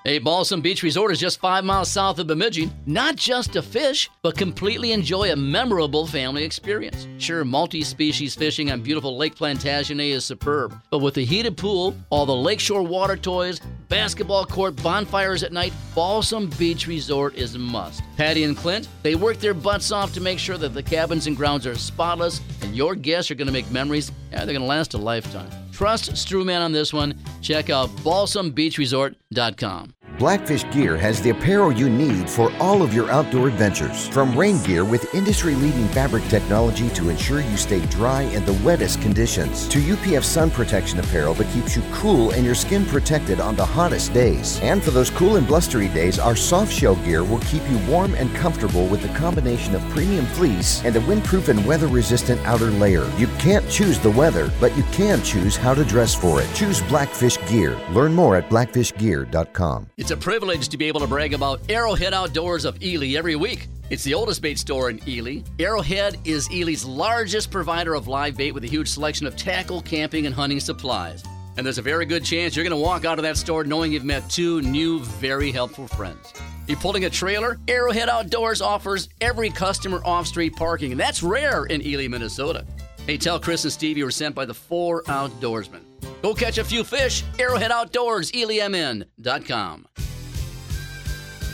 A 0.04 0.18
Balsam 0.18 0.60
Beach 0.60 0.82
Resort 0.82 1.12
is 1.12 1.20
just 1.20 1.38
five 1.38 1.64
miles 1.64 1.88
south 1.88 2.18
of 2.18 2.26
Bemidji. 2.26 2.72
Not 2.86 3.14
just 3.14 3.52
to 3.52 3.62
fish, 3.62 4.10
but 4.22 4.36
completely 4.36 4.90
enjoy 4.90 5.30
a 5.30 5.36
memorable 5.36 6.08
family 6.08 6.42
experience. 6.42 7.06
Sure, 7.18 7.44
multi 7.44 7.82
species 7.82 8.34
fishing 8.34 8.72
on 8.72 8.82
beautiful 8.82 9.16
Lake 9.16 9.36
Plantagenet 9.36 10.10
is 10.10 10.24
superb, 10.24 10.74
but 10.90 10.98
with 10.98 11.14
the 11.14 11.24
heated 11.24 11.56
pool, 11.56 11.94
all 12.10 12.26
the 12.26 12.34
lakeshore 12.34 12.82
water 12.82 13.16
toys, 13.16 13.60
basketball 13.88 14.44
court, 14.44 14.74
bonfires 14.82 15.44
at 15.44 15.52
night, 15.52 15.72
Balsam 15.94 16.50
Beach 16.58 16.88
Resort 16.88 17.36
is 17.36 17.54
a 17.54 17.60
must. 17.60 18.02
Patty 18.16 18.42
and 18.42 18.56
Clint, 18.56 18.88
they 19.04 19.14
work 19.14 19.38
their 19.38 19.54
butts 19.54 19.92
off 19.92 20.12
to 20.14 20.20
make 20.20 20.40
sure 20.40 20.58
that 20.58 20.74
the 20.74 20.82
cabins 20.82 21.28
and 21.28 21.36
grounds 21.36 21.64
are 21.64 21.76
spotless, 21.76 22.40
and 22.62 22.74
your 22.74 22.96
guests 22.96 23.30
are 23.30 23.36
going 23.36 23.46
to 23.46 23.52
make 23.52 23.70
memories. 23.70 24.10
Yeah, 24.32 24.38
they're 24.38 24.54
going 24.54 24.62
to 24.62 24.66
last 24.66 24.94
a 24.94 24.98
lifetime. 24.98 25.61
Trust 25.72 26.12
Struman 26.12 26.60
on 26.60 26.70
this 26.72 26.92
one. 26.92 27.18
Check 27.40 27.70
out 27.70 27.88
balsambeachresort.com. 28.04 29.94
Blackfish 30.22 30.62
Gear 30.70 30.96
has 30.96 31.20
the 31.20 31.30
apparel 31.30 31.72
you 31.72 31.90
need 31.90 32.30
for 32.30 32.52
all 32.60 32.82
of 32.82 32.94
your 32.94 33.10
outdoor 33.10 33.48
adventures. 33.48 34.06
From 34.06 34.38
rain 34.38 34.62
gear 34.62 34.84
with 34.84 35.12
industry 35.16 35.56
leading 35.56 35.88
fabric 35.88 36.24
technology 36.28 36.88
to 36.90 37.08
ensure 37.08 37.40
you 37.40 37.56
stay 37.56 37.84
dry 37.86 38.22
in 38.22 38.44
the 38.44 38.52
wettest 38.64 39.02
conditions, 39.02 39.66
to 39.66 39.80
UPF 39.80 40.22
sun 40.22 40.48
protection 40.48 41.00
apparel 41.00 41.34
that 41.34 41.52
keeps 41.52 41.74
you 41.74 41.82
cool 41.90 42.30
and 42.30 42.44
your 42.44 42.54
skin 42.54 42.86
protected 42.86 43.40
on 43.40 43.56
the 43.56 43.66
hottest 43.66 44.14
days. 44.14 44.60
And 44.60 44.80
for 44.80 44.92
those 44.92 45.10
cool 45.10 45.34
and 45.34 45.44
blustery 45.44 45.88
days, 45.88 46.20
our 46.20 46.36
soft 46.36 46.72
shell 46.72 46.94
gear 47.04 47.24
will 47.24 47.40
keep 47.40 47.68
you 47.68 47.78
warm 47.88 48.14
and 48.14 48.32
comfortable 48.36 48.86
with 48.86 49.02
the 49.02 49.12
combination 49.18 49.74
of 49.74 49.82
premium 49.90 50.26
fleece 50.26 50.84
and 50.84 50.94
a 50.94 51.00
windproof 51.00 51.48
and 51.48 51.66
weather 51.66 51.88
resistant 51.88 52.40
outer 52.46 52.70
layer. 52.70 53.10
You 53.16 53.26
can't 53.40 53.68
choose 53.68 53.98
the 53.98 54.12
weather, 54.12 54.52
but 54.60 54.76
you 54.76 54.84
can 54.92 55.20
choose 55.24 55.56
how 55.56 55.74
to 55.74 55.84
dress 55.84 56.14
for 56.14 56.40
it. 56.40 56.48
Choose 56.54 56.80
Blackfish 56.82 57.44
Gear. 57.48 57.76
Learn 57.90 58.14
more 58.14 58.36
at 58.36 58.48
blackfishgear.com. 58.48 59.88
It's 59.96 60.11
a 60.12 60.16
privilege 60.16 60.68
to 60.68 60.76
be 60.76 60.86
able 60.86 61.00
to 61.00 61.06
brag 61.06 61.32
about 61.32 61.60
Arrowhead 61.68 62.12
Outdoors 62.14 62.64
of 62.64 62.80
Ely 62.82 63.16
every 63.16 63.34
week. 63.34 63.66
It's 63.90 64.04
the 64.04 64.14
oldest 64.14 64.42
bait 64.42 64.58
store 64.58 64.90
in 64.90 65.00
Ely. 65.08 65.42
Arrowhead 65.58 66.18
is 66.24 66.48
Ely's 66.52 66.84
largest 66.84 67.50
provider 67.50 67.94
of 67.94 68.08
live 68.08 68.36
bait 68.36 68.52
with 68.52 68.64
a 68.64 68.68
huge 68.68 68.88
selection 68.88 69.26
of 69.26 69.36
tackle, 69.36 69.80
camping, 69.82 70.26
and 70.26 70.34
hunting 70.34 70.60
supplies. 70.60 71.24
And 71.56 71.66
there's 71.66 71.78
a 71.78 71.82
very 71.82 72.06
good 72.06 72.24
chance 72.24 72.54
you're 72.54 72.64
going 72.64 72.70
to 72.70 72.82
walk 72.82 73.04
out 73.04 73.18
of 73.18 73.22
that 73.24 73.36
store 73.36 73.64
knowing 73.64 73.92
you've 73.92 74.04
met 74.04 74.28
two 74.30 74.62
new, 74.62 75.00
very 75.00 75.50
helpful 75.50 75.88
friends. 75.88 76.32
You're 76.66 76.78
pulling 76.78 77.06
a 77.06 77.10
trailer? 77.10 77.58
Arrowhead 77.68 78.08
Outdoors 78.08 78.62
offers 78.62 79.08
every 79.20 79.50
customer 79.50 80.00
off 80.04 80.26
street 80.26 80.56
parking, 80.56 80.92
and 80.92 81.00
that's 81.00 81.22
rare 81.22 81.64
in 81.64 81.82
Ely, 81.82 82.08
Minnesota. 82.08 82.66
Hey, 83.06 83.16
tell 83.16 83.40
Chris 83.40 83.64
and 83.64 83.72
Steve 83.72 83.98
you 83.98 84.04
were 84.04 84.10
sent 84.10 84.34
by 84.34 84.44
the 84.44 84.54
four 84.54 85.02
outdoorsmen. 85.04 85.80
Go 86.22 86.34
catch 86.34 86.58
a 86.58 86.64
few 86.64 86.84
fish. 86.84 87.24
Arrowhead 87.38 87.70
Outdoors, 87.70 88.30
ELYMN.com. 88.32 89.86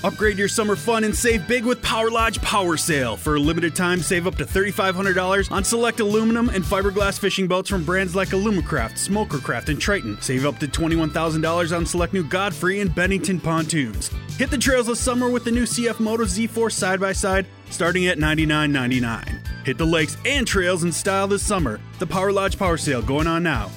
Upgrade 0.05 0.39
your 0.39 0.47
summer 0.47 0.77
fun 0.77 1.03
and 1.03 1.15
save 1.15 1.49
big 1.49 1.65
with 1.65 1.83
Power 1.83 2.09
Lodge 2.09 2.41
Power 2.41 2.77
Sale. 2.77 3.17
For 3.17 3.35
a 3.35 3.41
limited 3.41 3.75
time, 3.75 3.99
save 3.99 4.29
up 4.29 4.37
to 4.37 4.45
$3,500 4.45 5.51
on 5.51 5.65
select 5.65 5.99
aluminum 5.99 6.51
and 6.51 6.63
fiberglass 6.63 7.19
fishing 7.19 7.49
boats 7.49 7.69
from 7.69 7.85
brands 7.85 8.15
like 8.15 8.29
Alumacraft, 8.29 8.93
Smokercraft, 8.93 9.71
and 9.71 9.81
Triton. 9.81 10.17
Save 10.21 10.47
up 10.47 10.59
to 10.61 10.69
$21,000 10.69 11.77
on 11.77 11.85
select 11.85 12.13
new 12.13 12.23
Godfrey 12.23 12.79
and 12.79 12.95
Bennington 12.95 13.41
pontoons. 13.41 14.11
Hit 14.37 14.51
the 14.51 14.59
trails 14.59 14.87
this 14.87 15.01
summer 15.01 15.29
with 15.29 15.45
the 15.45 15.51
new 15.51 15.65
CF 15.65 15.99
Moto 15.99 16.23
Z4 16.25 16.71
side 16.71 17.01
by 17.01 17.13
side, 17.13 17.47
starting 17.71 18.07
at 18.07 18.19
$99.99. 18.19 19.67
Hit 19.67 19.79
the 19.79 19.85
lakes 19.85 20.17
and 20.25 20.47
trails 20.47 20.85
in 20.85 20.93
style 20.93 21.27
this 21.27 21.45
summer. 21.45 21.81
The 21.99 22.07
Power 22.07 22.31
Lodge 22.31 22.57
Power 22.57 22.77
Sale 22.77 23.03
going 23.03 23.27
on 23.27 23.43
now. 23.43 23.69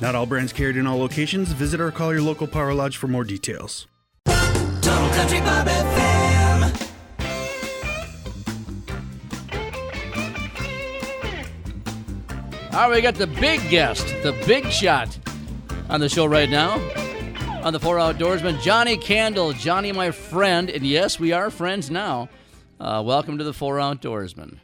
Not 0.00 0.14
all 0.14 0.26
brands 0.26 0.52
carried 0.52 0.76
in 0.76 0.86
all 0.86 0.98
locations. 0.98 1.52
Visit 1.52 1.80
or 1.80 1.90
call 1.90 2.12
your 2.12 2.22
local 2.22 2.46
Power 2.46 2.74
Lodge 2.74 2.96
for 2.96 3.08
more 3.08 3.24
details. 3.24 3.86
Total 4.26 5.08
Country 5.10 5.40
Bob 5.40 5.66
FM. 5.66 6.92
All 12.72 12.90
right, 12.90 12.96
we 12.96 13.00
got 13.00 13.14
the 13.14 13.26
big 13.26 13.66
guest, 13.70 14.06
the 14.22 14.32
big 14.46 14.66
shot 14.66 15.18
on 15.88 16.00
the 16.00 16.10
show 16.10 16.26
right 16.26 16.50
now. 16.50 16.74
On 17.62 17.72
the 17.72 17.80
Four 17.80 17.96
Outdoorsman, 17.96 18.60
Johnnie 18.60 18.98
Candle. 18.98 19.54
Johnnie, 19.54 19.92
my 19.92 20.10
friend, 20.10 20.68
and 20.68 20.86
yes, 20.86 21.18
we 21.18 21.32
are 21.32 21.50
friends 21.50 21.90
now. 21.90 22.28
Uh, 22.78 23.02
welcome 23.04 23.38
to 23.38 23.44
the 23.44 23.54
Four 23.54 23.78
Outdoorsman. 23.78 24.58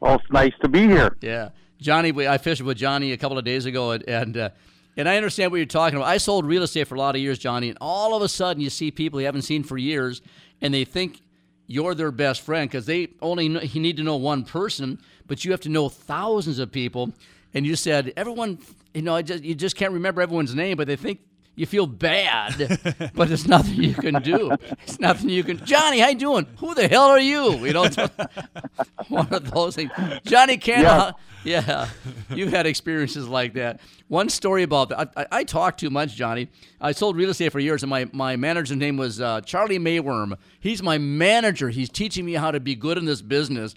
Well, 0.00 0.16
it's 0.16 0.30
nice 0.30 0.52
to 0.60 0.68
be 0.68 0.80
here. 0.86 1.16
Yeah, 1.22 1.48
Johnnie, 1.80 2.12
we, 2.12 2.26
I 2.26 2.38
fished 2.38 2.62
with 2.62 2.78
Johnnie 2.78 3.12
a 3.12 3.16
couple 3.16 3.38
of 3.38 3.44
days 3.44 3.66
ago, 3.66 3.92
and 3.92 4.08
and, 4.08 4.36
uh, 4.36 4.50
and 4.96 5.08
I 5.08 5.16
understand 5.16 5.50
what 5.50 5.58
you're 5.58 5.66
talking 5.66 5.96
about. 5.96 6.08
I 6.08 6.16
sold 6.16 6.46
real 6.46 6.62
estate 6.62 6.88
for 6.88 6.94
a 6.94 6.98
lot 6.98 7.14
of 7.14 7.20
years, 7.20 7.38
Johnnie, 7.38 7.68
and 7.68 7.78
all 7.80 8.14
of 8.16 8.22
a 8.22 8.28
sudden 8.28 8.62
you 8.62 8.70
see 8.70 8.90
people 8.90 9.20
you 9.20 9.26
haven't 9.26 9.42
seen 9.42 9.62
for 9.62 9.76
years, 9.76 10.22
and 10.60 10.72
they 10.72 10.84
think 10.84 11.20
you're 11.66 11.94
their 11.94 12.10
best 12.10 12.40
friend 12.40 12.70
because 12.70 12.86
they 12.86 13.08
only 13.20 13.48
know, 13.48 13.60
you 13.60 13.80
need 13.80 13.96
to 13.96 14.02
know 14.02 14.16
one 14.16 14.44
person, 14.44 14.98
but 15.26 15.44
you 15.44 15.50
have 15.50 15.60
to 15.62 15.68
know 15.68 15.88
thousands 15.88 16.58
of 16.58 16.70
people. 16.70 17.12
And 17.52 17.66
you 17.66 17.76
said 17.76 18.12
everyone, 18.16 18.58
you 18.94 19.02
know, 19.02 19.14
I 19.14 19.22
just 19.22 19.44
you 19.44 19.54
just 19.54 19.76
can't 19.76 19.92
remember 19.92 20.22
everyone's 20.22 20.54
name, 20.54 20.76
but 20.76 20.86
they 20.86 20.96
think 20.96 21.20
you 21.56 21.66
feel 21.66 21.86
bad, 21.86 22.54
but 23.14 23.28
there's 23.28 23.48
nothing 23.48 23.82
you 23.82 23.94
can 23.94 24.22
do. 24.22 24.52
It's 24.82 25.00
nothing 25.00 25.30
you 25.30 25.42
can. 25.42 25.64
Johnnie, 25.64 26.00
how 26.00 26.08
you 26.08 26.18
doing? 26.18 26.46
Who 26.58 26.74
the 26.74 26.86
hell 26.86 27.06
are 27.06 27.18
you? 27.18 27.54
You 27.66 27.72
know, 27.72 27.88
one 29.08 29.28
of 29.32 29.50
those 29.50 29.76
things. 29.76 29.90
Johnnie 30.24 30.58
Candle. 30.58 30.84
Yeah. 30.84 31.10
You've 32.30 32.52
had 32.52 32.66
experiences 32.66 33.28
like 33.28 33.54
that. 33.54 33.80
One 34.08 34.28
story 34.28 34.62
about 34.62 34.90
that. 34.90 35.12
I, 35.16 35.22
I, 35.22 35.26
I 35.32 35.44
talk 35.44 35.76
too 35.76 35.90
much, 35.90 36.14
Johnnie. 36.14 36.48
I 36.80 36.92
sold 36.92 37.16
real 37.16 37.30
estate 37.30 37.52
for 37.52 37.60
years, 37.60 37.82
and 37.82 37.90
my, 37.90 38.08
my 38.12 38.36
manager's 38.36 38.76
name 38.76 38.96
was 38.96 39.20
uh, 39.20 39.40
Charlie 39.42 39.78
Mayworm. 39.78 40.36
He's 40.60 40.82
my 40.82 40.98
manager. 40.98 41.70
He's 41.70 41.88
teaching 41.88 42.24
me 42.24 42.34
how 42.34 42.50
to 42.50 42.60
be 42.60 42.74
good 42.74 42.98
in 42.98 43.04
this 43.04 43.22
business. 43.22 43.74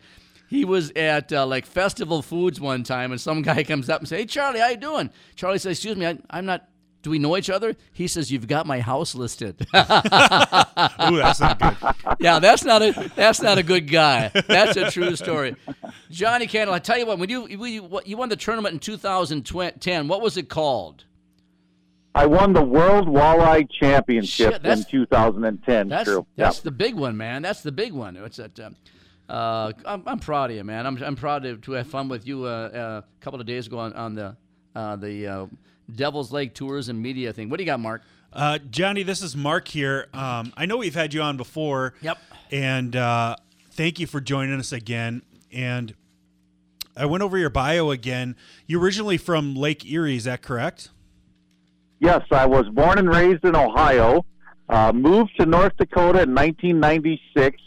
He 0.50 0.66
was 0.66 0.92
at 0.96 1.32
uh, 1.32 1.46
like 1.46 1.66
Festival 1.66 2.24
Foods 2.24 2.60
one 2.60 2.84
time, 2.84 3.12
and 3.12 3.22
some 3.22 3.44
guy 3.44 3.64
comes 3.66 3.88
up 3.90 4.02
and 4.02 4.10
says, 4.10 4.20
"Hey, 4.20 4.26
Charlie, 4.26 4.60
how 4.60 4.70
you 4.70 4.78
doing?" 4.78 5.12
Charlie 5.36 5.60
says, 5.60 5.78
"Excuse 5.78 5.96
me, 5.96 6.08
I, 6.08 6.18
I'm 6.32 6.46
not 6.46 6.68
do 7.02 7.10
we 7.10 7.20
know 7.20 7.38
each 7.38 7.50
other? 7.50 7.76
He 7.94 8.08
says, 8.08 8.32
"You've 8.32 8.48
got 8.48 8.66
my 8.66 8.80
house 8.82 9.16
listed." 9.16 9.62
Ooh, 9.76 11.18
that's 11.18 11.40
not 11.40 11.60
good. 11.60 11.78
Yeah, 12.20 12.40
that's 12.40 12.64
not 12.66 12.82
a 12.82 13.12
that's 13.16 13.42
not 13.42 13.58
a 13.58 13.64
good 13.64 13.90
guy. 13.90 14.30
That's 14.48 14.76
a 14.78 14.92
true 14.92 15.16
story. 15.16 15.56
Johnnie 16.12 16.48
Candle, 16.48 16.74
I 16.74 16.80
tell 16.80 16.98
you 16.98 17.06
what, 17.06 17.20
when 17.20 17.30
you 17.30 17.44
when 17.58 17.72
you, 17.72 18.02
you 18.06 18.18
won 18.18 18.30
the 18.30 18.36
tournament 18.36 18.74
in 18.74 18.80
2010, 18.80 20.08
what 20.08 20.22
was 20.22 20.38
it 20.38 20.50
called? 20.50 21.06
I 22.16 22.26
won 22.26 22.54
the 22.54 22.64
World 22.64 23.08
Walleye 23.08 23.70
Championship 23.70 24.54
Shit, 24.54 24.66
in 24.66 24.84
2010. 24.84 25.88
That's 25.88 26.04
True. 26.10 26.26
that's 26.36 26.58
Yep. 26.58 26.64
the 26.64 26.72
big 26.72 26.96
one, 26.96 27.16
man. 27.16 27.44
That's 27.44 27.62
the 27.62 27.72
big 27.72 27.94
one. 27.94 28.18
It's 28.18 28.38
that. 28.38 28.60
Uh, 28.60 28.70
uh, 29.32 29.72
I'm, 29.86 30.04
I'm 30.08 30.20
proud 30.20 30.50
of 30.50 30.58
you, 30.58 30.64
man. 30.64 30.88
I'm, 30.88 31.02
I'm 31.04 31.16
proud 31.16 31.44
to, 31.44 31.58
to 31.58 31.72
have 31.74 31.88
fun 31.88 32.10
with 32.10 32.26
you. 32.28 32.46
Uh, 32.46 32.48
uh, 32.48 33.02
a 33.06 33.24
couple 33.24 33.40
of 33.40 33.46
days 33.46 33.68
ago 33.68 33.78
on, 33.78 33.94
on 33.94 34.16
the 34.16 34.36
uh, 34.76 34.96
the 34.96 35.28
uh, 35.28 35.46
Devil's 35.96 36.32
Lake 36.32 36.54
Tourism 36.54 37.02
Media 37.02 37.34
thing. 37.34 37.50
What 37.50 37.58
do 37.58 37.64
you 37.64 37.68
got, 37.68 37.80
Mark? 37.80 38.04
Uh, 38.32 38.60
Johnnie, 38.70 39.04
this 39.04 39.22
is 39.22 39.36
Mark 39.36 39.68
here. 39.68 40.08
Um, 40.14 40.54
I 40.56 40.66
know 40.66 40.78
we've 40.78 40.96
had 40.96 41.14
you 41.14 41.22
on 41.22 41.38
before. 41.38 41.94
Yep. 42.02 42.18
And 42.52 42.96
uh, 42.96 43.36
thank 43.72 44.00
you 44.00 44.08
for 44.08 44.22
joining 44.22 44.60
us 44.60 44.72
again. 44.72 45.24
And 45.52 45.94
I 46.96 47.06
went 47.06 47.24
over 47.24 47.38
your 47.38 47.50
bio 47.50 47.92
again. 47.92 48.36
You're 48.68 48.82
originally 48.82 49.18
from 49.18 49.56
Lake 49.56 49.86
Erie, 49.90 50.18
is 50.18 50.26
that 50.26 50.42
correct? 50.42 50.90
Yes, 52.00 52.22
I 52.32 52.46
was 52.46 52.68
born 52.70 52.98
and 52.98 53.10
raised 53.10 53.44
in 53.44 53.56
Ohio. 53.56 54.26
Uh, 54.68 54.94
moved 54.94 55.32
to 55.40 55.46
North 55.46 55.76
Dakota 55.78 56.22
in 56.22 56.36
1996. 56.36 57.58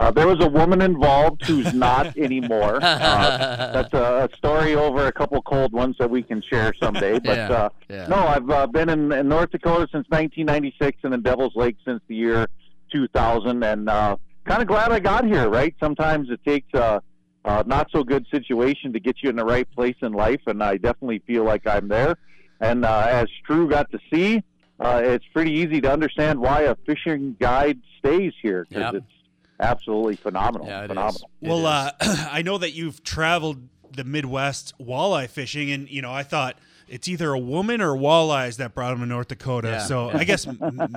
Uh, 0.00 0.10
there 0.10 0.26
was 0.26 0.42
a 0.42 0.48
woman 0.48 0.80
involved 0.80 1.44
who's 1.46 1.72
not 1.74 2.16
anymore. 2.16 2.80
Uh, 3.10 3.72
that's 3.72 3.92
a, 3.92 4.28
a 4.32 4.36
story 4.36 4.74
over 4.74 5.06
a 5.06 5.12
couple 5.12 5.40
cold 5.42 5.72
ones 5.72 5.94
that 5.98 6.08
we 6.10 6.22
can 6.22 6.40
share 6.50 6.72
someday. 6.82 7.18
But 7.24 7.36
Yeah, 7.36 7.50
uh, 7.52 7.68
yeah. 7.88 8.06
no, 8.08 8.16
I've 8.16 8.48
uh, 8.50 8.66
been 8.66 8.88
in, 8.88 9.12
in 9.12 9.28
North 9.28 9.50
Dakota 9.50 9.86
since 9.92 10.06
1996 10.08 10.98
and 11.04 11.12
in 11.14 11.20
Devil's 11.22 11.54
Lake 11.54 11.76
since 11.86 12.00
the 12.08 12.14
year 12.16 12.46
2000. 12.92 13.62
And 13.62 13.88
uh, 13.88 14.16
kind 14.46 14.62
of 14.62 14.68
glad 14.68 14.90
I 14.90 15.00
got 15.00 15.24
here, 15.26 15.48
right? 15.48 15.74
Sometimes 15.80 16.28
it 16.30 16.40
takes 16.46 16.72
a, 16.74 17.02
a 17.44 17.64
not 17.64 17.88
so 17.92 18.02
good 18.04 18.26
situation 18.30 18.92
to 18.94 19.00
get 19.00 19.16
you 19.22 19.28
in 19.30 19.36
the 19.36 19.44
right 19.44 19.70
place 19.72 19.96
in 20.02 20.12
life. 20.12 20.40
And 20.46 20.62
I 20.62 20.76
definitely 20.78 21.22
feel 21.26 21.44
like 21.44 21.66
I'm 21.66 21.88
there. 21.88 22.16
And 22.60 22.84
uh, 22.84 23.06
as 23.08 23.26
Drew 23.46 23.68
got 23.68 23.90
to 23.92 23.98
see, 24.12 24.42
uh, 24.78 25.00
it's 25.04 25.24
pretty 25.34 25.52
easy 25.52 25.80
to 25.82 25.92
understand 25.92 26.38
why 26.40 26.62
a 26.62 26.74
fishing 26.86 27.36
guide 27.38 27.78
stays 27.98 28.32
here 28.42 28.66
because 28.68 28.94
Yep. 28.94 28.94
it's 29.02 29.12
absolutely 29.60 30.16
phenomenal. 30.16 30.66
Yeah, 30.66 30.80
it 30.80 30.84
is. 30.84 30.88
phenomenal. 30.88 31.30
Well, 31.40 31.66
uh, 31.66 31.92
I 32.00 32.42
know 32.42 32.58
that 32.58 32.72
you've 32.72 33.02
traveled 33.04 33.68
the 33.92 34.04
Midwest 34.04 34.74
walleye 34.80 35.28
fishing, 35.28 35.70
and 35.70 35.88
you 35.88 36.02
know, 36.02 36.12
I 36.12 36.22
thought 36.22 36.56
it's 36.88 37.08
either 37.08 37.32
a 37.32 37.38
woman 37.38 37.80
or 37.80 37.94
walleyes 37.94 38.56
that 38.56 38.74
brought 38.74 38.92
him 38.92 39.00
to 39.00 39.06
North 39.06 39.28
Dakota. 39.28 39.68
Yeah. 39.68 39.78
So 39.78 40.10
I 40.10 40.24
guess 40.24 40.46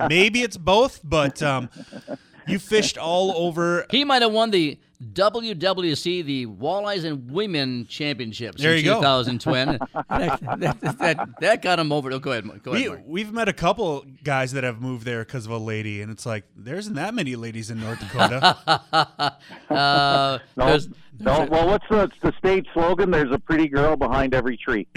maybe 0.08 0.42
it's 0.42 0.56
both, 0.56 1.00
but 1.04 1.42
um, 1.42 1.68
you 2.46 2.58
fished 2.58 2.98
all 2.98 3.32
over. 3.36 3.86
He 3.90 4.04
might 4.04 4.22
have 4.22 4.32
won 4.32 4.50
the 4.50 4.78
WWC, 5.12 6.24
the 6.24 6.46
Walleyes 6.46 7.04
and 7.04 7.30
Women 7.30 7.86
Championships 7.86 8.60
There 8.62 8.72
in 8.72 8.78
you 8.78 8.84
go. 8.84 8.96
2020. 9.00 9.78
that, 10.08 10.40
that, 10.58 10.98
that, 10.98 11.28
that 11.40 11.62
got 11.62 11.78
him 11.78 11.92
over. 11.92 12.10
Oh, 12.12 12.18
go 12.18 12.32
ahead, 12.32 12.44
Go 12.62 12.72
ahead, 12.72 12.82
We, 12.84 12.88
Mark. 12.88 13.00
we've 13.06 13.32
met 13.32 13.48
a 13.48 13.52
couple 13.52 14.04
guys 14.22 14.52
that 14.52 14.64
have 14.64 14.80
moved 14.80 15.04
there 15.04 15.24
because 15.24 15.44
of 15.46 15.52
a 15.52 15.58
lady, 15.58 16.00
and 16.00 16.10
it's 16.10 16.24
like 16.24 16.44
there 16.56 16.76
isn't 16.76 16.94
that 16.94 17.14
many 17.14 17.36
ladies 17.36 17.70
in 17.70 17.80
North 17.80 18.00
Dakota. 18.00 18.56
Uh, 19.70 20.38
No, 20.56 20.66
there's- 20.66 20.88
no. 21.18 21.46
Well, 21.50 21.66
what's 21.66 21.86
the, 21.88 22.10
the 22.20 22.32
state 22.38 22.66
slogan? 22.72 23.10
There's 23.10 23.32
a 23.32 23.38
pretty 23.38 23.68
girl 23.68 23.96
behind 23.96 24.34
every 24.34 24.56
tree. 24.56 24.86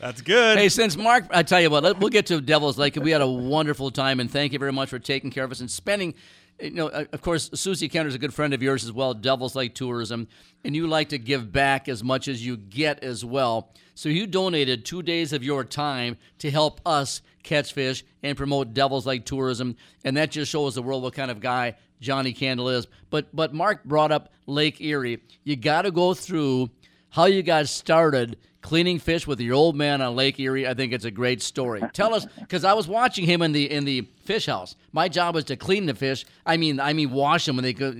That's 0.00 0.22
good. 0.22 0.58
Hey, 0.58 0.68
since 0.68 0.96
Mark, 0.96 1.24
I 1.30 1.42
tell 1.42 1.60
you 1.60 1.70
what, 1.70 1.82
let, 1.82 1.98
we'll 1.98 2.10
get 2.10 2.26
to 2.26 2.40
Devil's 2.40 2.78
Lake. 2.78 2.96
We 2.96 3.10
had 3.10 3.20
a 3.20 3.26
wonderful 3.26 3.90
time, 3.90 4.20
and 4.20 4.30
thank 4.30 4.52
you 4.52 4.58
very 4.58 4.72
much 4.72 4.88
for 4.88 4.98
taking 4.98 5.30
care 5.30 5.44
of 5.44 5.50
us 5.50 5.60
and 5.60 5.70
spending. 5.70 6.14
You 6.60 6.70
know, 6.70 6.88
uh, 6.88 7.04
of 7.12 7.20
course, 7.20 7.50
Susie 7.54 7.88
Kenner's 7.88 8.14
a 8.14 8.18
good 8.18 8.32
friend 8.32 8.54
of 8.54 8.62
yours 8.62 8.84
as 8.84 8.92
well, 8.92 9.12
Devil's 9.12 9.54
Lake 9.54 9.74
Tourism, 9.74 10.26
and 10.64 10.74
you 10.74 10.86
like 10.86 11.10
to 11.10 11.18
give 11.18 11.52
back 11.52 11.88
as 11.88 12.02
much 12.02 12.28
as 12.28 12.44
you 12.44 12.56
get 12.56 13.04
as 13.04 13.24
well. 13.24 13.72
So 13.94 14.08
you 14.08 14.26
donated 14.26 14.84
two 14.84 15.02
days 15.02 15.32
of 15.32 15.44
your 15.44 15.64
time 15.64 16.16
to 16.38 16.50
help 16.50 16.80
us 16.86 17.20
catch 17.42 17.72
fish 17.72 18.04
and 18.22 18.36
promote 18.36 18.74
Devil's 18.74 19.06
Lake 19.06 19.26
Tourism, 19.26 19.76
and 20.04 20.16
that 20.16 20.30
just 20.30 20.50
shows 20.50 20.74
the 20.74 20.82
world 20.82 21.02
what 21.02 21.14
kind 21.14 21.30
of 21.30 21.40
guy 21.40 21.76
Johnnie 22.00 22.32
Candle 22.32 22.68
is. 22.68 22.86
But 23.10 23.34
but 23.34 23.54
Mark 23.54 23.84
brought 23.84 24.12
up 24.12 24.32
Lake 24.46 24.80
Erie. 24.80 25.22
You 25.44 25.56
got 25.56 25.82
to 25.82 25.90
go 25.90 26.14
through 26.14 26.70
how 27.10 27.26
you 27.26 27.42
got 27.42 27.68
started 27.68 28.36
cleaning 28.66 28.98
fish 28.98 29.28
with 29.28 29.40
your 29.40 29.54
old 29.54 29.76
man 29.76 30.02
on 30.02 30.16
Lake 30.16 30.40
Erie. 30.40 30.66
I 30.66 30.74
think 30.74 30.92
it's 30.92 31.04
a 31.04 31.10
great 31.10 31.40
story. 31.40 31.80
Tell 31.92 32.14
us, 32.14 32.26
because 32.40 32.64
I 32.64 32.72
was 32.72 32.88
watching 32.88 33.24
him 33.24 33.40
in 33.42 33.52
the 33.52 33.70
in 33.70 33.84
the 33.84 34.08
fish 34.24 34.46
house. 34.46 34.76
My 34.92 35.08
job 35.08 35.34
was 35.34 35.44
to 35.44 35.56
clean 35.56 35.86
the 35.86 35.94
fish. 35.94 36.24
I 36.44 36.56
mean, 36.56 36.80
I 36.80 36.92
mean, 36.92 37.10
wash 37.12 37.46
them 37.46 37.56
when 37.56 37.62
they 37.62 37.72
go. 37.72 37.94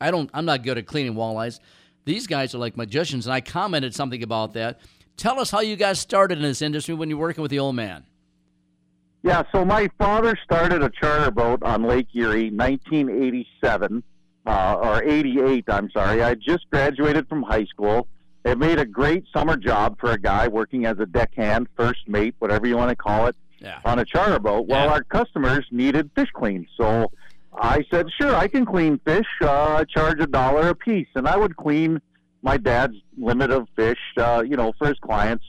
I 0.00 0.10
don't. 0.10 0.28
I'm 0.34 0.44
not 0.44 0.62
good 0.62 0.76
at 0.76 0.86
cleaning 0.86 1.14
walleyes. 1.14 1.60
These 2.04 2.26
guys 2.26 2.54
are 2.54 2.58
like 2.58 2.76
magicians, 2.76 3.26
and 3.26 3.34
I 3.34 3.40
commented 3.40 3.94
something 3.94 4.22
about 4.22 4.54
that. 4.54 4.80
Tell 5.16 5.38
us 5.40 5.50
how 5.50 5.60
you 5.60 5.76
guys 5.76 5.98
started 5.98 6.38
in 6.38 6.44
this 6.44 6.62
industry 6.62 6.94
when 6.94 7.08
you're 7.08 7.18
working 7.18 7.42
with 7.42 7.50
the 7.50 7.58
old 7.58 7.74
man. 7.76 8.04
Yeah, 9.28 9.42
so 9.52 9.62
my 9.62 9.90
father 9.98 10.34
started 10.42 10.82
a 10.82 10.88
charter 10.88 11.30
boat 11.30 11.62
on 11.62 11.82
Lake 11.82 12.06
Erie, 12.14 12.50
1987 12.50 14.02
uh, 14.46 14.76
or 14.82 15.04
88. 15.04 15.64
I'm 15.68 15.90
sorry. 15.90 16.22
I 16.22 16.34
just 16.34 16.64
graduated 16.70 17.28
from 17.28 17.42
high 17.42 17.66
school. 17.66 18.08
It 18.46 18.56
made 18.56 18.78
a 18.78 18.86
great 18.86 19.24
summer 19.30 19.58
job 19.58 19.98
for 20.00 20.12
a 20.12 20.18
guy 20.18 20.48
working 20.48 20.86
as 20.86 20.98
a 20.98 21.04
deckhand, 21.04 21.66
first 21.76 22.08
mate, 22.08 22.36
whatever 22.38 22.66
you 22.66 22.78
want 22.78 22.88
to 22.88 22.96
call 22.96 23.26
it, 23.26 23.36
Yeah. 23.60 23.80
on 23.84 23.98
a 23.98 24.04
charter 24.06 24.38
boat. 24.38 24.66
Well, 24.66 24.86
Yeah. 24.86 24.92
our 24.94 25.02
customers 25.04 25.66
needed 25.70 26.10
fish 26.14 26.30
cleaned, 26.32 26.68
so 26.78 27.10
I 27.52 27.84
said, 27.90 28.06
"Sure, 28.18 28.34
I 28.34 28.48
can 28.48 28.64
clean 28.64 28.98
fish. 29.04 29.26
Uh, 29.42 29.74
I 29.80 29.84
charge 29.84 30.20
a 30.20 30.26
dollar 30.26 30.68
a 30.70 30.74
piece," 30.74 31.08
and 31.16 31.28
I 31.28 31.36
would 31.36 31.54
clean 31.58 32.00
my 32.40 32.56
dad's 32.56 32.96
limit 33.18 33.50
of 33.50 33.68
fish, 33.76 33.98
uh, 34.16 34.42
you 34.46 34.56
know, 34.56 34.72
for 34.78 34.86
his 34.88 34.98
clients. 35.00 35.44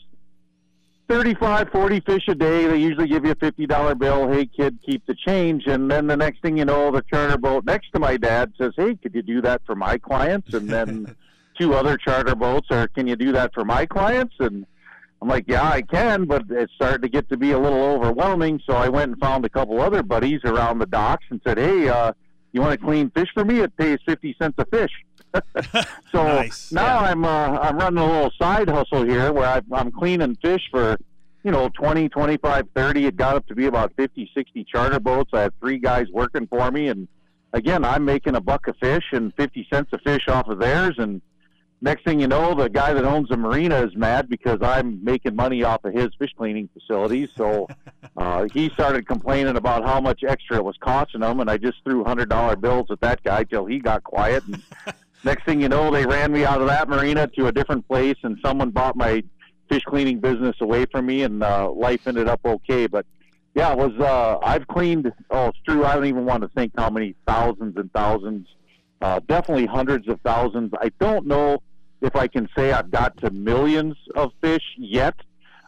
35, 1.10 1.70
40 1.72 2.00
fish 2.02 2.28
a 2.28 2.36
day. 2.36 2.68
They 2.68 2.78
usually 2.78 3.08
give 3.08 3.26
you 3.26 3.32
a 3.32 3.36
$50 3.36 3.98
bill. 3.98 4.32
Hey, 4.32 4.46
kid, 4.46 4.78
keep 4.86 5.04
the 5.08 5.16
change. 5.16 5.64
And 5.66 5.90
then 5.90 6.06
the 6.06 6.16
next 6.16 6.42
thing 6.44 6.56
you 6.58 6.66
know, 6.66 6.92
the 6.92 7.02
charter 7.02 7.38
boat 7.38 7.66
next 7.66 7.92
to 7.94 8.00
my 8.00 8.16
dad 8.16 8.54
says, 8.60 8.74
Hey, 8.78 8.96
could 8.96 9.16
you 9.16 9.24
do 9.24 9.42
that 9.42 9.64
for 9.66 9.76
my 9.76 9.98
clients? 9.98 10.54
And 10.54 10.70
then 10.70 11.16
two 11.60 11.74
other 11.74 11.98
charter 11.98 12.36
boats 12.36 12.68
are, 12.70 12.88
Can 12.90 13.08
you 13.08 13.16
do 13.16 13.32
that 13.32 13.56
for 13.56 13.66
my 13.66 13.88
clients? 13.88 14.36
And 14.40 14.68
I'm 15.20 15.28
like, 15.28 15.46
Yeah, 15.48 15.68
I 15.68 15.82
can, 15.82 16.26
but 16.26 16.44
it 16.52 16.70
started 16.76 17.02
to 17.02 17.10
get 17.10 17.28
to 17.30 17.38
be 17.38 17.54
a 17.54 17.60
little 17.60 17.82
overwhelming. 17.82 18.62
So 18.68 18.76
I 18.76 18.88
went 18.88 19.12
and 19.12 19.20
found 19.20 19.46
a 19.46 19.50
couple 19.50 19.82
other 19.82 20.04
buddies 20.04 20.42
around 20.46 20.78
the 20.78 20.86
docks 20.86 21.26
and 21.32 21.42
said, 21.44 21.58
Hey, 21.58 21.90
uh, 21.90 22.14
you 22.52 22.62
want 22.62 22.80
to 22.80 22.86
clean 22.86 23.10
fish 23.10 23.30
for 23.34 23.44
me? 23.44 23.62
It 23.62 23.76
pays 23.78 23.98
50 24.06 24.36
cents 24.40 24.56
a 24.60 24.66
fish. 24.66 24.92
so 26.12 26.24
Nice. 26.24 26.72
now 26.72 27.00
I'm 27.00 27.24
uh, 27.24 27.58
I'm 27.60 27.78
running 27.78 28.00
a 28.00 28.06
little 28.06 28.32
side 28.42 28.70
hustle 28.70 29.06
here 29.06 29.32
where 29.32 29.48
I, 29.48 29.62
I'm 29.72 29.92
cleaning 29.92 30.36
fish 30.42 30.62
for 30.72 30.98
you 31.44 31.52
know 31.52 31.70
20, 31.70 32.10
25, 32.10 32.68
30. 32.76 33.06
It 33.06 33.16
got 33.16 33.36
up 33.36 33.48
to 33.48 33.56
be 33.56 33.66
about 33.68 33.94
50, 33.96 34.32
60 34.34 34.64
charter 34.66 35.00
boats. 35.00 35.32
I 35.34 35.42
had 35.42 35.60
three 35.60 35.78
guys 35.78 36.08
working 36.12 36.48
for 36.48 36.72
me, 36.72 36.88
and 36.88 37.08
again, 37.54 37.86
I'm 37.86 38.06
making 38.06 38.36
a 38.36 38.42
buck 38.42 38.68
of 38.68 38.78
fish 38.78 39.06
and 39.12 39.34
50 39.36 39.68
cents 39.72 39.90
a 39.94 40.00
fish 40.00 40.28
off 40.28 40.48
of 40.48 40.60
theirs. 40.60 40.96
And 40.98 41.22
next 41.82 42.04
thing 42.04 42.20
you 42.20 42.28
know, 42.28 42.54
the 42.56 42.68
guy 42.70 42.94
that 42.94 43.06
owns 43.06 43.30
the 43.30 43.38
marina 43.38 43.84
is 43.84 43.96
mad 43.96 44.30
because 44.30 44.60
I'm 44.62 45.04
making 45.04 45.36
money 45.36 45.64
off 45.64 45.84
of 45.86 45.94
his 45.94 46.10
fish 46.18 46.32
cleaning 46.38 46.70
facilities. 46.74 47.30
So 47.36 47.68
uh, 48.18 48.48
he 48.54 48.70
started 48.72 49.08
complaining 49.08 49.56
about 49.58 49.86
how 49.86 50.02
much 50.02 50.24
extra 50.28 50.58
it 50.58 50.64
was 50.66 50.76
costing 50.80 51.22
him, 51.22 51.40
and 51.40 51.50
I 51.50 51.58
just 51.58 51.78
threw 51.84 52.04
hundred 52.04 52.30
dollar 52.30 52.56
bills 52.56 52.88
at 52.90 53.00
that 53.02 53.24
guy 53.24 53.44
till 53.44 53.66
he 53.66 53.80
got 53.80 54.04
quiet. 54.04 54.44
And 54.48 54.62
next 55.24 55.46
thing 55.46 55.62
you 55.62 55.70
know, 55.70 55.92
they 55.92 56.06
ran 56.06 56.32
me 56.32 56.46
out 56.46 56.62
of 56.62 56.68
that 56.68 56.90
marina 56.90 57.28
to 57.28 57.48
a 57.48 57.52
different 57.52 57.88
place, 57.88 58.18
and 58.24 58.38
someone 58.44 58.70
bought 58.72 58.96
my 58.96 59.24
fish 59.70 59.84
cleaning 59.86 60.20
business 60.20 60.56
away 60.62 60.86
from 60.86 61.06
me, 61.06 61.24
and 61.24 61.44
uh, 61.44 61.70
life 61.72 62.08
ended 62.08 62.28
up 62.28 62.42
okay. 62.46 62.88
But 62.88 63.06
yeah, 63.56 63.72
it 63.72 63.78
was. 63.78 63.92
Uh, 64.00 64.38
I've 64.44 64.68
cleaned. 64.68 65.12
Oh, 65.30 65.48
it's 65.48 65.60
true. 65.68 65.86
I 65.86 65.96
don't 65.96 66.06
even 66.06 66.26
want 66.26 66.44
to 66.44 66.50
think 66.50 66.74
how 66.78 66.90
many 66.90 67.16
thousands 67.28 67.78
and 67.78 67.92
thousands. 67.94 68.48
Uh, 69.02 69.20
definitely 69.28 69.66
hundreds 69.66 70.08
of 70.08 70.20
thousands. 70.22 70.72
I 70.80 70.92
don't 71.00 71.26
know 71.26 71.62
if 72.02 72.16
I 72.16 72.28
can 72.28 72.48
say 72.56 72.72
I've 72.72 72.92
got 72.92 73.18
to 73.18 73.30
millions 73.32 73.96
of 74.16 74.32
fish 74.42 74.64
yet, 74.78 75.16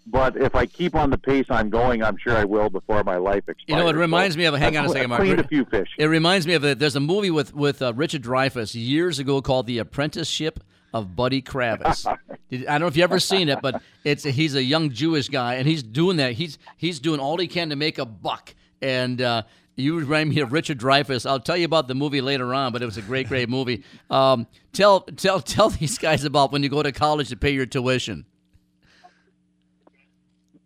but 0.07 0.35
if 0.35 0.55
I 0.55 0.65
keep 0.65 0.95
on 0.95 1.09
the 1.09 1.17
pace 1.17 1.45
I'm 1.49 1.69
going, 1.69 2.03
I'm 2.03 2.17
sure 2.17 2.35
I 2.35 2.43
will 2.43 2.69
before 2.69 3.03
my 3.03 3.17
life 3.17 3.43
expires. 3.47 3.65
You 3.67 3.75
know, 3.75 3.87
it 3.87 3.95
reminds 3.95 4.35
So 4.35 4.39
me 4.39 4.45
of. 4.45 4.55
Hang 4.55 4.75
I've 4.77 4.85
on 4.85 4.89
a 4.89 4.93
second, 4.93 5.09
Mark. 5.09 5.21
Cleaned 5.21 5.39
a 5.39 5.47
few 5.47 5.65
fish. 5.65 5.89
It 5.97 6.05
reminds 6.05 6.47
me 6.47 6.53
of 6.53 6.63
a, 6.63 6.75
there's 6.75 6.95
a 6.95 6.99
movie 6.99 7.31
with 7.31 7.53
with 7.53 7.81
uh, 7.81 7.93
Richard 7.93 8.23
Dreyfuss 8.23 8.73
years 8.75 9.19
ago 9.19 9.41
called 9.41 9.67
The 9.67 9.77
Apprenticeship 9.77 10.59
of 10.93 11.15
Duddy 11.15 11.41
Kravitz. 11.41 12.05
I 12.51 12.57
don't 12.57 12.81
know 12.81 12.87
if 12.87 12.97
you 12.97 13.03
ever 13.03 13.19
seen 13.19 13.49
it, 13.49 13.59
but 13.61 13.81
it's 14.03 14.23
he's 14.23 14.55
a 14.55 14.63
young 14.63 14.91
Jewish 14.91 15.29
guy 15.29 15.55
and 15.55 15.67
he's 15.67 15.83
doing 15.83 16.17
that. 16.17 16.33
He's 16.33 16.57
he's 16.77 16.99
doing 16.99 17.19
all 17.19 17.37
he 17.37 17.47
can 17.47 17.69
to 17.69 17.75
make 17.75 17.97
a 17.97 18.05
buck. 18.05 18.53
And 18.81 19.21
uh, 19.21 19.43
you 19.75 19.99
remind 19.99 20.29
me 20.29 20.41
of 20.41 20.51
Richard 20.51 20.79
Dreyfuss. 20.79 21.29
I'll 21.29 21.39
tell 21.39 21.57
you 21.57 21.65
about 21.65 21.87
the 21.87 21.95
movie 21.95 22.21
later 22.21 22.53
on, 22.53 22.73
but 22.73 22.81
it 22.81 22.85
was 22.85 22.97
a 22.97 23.01
great, 23.01 23.27
great 23.27 23.49
movie. 23.49 23.83
Um, 24.09 24.47
tell 24.73 25.01
tell 25.01 25.39
tell 25.39 25.69
these 25.69 25.97
guys 25.97 26.25
about 26.25 26.51
when 26.51 26.63
you 26.63 26.69
go 26.69 26.83
to 26.83 26.91
college 26.91 27.29
to 27.29 27.37
pay 27.37 27.51
your 27.51 27.65
tuition. 27.65 28.25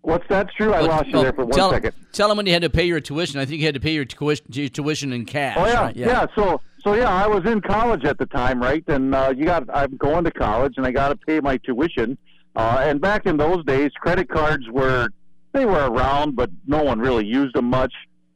What's 0.06 0.28
that 0.30 0.52
true? 0.56 0.72
I 0.72 0.82
Well, 0.82 0.90
lost 0.90 1.08
you 1.08 1.14
well, 1.14 1.24
there 1.24 1.34
for 1.34 1.46
one 1.46 1.58
tell, 1.58 1.72
second. 1.72 1.94
Tell 2.14 2.28
them 2.28 2.38
when 2.38 2.46
you 2.46 2.54
had 2.54 2.62
to 2.62 2.70
pay 2.70 2.86
your 2.86 3.00
tuition. 3.00 3.40
I 3.40 3.46
think 3.46 3.60
you 3.60 3.66
had 3.66 3.74
to 3.74 3.80
pay 3.80 3.94
your 3.94 4.06
tuition, 4.06 4.46
your 4.52 4.70
tuition 4.70 5.12
in 5.12 5.26
cash. 5.26 5.58
Oh 5.60 5.66
yeah, 5.66 5.82
right? 5.82 5.96
yeah. 5.96 6.28
So 6.36 6.62
so 6.84 6.94
yeah, 6.94 7.10
I 7.10 7.26
was 7.26 7.44
in 7.46 7.60
college 7.60 8.06
at 8.06 8.20
the 8.20 8.28
time, 8.28 8.62
right? 8.62 8.84
And 8.88 9.16
uh, 9.16 9.34
you 9.36 9.46
got 9.46 9.68
I'm 9.74 9.98
going 9.98 10.24
to 10.26 10.32
college, 10.32 10.76
and 10.78 10.86
I 10.86 10.92
got 10.92 11.10
to 11.10 11.16
pay 11.16 11.40
my 11.40 11.58
tuition. 11.58 12.20
Uh, 12.56 12.84
and 12.84 13.02
back 13.02 13.26
in 13.26 13.38
those 13.38 13.66
days, 13.66 13.92
credit 14.00 14.30
cards 14.30 14.70
were 14.70 15.10
they 15.54 15.66
were 15.66 15.90
around, 15.90 16.36
but 16.36 16.52
no 16.68 16.84
one 16.84 17.00
really 17.00 17.26
used 17.26 17.56
them 17.56 17.66
much. 17.66 17.94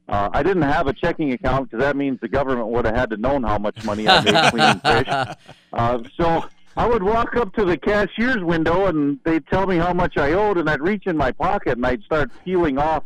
Uh, 0.08 0.28
I 0.32 0.42
didn't 0.42 0.62
have 0.62 0.88
a 0.88 0.92
checking 0.92 1.32
account 1.32 1.70
because 1.70 1.84
that 1.84 1.96
means 1.96 2.18
the 2.20 2.28
government 2.28 2.66
would 2.66 2.84
have 2.84 2.96
had 2.96 3.10
to 3.10 3.16
known 3.16 3.44
how 3.44 3.58
much 3.58 3.84
money 3.84 4.08
I 4.08 4.20
made 4.24 4.50
cleaning 4.50 4.80
fish. 4.80 5.36
Uh, 5.72 6.02
so 6.16 6.44
I 6.76 6.86
would 6.86 7.02
walk 7.02 7.36
up 7.36 7.52
to 7.54 7.64
the 7.64 7.76
cashier's 7.76 8.42
window 8.42 8.86
and 8.86 9.18
they'd 9.24 9.46
tell 9.48 9.66
me 9.66 9.76
how 9.76 9.92
much 9.92 10.16
I 10.16 10.32
owed, 10.32 10.56
and 10.58 10.70
I'd 10.70 10.80
reach 10.80 11.06
in 11.06 11.16
my 11.16 11.32
pocket 11.32 11.76
and 11.76 11.86
I'd 11.86 12.02
start 12.04 12.30
peeling 12.44 12.78
off 12.78 13.02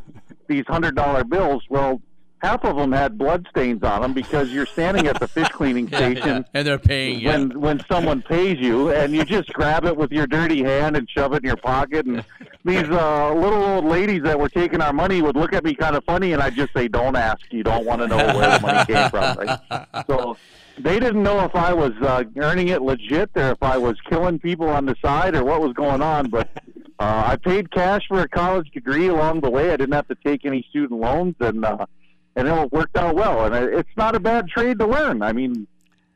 these 0.48 0.64
hundred 0.68 0.94
dollar 0.94 1.24
bills. 1.24 1.62
Well, 1.70 2.00
half 2.42 2.62
of 2.64 2.76
them 2.76 2.92
had 2.92 3.16
blood 3.16 3.46
stains 3.48 3.82
on 3.82 4.02
them 4.02 4.12
because 4.12 4.50
you're 4.50 4.66
standing 4.66 5.06
at 5.06 5.18
the 5.18 5.26
fish 5.26 5.48
cleaning 5.52 5.88
Yeah, 5.88 6.00
yeah. 6.08 6.14
station 6.20 6.44
And 6.52 6.66
they're 6.66 6.78
paying 6.78 7.20
you. 7.20 7.28
when 7.28 7.58
when 7.58 7.80
someone 7.90 8.20
pays 8.20 8.58
you, 8.58 8.90
and 8.90 9.14
you 9.14 9.24
just 9.24 9.48
grab 9.54 9.86
it 9.86 9.96
with 9.96 10.12
your 10.12 10.26
dirty 10.26 10.62
hand 10.62 10.94
and 10.96 11.08
shove 11.08 11.32
it 11.32 11.38
in 11.42 11.44
your 11.48 11.56
pocket. 11.56 12.04
And 12.04 12.22
these 12.66 12.84
uh, 12.90 13.32
little 13.34 13.64
old 13.64 13.86
ladies 13.86 14.22
that 14.24 14.38
were 14.38 14.50
taking 14.50 14.82
our 14.82 14.92
money 14.92 15.22
would 15.22 15.36
look 15.36 15.54
at 15.54 15.64
me 15.64 15.74
kind 15.74 15.96
of 15.96 16.04
funny, 16.04 16.32
and 16.34 16.42
I'd 16.42 16.54
just 16.54 16.74
say, 16.74 16.86
"Don't 16.86 17.16
ask. 17.16 17.40
You 17.50 17.62
don't 17.64 17.86
want 17.86 18.02
to 18.02 18.08
know 18.08 18.18
where 18.18 18.58
the 18.58 18.60
money 18.60 18.84
came 18.84 19.08
from." 19.08 19.36
Right? 19.38 19.58
So 20.06 20.36
they 20.78 20.98
didn't 20.98 21.22
know 21.22 21.44
if 21.44 21.54
I 21.54 21.72
was 21.72 21.92
uh, 22.02 22.24
earning 22.36 22.68
it 22.68 22.82
legit 22.82 23.30
or 23.34 23.52
if 23.52 23.62
I 23.62 23.76
was 23.76 23.96
killing 24.08 24.38
people 24.38 24.68
on 24.68 24.86
the 24.86 24.96
side 25.02 25.34
or 25.34 25.44
what 25.44 25.60
was 25.60 25.72
going 25.72 26.02
on. 26.02 26.30
But 26.30 26.48
uh, 26.98 27.24
I 27.26 27.36
paid 27.36 27.70
cash 27.70 28.02
for 28.08 28.20
a 28.20 28.28
college 28.28 28.70
degree 28.70 29.08
along 29.08 29.40
the 29.40 29.50
way. 29.50 29.70
I 29.70 29.76
didn't 29.76 29.94
have 29.94 30.08
to 30.08 30.16
take 30.24 30.44
any 30.44 30.66
student 30.70 31.00
loans, 31.00 31.36
and 31.40 31.64
uh, 31.64 31.86
and 32.36 32.48
it 32.48 32.72
worked 32.72 32.96
out 32.96 33.14
well. 33.14 33.44
And 33.44 33.74
it's 33.74 33.96
not 33.96 34.14
a 34.14 34.20
bad 34.20 34.48
trade 34.48 34.78
to 34.80 34.86
learn. 34.86 35.22
I 35.22 35.32
mean, 35.32 35.66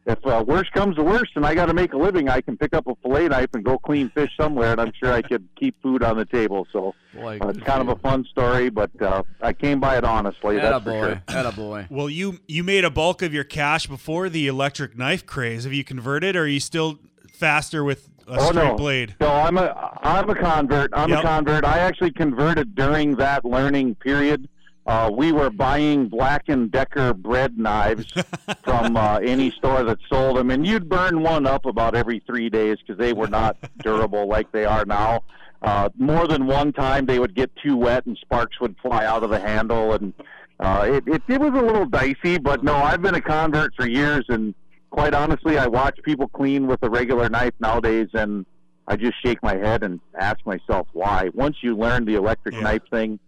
if 0.08 0.26
uh, 0.26 0.42
worst 0.46 0.72
comes 0.72 0.96
to 0.96 1.02
worst 1.02 1.32
and 1.36 1.44
I 1.44 1.54
got 1.54 1.66
to 1.66 1.74
make 1.74 1.92
a 1.92 1.98
living, 1.98 2.28
I 2.30 2.40
can 2.40 2.56
pick 2.56 2.72
up 2.72 2.86
a 2.86 2.94
fillet 3.02 3.28
knife 3.28 3.50
and 3.52 3.62
go 3.62 3.78
clean 3.78 4.08
fish 4.08 4.30
somewhere, 4.40 4.72
and 4.72 4.80
I'm 4.80 4.92
sure 4.98 5.12
I 5.12 5.20
could 5.20 5.46
keep 5.54 5.80
food 5.82 6.02
on 6.02 6.16
the 6.16 6.24
table. 6.24 6.66
So 6.72 6.94
Boy, 7.14 7.38
uh, 7.40 7.48
it's 7.48 7.60
kind 7.60 7.82
of 7.82 7.88
a 7.88 7.96
fun 7.96 8.24
story, 8.30 8.70
but 8.70 8.90
uh, 9.02 9.22
I 9.42 9.52
came 9.52 9.80
by 9.80 9.98
it 9.98 10.04
honestly. 10.04 10.56
That's 10.56 10.82
for 10.82 10.90
sure. 10.90 11.22
Attaboy. 11.26 11.90
Well, 11.98 12.08
you 12.08 12.38
you 12.46 12.64
made 12.64 12.84
a 12.84 12.90
bulk 12.90 13.22
of 13.22 13.34
your 13.34 13.44
cash 13.44 13.86
before 13.86 14.28
the 14.28 14.46
electric 14.46 14.96
knife 14.96 15.26
craze. 15.26 15.64
Have 15.64 15.72
you 15.72 15.84
converted, 15.84 16.36
or 16.36 16.42
are 16.42 16.46
you 16.46 16.60
still 16.60 16.98
faster 17.32 17.84
with 17.84 18.08
a 18.26 18.38
oh 18.38 18.50
straight 18.50 18.64
no, 18.64 18.76
blade? 18.76 19.16
no, 19.20 19.28
I'm 19.28 19.58
a 19.58 19.98
I'm 20.02 20.28
a 20.30 20.34
convert. 20.34 20.90
I'm 20.94 21.10
Yep. 21.10 21.18
a 21.18 21.22
convert. 21.22 21.64
I 21.64 21.78
actually 21.78 22.12
converted 22.12 22.74
during 22.74 23.16
that 23.16 23.44
learning 23.44 23.96
period. 23.96 24.48
Uh, 24.88 25.10
we 25.14 25.32
were 25.32 25.50
buying 25.50 26.08
Black 26.08 26.44
and 26.48 26.70
Decker 26.70 27.12
bread 27.12 27.58
knives 27.58 28.06
from 28.64 28.96
uh, 28.96 29.18
any 29.18 29.50
store 29.50 29.84
that 29.84 29.98
sold 30.10 30.38
them, 30.38 30.50
and 30.50 30.66
you'd 30.66 30.88
burn 30.88 31.22
one 31.22 31.46
up 31.46 31.66
about 31.66 31.94
every 31.94 32.22
three 32.26 32.48
days 32.48 32.78
because 32.78 32.98
they 32.98 33.12
were 33.12 33.28
not 33.28 33.58
durable 33.84 34.26
like 34.26 34.50
they 34.50 34.64
are 34.64 34.86
now. 34.86 35.22
Uh, 35.60 35.90
more 35.98 36.26
than 36.26 36.46
one 36.46 36.72
time, 36.72 37.04
they 37.04 37.18
would 37.18 37.34
get 37.34 37.50
too 37.62 37.76
wet 37.76 38.06
and 38.06 38.16
sparks 38.16 38.58
would 38.60 38.74
fly 38.80 39.04
out 39.04 39.22
of 39.22 39.28
the 39.28 39.38
handle, 39.38 39.92
and 39.92 40.14
uh, 40.58 40.86
it, 40.90 41.04
it 41.06 41.22
it 41.28 41.38
was 41.38 41.50
a 41.50 41.62
little 41.62 41.84
dicey. 41.84 42.38
But 42.38 42.64
no, 42.64 42.74
I've 42.74 43.02
been 43.02 43.14
a 43.14 43.20
convert 43.20 43.74
for 43.74 43.86
years, 43.86 44.24
and 44.30 44.54
quite 44.88 45.12
honestly, 45.12 45.58
I 45.58 45.66
watch 45.66 45.98
people 46.02 46.28
clean 46.28 46.66
with 46.66 46.82
a 46.82 46.88
regular 46.88 47.28
knife 47.28 47.52
nowadays, 47.60 48.08
and 48.14 48.46
I 48.86 48.96
just 48.96 49.22
shake 49.22 49.42
my 49.42 49.54
head 49.54 49.82
and 49.82 50.00
ask 50.18 50.38
myself 50.46 50.88
why. 50.94 51.28
Once 51.34 51.56
you 51.60 51.76
learn 51.76 52.06
the 52.06 52.14
electric 52.14 52.54
knife 52.62 52.82
thing, 52.90 53.18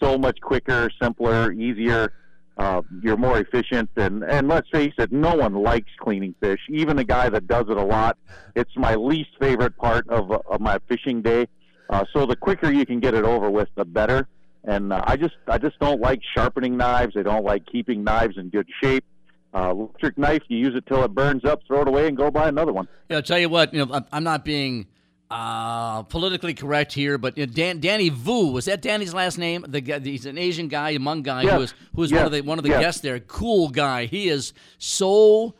so 0.00 0.18
much 0.18 0.40
quicker, 0.40 0.90
simpler, 1.00 1.52
easier. 1.52 2.12
Uh, 2.56 2.82
you're 3.02 3.16
more 3.16 3.38
efficient, 3.38 3.88
and 3.96 4.22
and 4.24 4.48
let's 4.48 4.68
face 4.70 4.92
it, 4.98 5.10
no 5.10 5.34
one 5.34 5.54
likes 5.54 5.90
cleaning 5.98 6.34
fish. 6.40 6.60
Even 6.68 6.98
a 6.98 7.04
guy 7.04 7.28
that 7.28 7.46
does 7.46 7.66
it 7.70 7.76
a 7.76 7.82
lot, 7.82 8.18
it's 8.54 8.76
my 8.76 8.94
least 8.94 9.30
favorite 9.40 9.76
part 9.78 10.06
of 10.08 10.30
of 10.30 10.60
my 10.60 10.78
fishing 10.88 11.22
day. 11.22 11.46
Uh, 11.88 12.04
so 12.12 12.26
the 12.26 12.36
quicker 12.36 12.70
you 12.70 12.84
can 12.84 13.00
get 13.00 13.14
it 13.14 13.24
over 13.24 13.50
with, 13.50 13.68
the 13.76 13.84
better. 13.84 14.28
And 14.64 14.92
uh, 14.92 15.02
I 15.06 15.16
just 15.16 15.36
I 15.48 15.58
just 15.58 15.78
don't 15.78 16.00
like 16.00 16.20
sharpening 16.36 16.76
knives. 16.76 17.16
I 17.16 17.22
don't 17.22 17.44
like 17.44 17.64
keeping 17.66 18.04
knives 18.04 18.36
in 18.36 18.50
good 18.50 18.68
shape. 18.82 19.04
Uh, 19.52 19.70
electric 19.70 20.16
knife, 20.16 20.42
you 20.48 20.58
use 20.58 20.76
it 20.76 20.86
till 20.86 21.02
it 21.02 21.12
burns 21.12 21.44
up, 21.44 21.60
throw 21.66 21.82
it 21.82 21.88
away, 21.88 22.06
and 22.06 22.16
go 22.16 22.30
buy 22.30 22.46
another 22.48 22.72
one. 22.72 22.86
Yeah, 23.08 23.16
I'll 23.16 23.22
tell 23.22 23.38
you 23.38 23.48
what. 23.48 23.72
You 23.74 23.86
know, 23.86 24.04
I'm 24.12 24.22
not 24.22 24.44
being 24.44 24.86
uh, 25.30 26.02
politically 26.04 26.54
correct 26.54 26.92
here, 26.92 27.16
but 27.18 27.36
Dan, 27.54 27.78
Danny 27.80 28.08
Vu 28.08 28.48
was 28.52 28.64
that 28.64 28.82
Danny's 28.82 29.14
last 29.14 29.38
name? 29.38 29.64
The 29.68 29.80
guy, 29.80 30.00
he's 30.00 30.26
an 30.26 30.36
Asian 30.38 30.66
guy, 30.68 30.90
a 30.90 30.98
Hmong 30.98 31.22
guy 31.22 31.42
Yes. 31.42 31.52
who 31.52 31.58
was 31.58 31.74
who 31.94 32.00
was 32.00 32.10
Yes. 32.10 32.18
one 32.18 32.26
of 32.26 32.32
the 32.32 32.40
one 32.42 32.58
of 32.58 32.62
the 32.64 32.70
Yes. 32.70 32.80
guests 32.80 33.00
there. 33.00 33.20
Cool 33.20 33.68
guy. 33.68 34.06
He 34.06 34.28
is 34.28 34.52
so 34.78 35.54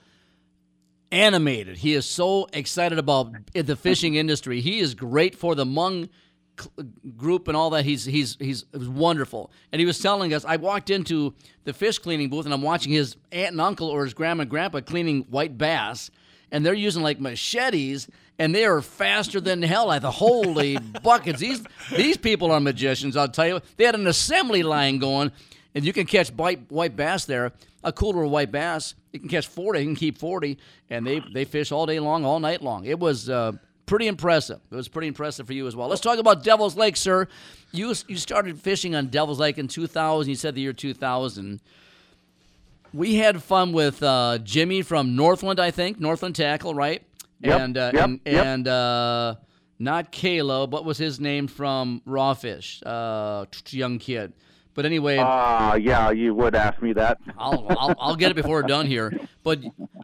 animated. 1.12 1.78
He 1.78 1.94
is 1.94 2.06
so 2.06 2.48
excited 2.52 2.98
about 2.98 3.32
the 3.54 3.76
fishing 3.76 4.14
industry. 4.14 4.60
He 4.60 4.80
is 4.80 4.94
great 4.94 5.34
for 5.36 5.54
the 5.54 5.64
Hmong 5.64 6.08
group 7.16 7.48
and 7.48 7.56
all 7.56 7.70
that. 7.70 7.84
He's 7.84 8.04
he's 8.04 8.36
he's 8.40 8.64
it 8.72 8.78
was 8.78 8.88
wonderful. 8.88 9.50
And 9.72 9.80
he 9.80 9.86
was 9.86 9.98
telling 9.98 10.34
us. 10.34 10.44
I 10.44 10.56
walked 10.56 10.90
into 10.90 11.34
the 11.64 11.72
fish 11.72 11.98
cleaning 11.98 12.28
booth 12.28 12.44
and 12.44 12.52
I'm 12.54 12.62
watching 12.62 12.92
his 12.92 13.16
aunt 13.32 13.52
and 13.52 13.60
uncle 13.60 13.88
or 13.88 14.04
his 14.04 14.14
grandma 14.14 14.42
and 14.42 14.50
grandpa 14.50 14.80
cleaning 14.80 15.22
white 15.30 15.56
bass, 15.56 16.10
and 16.52 16.64
they're 16.66 16.74
using 16.74 17.02
like 17.02 17.20
machetes. 17.20 18.08
And 18.40 18.54
they 18.54 18.64
are 18.64 18.80
faster 18.80 19.38
than 19.38 19.60
hell. 19.60 19.90
I 19.90 19.98
thought, 19.98 20.14
holy 20.14 20.78
buckets! 21.02 21.40
These 21.40 21.62
these 21.94 22.16
people 22.16 22.50
are 22.50 22.58
magicians. 22.58 23.14
I'll 23.14 23.28
tell 23.28 23.46
you. 23.46 23.60
They 23.76 23.84
had 23.84 23.94
an 23.94 24.06
assembly 24.06 24.62
line 24.62 24.98
going, 24.98 25.30
and 25.74 25.84
you 25.84 25.92
can 25.92 26.06
catch 26.06 26.30
white 26.32 26.72
white 26.72 26.96
bass 26.96 27.26
there. 27.26 27.52
A 27.84 27.92
cooler 27.92 28.24
of 28.24 28.30
white 28.30 28.50
bass, 28.50 28.94
you 29.12 29.20
can 29.20 29.28
catch 29.28 29.46
forty. 29.46 29.80
You 29.80 29.86
can 29.88 29.94
keep 29.94 30.16
forty, 30.16 30.56
and 30.88 31.06
they 31.06 31.20
they 31.34 31.44
fish 31.44 31.70
all 31.70 31.84
day 31.84 32.00
long, 32.00 32.24
all 32.24 32.40
night 32.40 32.62
long. 32.62 32.86
It 32.86 32.98
was 32.98 33.28
uh, 33.28 33.52
pretty 33.84 34.06
impressive. 34.06 34.58
It 34.70 34.74
was 34.74 34.88
pretty 34.88 35.08
impressive 35.08 35.46
for 35.46 35.52
you 35.52 35.66
as 35.66 35.76
well. 35.76 35.88
Let's 35.88 36.00
talk 36.00 36.18
about 36.18 36.42
Devil's 36.42 36.76
Lake, 36.76 36.96
sir. 36.96 37.28
You 37.72 37.94
you 38.08 38.16
started 38.16 38.58
fishing 38.58 38.94
on 38.94 39.08
Devil's 39.08 39.38
Lake 39.38 39.58
in 39.58 39.68
2000. 39.68 40.30
You 40.30 40.34
said 40.34 40.54
the 40.54 40.62
year 40.62 40.72
2000. 40.72 41.60
We 42.94 43.16
had 43.16 43.42
fun 43.42 43.72
with 43.74 44.02
uh, 44.02 44.38
Jimmy 44.38 44.80
from 44.80 45.14
Northland, 45.14 45.60
I 45.60 45.70
think 45.70 46.00
Northland 46.00 46.36
Tackle, 46.36 46.74
right? 46.74 47.02
Yep, 47.42 47.60
And 47.60 47.78
uh, 47.78 47.90
yep, 47.94 48.04
and, 48.04 48.20
yep. 48.24 48.46
and 48.46 48.68
uh, 48.68 49.34
not 49.78 50.12
Kalo, 50.12 50.66
what 50.66 50.84
was 50.84 50.98
his 50.98 51.18
name 51.20 51.46
from 51.46 52.02
Rawfish? 52.04 52.82
Uh, 52.84 53.46
young 53.70 53.98
kid. 53.98 54.34
But 54.74 54.84
anyway, 54.86 55.18
Ah, 55.18 55.74
yeah, 55.74 56.10
you 56.10 56.34
would 56.34 56.54
ask 56.54 56.80
me 56.80 56.92
that. 56.92 57.18
I'll, 57.36 57.66
I'll, 57.70 57.94
I'll 57.98 58.16
get 58.16 58.30
it 58.30 58.34
before 58.34 58.56
we're 58.56 58.62
done 58.62 58.86
here. 58.86 59.12
But 59.42 59.60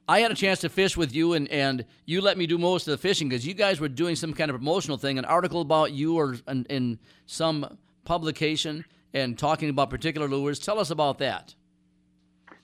I 0.09 0.21
had 0.21 0.31
a 0.31 0.35
chance 0.35 0.61
to 0.61 0.71
fish 0.71 0.97
with 0.97 1.15
you, 1.15 1.35
and, 1.35 1.47
and 1.49 1.85
you 2.07 2.23
let 2.23 2.39
me 2.39 2.47
do 2.47 2.57
most 2.57 2.89
of 2.89 2.93
the 2.93 2.97
fishing 2.97 3.29
because 3.29 3.47
you 3.47 3.53
guys 3.53 3.81
were 3.81 3.89
doing 3.89 4.17
some 4.17 4.33
kind 4.33 4.51
of 4.51 4.57
promotional 4.57 4.97
thing, 4.97 5.19
an 5.19 5.27
article 5.27 5.61
about 5.61 5.93
you 5.93 6.17
or 6.17 6.37
in, 6.49 6.65
in 6.71 6.99
some 7.27 7.77
publication 8.05 8.87
and 9.13 9.39
talking 9.39 9.69
about 9.69 9.91
particular 9.91 10.27
lures. 10.27 10.59
Tell 10.59 10.79
us 10.79 10.91
about 10.91 11.19
that. 11.19 11.55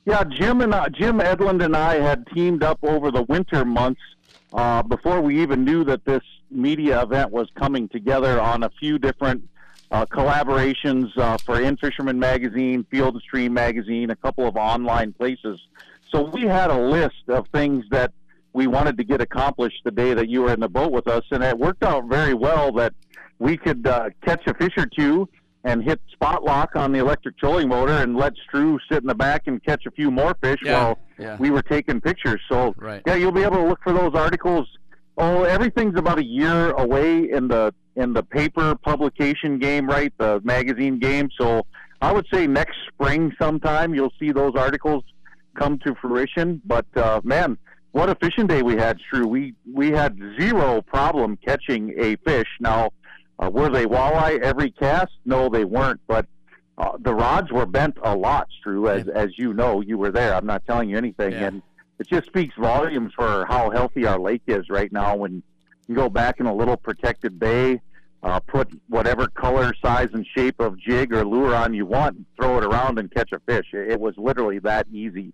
Yeah, 0.07 0.25
Jim 0.25 0.63
and 0.63 0.73
uh, 0.73 0.89
Jim 0.89 1.19
Edlund 1.19 1.63
and 1.63 1.77
I 1.77 1.97
had 2.01 2.27
teamed 2.35 2.63
up 2.63 2.79
over 2.83 3.11
the 3.11 3.23
winter 3.25 3.65
months 3.67 4.01
uh, 4.53 4.83
before 4.83 5.21
we 5.21 5.43
even 5.43 5.65
knew 5.65 5.85
that 5.85 6.05
this 6.05 6.23
media 6.51 7.03
event 7.03 7.31
was 7.31 7.49
coming 7.55 7.89
together 7.89 8.41
on 8.41 8.63
a 8.63 8.71
few 8.79 8.99
different 8.99 9.49
uh, 9.91 10.07
collaborations 10.07 11.17
uh, 11.19 11.37
for 11.39 11.61
In 11.61 11.77
Fisherman 11.77 12.19
Magazine, 12.19 12.85
Field 12.91 13.15
and 13.15 13.23
Stream 13.23 13.53
Magazine, 13.53 14.11
a 14.11 14.17
couple 14.17 14.47
of 14.47 14.57
online 14.57 15.13
places. 15.13 15.61
So 16.11 16.23
we 16.23 16.43
had 16.43 16.71
a 16.71 16.79
list 16.79 17.29
of 17.29 17.47
things 17.49 17.85
that 17.91 18.13
we 18.53 18.67
wanted 18.67 18.99
to 18.99 19.05
get 19.05 19.21
accomplished 19.21 19.81
the 19.85 19.91
day 19.91 20.13
that 20.15 20.29
you 20.29 20.43
were 20.43 20.53
in 20.53 20.61
the 20.61 20.69
boat 20.69 20.93
with 20.93 21.09
us, 21.09 21.25
and 21.31 21.43
it 21.43 21.59
worked 21.59 21.83
out 21.83 22.05
very 22.07 22.35
well 22.35 22.73
that 22.73 22.93
we 23.39 23.57
could 23.57 23.87
uh, 23.87 24.11
catch 24.25 24.47
a 24.47 24.55
fish 24.55 24.75
or 24.77 24.87
two 24.87 25.29
and 25.65 25.83
hit 25.83 26.01
spot 26.13 26.43
lock 26.43 26.75
on 26.75 26.93
the 26.93 26.99
electric 26.99 27.39
trolling 27.39 27.69
motor 27.69 27.93
and 27.93 28.17
let 28.17 28.33
Stru 28.53 28.79
sit 28.91 29.03
in 29.03 29.07
the 29.07 29.15
back 29.15 29.43
and 29.47 29.63
catch 29.65 29.87
a 29.87 29.91
few 29.93 30.11
more 30.11 30.35
fish 30.43 30.59
Yeah, 30.65 30.73
while 30.83 30.99
yeah. 31.19 31.37
we 31.39 31.51
were 31.51 31.63
taking 31.63 32.01
pictures. 32.01 32.41
So 32.51 32.75
Right. 32.77 33.03
yeah, 33.07 33.15
you'll 33.15 33.33
be 33.33 33.43
able 33.43 33.57
to 33.57 33.67
look 33.69 33.81
for 33.83 33.93
those 33.93 34.15
articles. 34.15 34.67
Oh, 35.19 35.45
everything's 35.45 35.99
about 35.99 36.19
a 36.19 36.25
year 36.25 36.71
away 36.73 37.31
in 37.31 37.49
the 37.49 37.73
in 37.95 38.15
the 38.15 38.23
paper 38.23 38.75
publication 38.75 39.59
game, 39.59 39.87
right? 39.87 40.13
The 40.19 40.41
magazine 40.43 40.99
game. 40.99 41.29
So 41.39 41.67
I 42.01 42.11
would 42.11 42.27
say 42.33 42.47
next 42.47 42.77
spring 42.89 43.31
sometime 43.41 43.95
you'll 43.95 44.15
see 44.19 44.33
those 44.33 44.55
articles 44.57 45.05
come 45.55 45.79
to 45.87 45.95
fruition. 46.01 46.63
But 46.65 46.87
uh, 46.97 47.21
man, 47.23 47.59
what 47.93 48.09
a 48.09 48.15
fishing 48.15 48.47
day 48.47 48.63
we 48.63 48.75
had, 48.77 48.99
Stru. 48.99 49.27
We 49.27 49.55
we 49.71 49.91
had 49.91 50.17
zero 50.41 50.81
problem 50.81 51.37
catching 51.47 51.95
a 52.01 52.17
fish. 52.27 52.49
Now, 52.59 52.91
uh, 53.43 53.51
were 53.51 53.69
they 53.69 53.87
walleye 53.87 54.41
every 54.41 54.71
cast? 54.71 55.13
No, 55.25 55.49
they 55.49 55.65
weren't. 55.65 56.01
But 56.07 56.27
uh, 56.79 56.93
the 57.01 57.15
rods 57.15 57.51
were 57.51 57.67
bent 57.67 57.97
a 58.03 58.15
lot, 58.15 58.49
Stru, 58.65 58.89
as 58.91 59.09
as 59.09 59.31
you 59.39 59.53
know, 59.53 59.81
you 59.81 59.99
were 59.99 60.11
there. 60.11 60.35
I'm 60.35 60.47
not 60.47 60.65
telling 60.67 60.89
you 60.91 60.97
anything, 60.97 61.33
Yeah. 61.33 61.47
and 61.49 61.63
it 61.99 62.09
just 62.09 62.27
speaks 62.27 62.55
volumes 62.57 63.13
for 63.15 63.47
how 63.49 63.71
healthy 63.71 64.07
our 64.07 64.19
lake 64.19 64.43
is 64.47 64.69
right 64.71 64.93
now. 64.93 65.17
When 65.17 65.43
you 65.89 65.95
go 65.95 66.09
back 66.09 66.41
in 66.41 66.47
a 66.47 66.55
little 66.55 66.77
protected 66.77 67.39
bay, 67.39 67.81
uh, 68.23 68.41
put 68.41 68.69
whatever 68.89 69.27
color, 69.29 69.73
size, 69.85 70.09
and 70.13 70.27
shape 70.35 70.61
of 70.61 70.79
jig 70.79 71.13
or 71.13 71.25
lure 71.25 71.55
on 71.55 71.75
you 71.75 71.85
want, 71.87 72.17
and 72.17 72.27
throw 72.37 72.59
it 72.59 72.65
around 72.65 72.99
and 72.99 73.11
catch 73.13 73.33
a 73.33 73.41
fish. 73.41 73.67
It 73.73 74.01
was 74.01 74.15
literally 74.17 74.59
that 74.61 74.87
easy. 74.93 75.33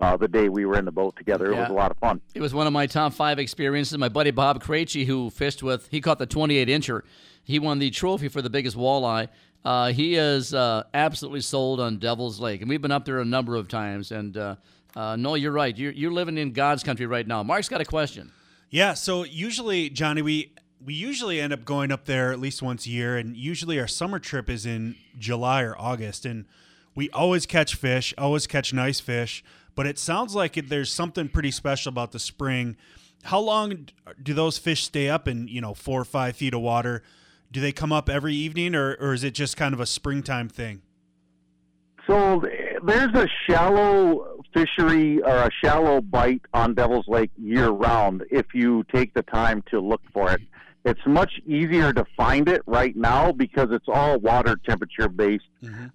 Uh, 0.00 0.16
the 0.16 0.28
day 0.28 0.48
we 0.48 0.64
were 0.64 0.78
in 0.78 0.84
the 0.84 0.92
boat 0.92 1.14
together. 1.16 1.52
It 1.52 1.56
was 1.56 1.68
a 1.68 1.74
lot 1.74 1.90
of 1.90 1.98
fun. 1.98 2.20
It 2.34 2.40
was 2.40 2.54
one 2.54 2.66
of 2.66 2.72
my 2.72 2.86
top 2.86 3.12
five 3.12 3.38
experiences. 3.38 3.98
My 3.98 4.08
buddy 4.08 4.30
Bob 4.30 4.62
Krejci, 4.62 5.04
who 5.04 5.28
fished 5.28 5.62
with, 5.62 5.88
he 5.90 6.00
caught 6.00 6.18
the 6.18 6.26
28 6.26 6.68
incher. 6.68 7.02
He 7.44 7.58
won 7.58 7.78
the 7.78 7.90
trophy 7.90 8.28
for 8.28 8.40
the 8.40 8.48
biggest 8.48 8.76
walleye. 8.76 9.28
Uh, 9.64 9.92
he 9.92 10.14
is 10.14 10.54
uh, 10.54 10.84
absolutely 10.94 11.42
sold 11.42 11.80
on 11.80 11.98
Devil's 11.98 12.40
Lake, 12.40 12.62
and 12.62 12.70
we've 12.70 12.80
been 12.80 12.90
up 12.90 13.04
there 13.04 13.18
a 13.18 13.24
number 13.24 13.56
of 13.56 13.68
times. 13.68 14.10
And 14.10 14.36
uh, 14.36 14.56
uh, 14.96 15.16
no, 15.16 15.34
you're 15.34 15.52
right. 15.52 15.76
You're, 15.76 15.92
you're 15.92 16.12
living 16.12 16.38
in 16.38 16.52
God's 16.52 16.82
country 16.82 17.06
right 17.06 17.26
now. 17.26 17.42
Mark's 17.42 17.68
got 17.68 17.82
a 17.82 17.84
question. 17.84 18.32
Yeah, 18.70 18.94
so 18.94 19.24
usually, 19.24 19.90
Johnnie, 19.90 20.22
we 20.22 20.52
we 20.82 20.94
usually 20.94 21.40
end 21.40 21.52
up 21.52 21.64
going 21.64 21.92
up 21.92 22.06
there 22.06 22.32
at 22.32 22.40
least 22.40 22.62
once 22.62 22.86
a 22.86 22.88
year, 22.88 23.18
and 23.18 23.36
usually 23.36 23.78
our 23.78 23.86
summer 23.86 24.18
trip 24.18 24.48
is 24.48 24.64
in 24.64 24.94
July 25.18 25.62
or 25.62 25.76
August, 25.78 26.24
and 26.24 26.46
we 26.94 27.10
always 27.10 27.46
catch 27.46 27.74
fish, 27.74 28.14
always 28.16 28.46
catch 28.46 28.72
nice 28.72 29.00
fish. 29.00 29.44
But 29.80 29.86
it 29.86 29.98
sounds 29.98 30.34
like 30.34 30.58
it, 30.58 30.68
there's 30.68 30.92
something 30.92 31.30
pretty 31.30 31.50
special 31.50 31.88
about 31.88 32.12
the 32.12 32.18
spring. 32.18 32.76
How 33.22 33.38
long 33.38 33.88
do 34.22 34.34
those 34.34 34.58
fish 34.58 34.84
stay 34.84 35.08
up 35.08 35.26
in 35.26 35.48
you 35.48 35.62
know 35.62 35.72
four 35.72 36.02
or 36.02 36.04
five 36.04 36.36
feet 36.36 36.52
of 36.52 36.60
water? 36.60 37.02
Do 37.50 37.62
they 37.62 37.72
come 37.72 37.90
up 37.90 38.10
every 38.10 38.34
evening, 38.34 38.74
or 38.74 38.92
or 39.00 39.14
is 39.14 39.24
it 39.24 39.30
just 39.30 39.56
kind 39.56 39.72
of 39.72 39.80
a 39.80 39.86
springtime 39.86 40.50
thing? 40.50 40.82
So 42.06 42.44
there's 42.84 43.14
a 43.14 43.26
shallow 43.48 44.42
fishery 44.52 45.22
or 45.22 45.34
a 45.34 45.50
shallow 45.64 46.02
bite 46.02 46.42
on 46.52 46.74
Devil's 46.74 47.08
Lake 47.08 47.30
year 47.38 47.70
round 47.70 48.22
if 48.30 48.52
you 48.52 48.84
take 48.94 49.14
the 49.14 49.22
time 49.22 49.64
to 49.70 49.80
look 49.80 50.02
for 50.12 50.30
it. 50.30 50.42
It's 50.84 51.00
much 51.06 51.40
easier 51.46 51.92
to 51.92 52.04
find 52.16 52.48
it 52.48 52.62
right 52.66 52.96
now 52.96 53.32
because 53.32 53.68
it's 53.70 53.84
all 53.86 54.18
water 54.18 54.56
temperature 54.66 55.08
based. 55.08 55.44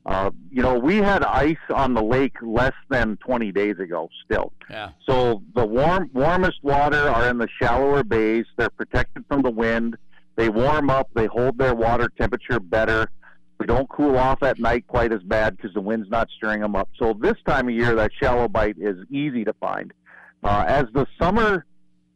Uh, 0.06 0.30
you 0.52 0.62
know, 0.62 0.78
we 0.78 0.98
had 0.98 1.24
ice 1.24 1.58
on 1.74 1.96
the 1.96 2.04
lake 2.04 2.36
less 2.42 2.74
than 2.90 3.18
20 3.18 3.52
days 3.52 3.80
ago 3.80 4.10
still. 4.24 4.54
Yeah. 4.70 4.90
So 5.08 5.42
the 5.56 5.66
warm, 5.66 6.12
warmest 6.14 6.64
water 6.64 7.10
are 7.10 7.28
in 7.30 7.40
the 7.40 7.48
shallower 7.60 8.04
bays. 8.04 8.46
They're 8.58 8.70
protected 8.70 9.26
from 9.28 9.42
the 9.42 9.50
wind. 9.50 9.98
They 10.36 10.50
warm 10.50 10.90
up. 10.92 11.10
They 11.16 11.26
hold 11.26 11.58
their 11.58 11.74
water 11.74 12.10
temperature 12.20 12.60
better. 12.60 13.10
They 13.60 13.66
don't 13.66 13.90
cool 13.90 14.18
off 14.18 14.44
at 14.44 14.60
night 14.60 14.86
quite 14.86 15.12
as 15.14 15.24
bad 15.24 15.58
because 15.58 15.74
the 15.74 15.82
wind's 15.82 16.10
not 16.10 16.30
stirring 16.36 16.62
them 16.62 16.76
up. 16.76 16.90
So 17.00 17.18
this 17.20 17.38
time 17.48 17.70
of 17.70 17.74
year, 17.74 17.96
that 17.96 18.12
shallow 18.22 18.48
bite 18.48 18.78
is 18.78 18.98
easy 19.10 19.46
to 19.46 19.54
find. 19.54 19.94
Uh, 20.44 20.66
as 20.68 20.86
the 20.94 21.08
summer 21.20 21.66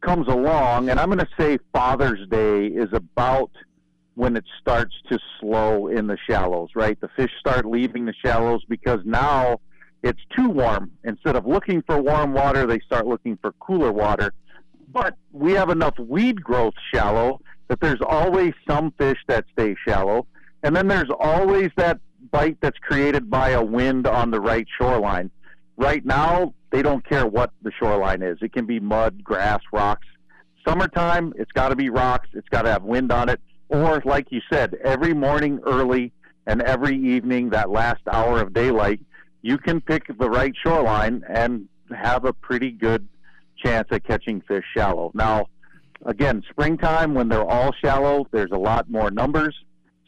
comes 0.02 0.28
along, 0.28 0.90
and 0.90 1.00
I'm 1.00 1.08
going 1.08 1.20
to 1.20 1.28
say 1.38 1.58
Father's 1.74 2.28
Day 2.30 2.68
is 2.68 2.90
about 2.94 3.52
when 4.16 4.36
it 4.36 4.44
starts 4.60 4.94
to 5.10 5.18
slow 5.40 5.88
in 5.88 6.08
the 6.08 6.18
shallows, 6.30 6.70
right? 6.76 7.00
The 7.00 7.10
fish 7.16 7.32
start 7.40 7.66
leaving 7.66 8.06
the 8.06 8.14
shallows 8.24 8.64
because 8.68 9.00
now 9.06 9.60
it's 10.04 10.20
too 10.36 10.50
warm. 10.50 10.92
Instead 11.04 11.36
of 11.36 11.46
looking 11.46 11.82
for 11.84 12.02
warm 12.02 12.34
water, 12.34 12.66
they 12.66 12.80
start 12.80 13.08
looking 13.08 13.38
for 13.42 13.54
cooler 13.60 13.92
water. 13.92 14.34
But 14.92 15.16
we 15.32 15.54
have 15.54 15.70
enough 15.70 15.98
weed 16.00 16.44
growth 16.44 16.74
shallow 16.94 17.40
that 17.68 17.80
there's 17.80 18.02
always 18.06 18.54
some 18.68 18.92
fish 18.98 19.18
that 19.28 19.46
stay 19.54 19.76
shallow. 19.88 20.26
And 20.64 20.76
then 20.76 20.88
there's 20.88 21.12
always 21.20 21.70
that 21.78 22.00
bite 22.32 22.58
that's 22.62 22.78
created 22.80 23.30
by 23.30 23.52
a 23.52 23.64
wind 23.64 24.08
on 24.08 24.32
the 24.32 24.42
right 24.42 24.68
shoreline. 24.78 25.32
Right 25.80 26.06
now, 26.06 26.54
they 26.72 26.82
don't 26.82 27.08
care 27.08 27.26
what 27.26 27.52
the 27.62 27.72
shoreline 27.72 28.22
is. 28.22 28.38
It 28.42 28.52
can 28.52 28.66
be 28.66 28.82
mud, 28.82 29.24
grass, 29.24 29.62
rocks. 29.72 30.06
Summertime, 30.68 31.34
it's 31.38 31.54
got 31.54 31.70
to 31.70 31.76
be 31.78 31.90
rocks. 31.90 32.28
It's 32.34 32.50
got 32.50 32.64
to 32.64 32.70
have 32.70 32.84
wind 32.84 33.14
on 33.14 33.30
it. 33.30 33.40
Or, 33.70 34.02
like 34.04 34.28
you 34.30 34.42
said, 34.52 34.76
every 34.84 35.14
morning 35.14 35.62
early 35.66 36.12
and 36.46 36.62
every 36.62 36.98
evening, 36.98 37.52
that 37.52 37.70
last 37.70 38.02
hour 38.12 38.42
of 38.42 38.54
daylight, 38.54 39.00
you 39.42 39.58
can 39.58 39.80
pick 39.80 40.08
the 40.20 40.30
right 40.30 40.52
shoreline 40.62 41.24
and 41.30 41.70
have 41.98 42.26
a 42.26 42.34
pretty 42.34 42.72
good 42.72 43.08
chance 43.58 43.88
at 43.90 44.04
catching 44.04 44.42
fish 44.42 44.66
shallow. 44.76 45.12
Now, 45.14 45.46
again, 46.06 46.44
springtime 46.50 47.14
when 47.14 47.30
they're 47.30 47.50
all 47.50 47.72
shallow, 47.72 48.28
there's 48.32 48.52
a 48.52 48.58
lot 48.58 48.90
more 48.90 49.12
numbers, 49.12 49.56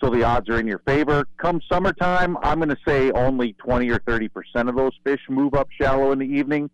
so 0.02 0.10
the 0.10 0.24
odds 0.24 0.50
are 0.50 0.60
in 0.60 0.68
your 0.68 0.80
favor. 0.80 1.26
Come 1.38 1.62
summertime, 1.72 2.38
I'm 2.42 2.58
going 2.60 2.70
to 2.70 2.78
say 2.86 3.12
only 3.12 3.54
20 3.54 3.90
or 3.90 4.00
30 4.00 4.28
percent 4.30 4.68
of 4.70 4.76
those 4.76 4.94
fish 5.04 5.22
move 5.30 5.54
up 5.54 5.70
shallow 5.80 6.12
in 6.12 6.20
the 6.20 6.26
evening. 6.26 6.70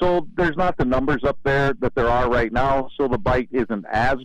So 0.00 0.26
there's 0.36 0.56
not 0.56 0.76
the 0.76 0.84
numbers 0.84 1.22
up 1.24 1.38
there 1.44 1.74
that 1.74 1.94
there 1.94 2.08
are 2.08 2.28
right 2.28 2.52
now, 2.52 2.88
so 2.98 3.06
the 3.06 3.18
bite 3.18 3.48
isn't 3.52 3.84
as 3.90 4.16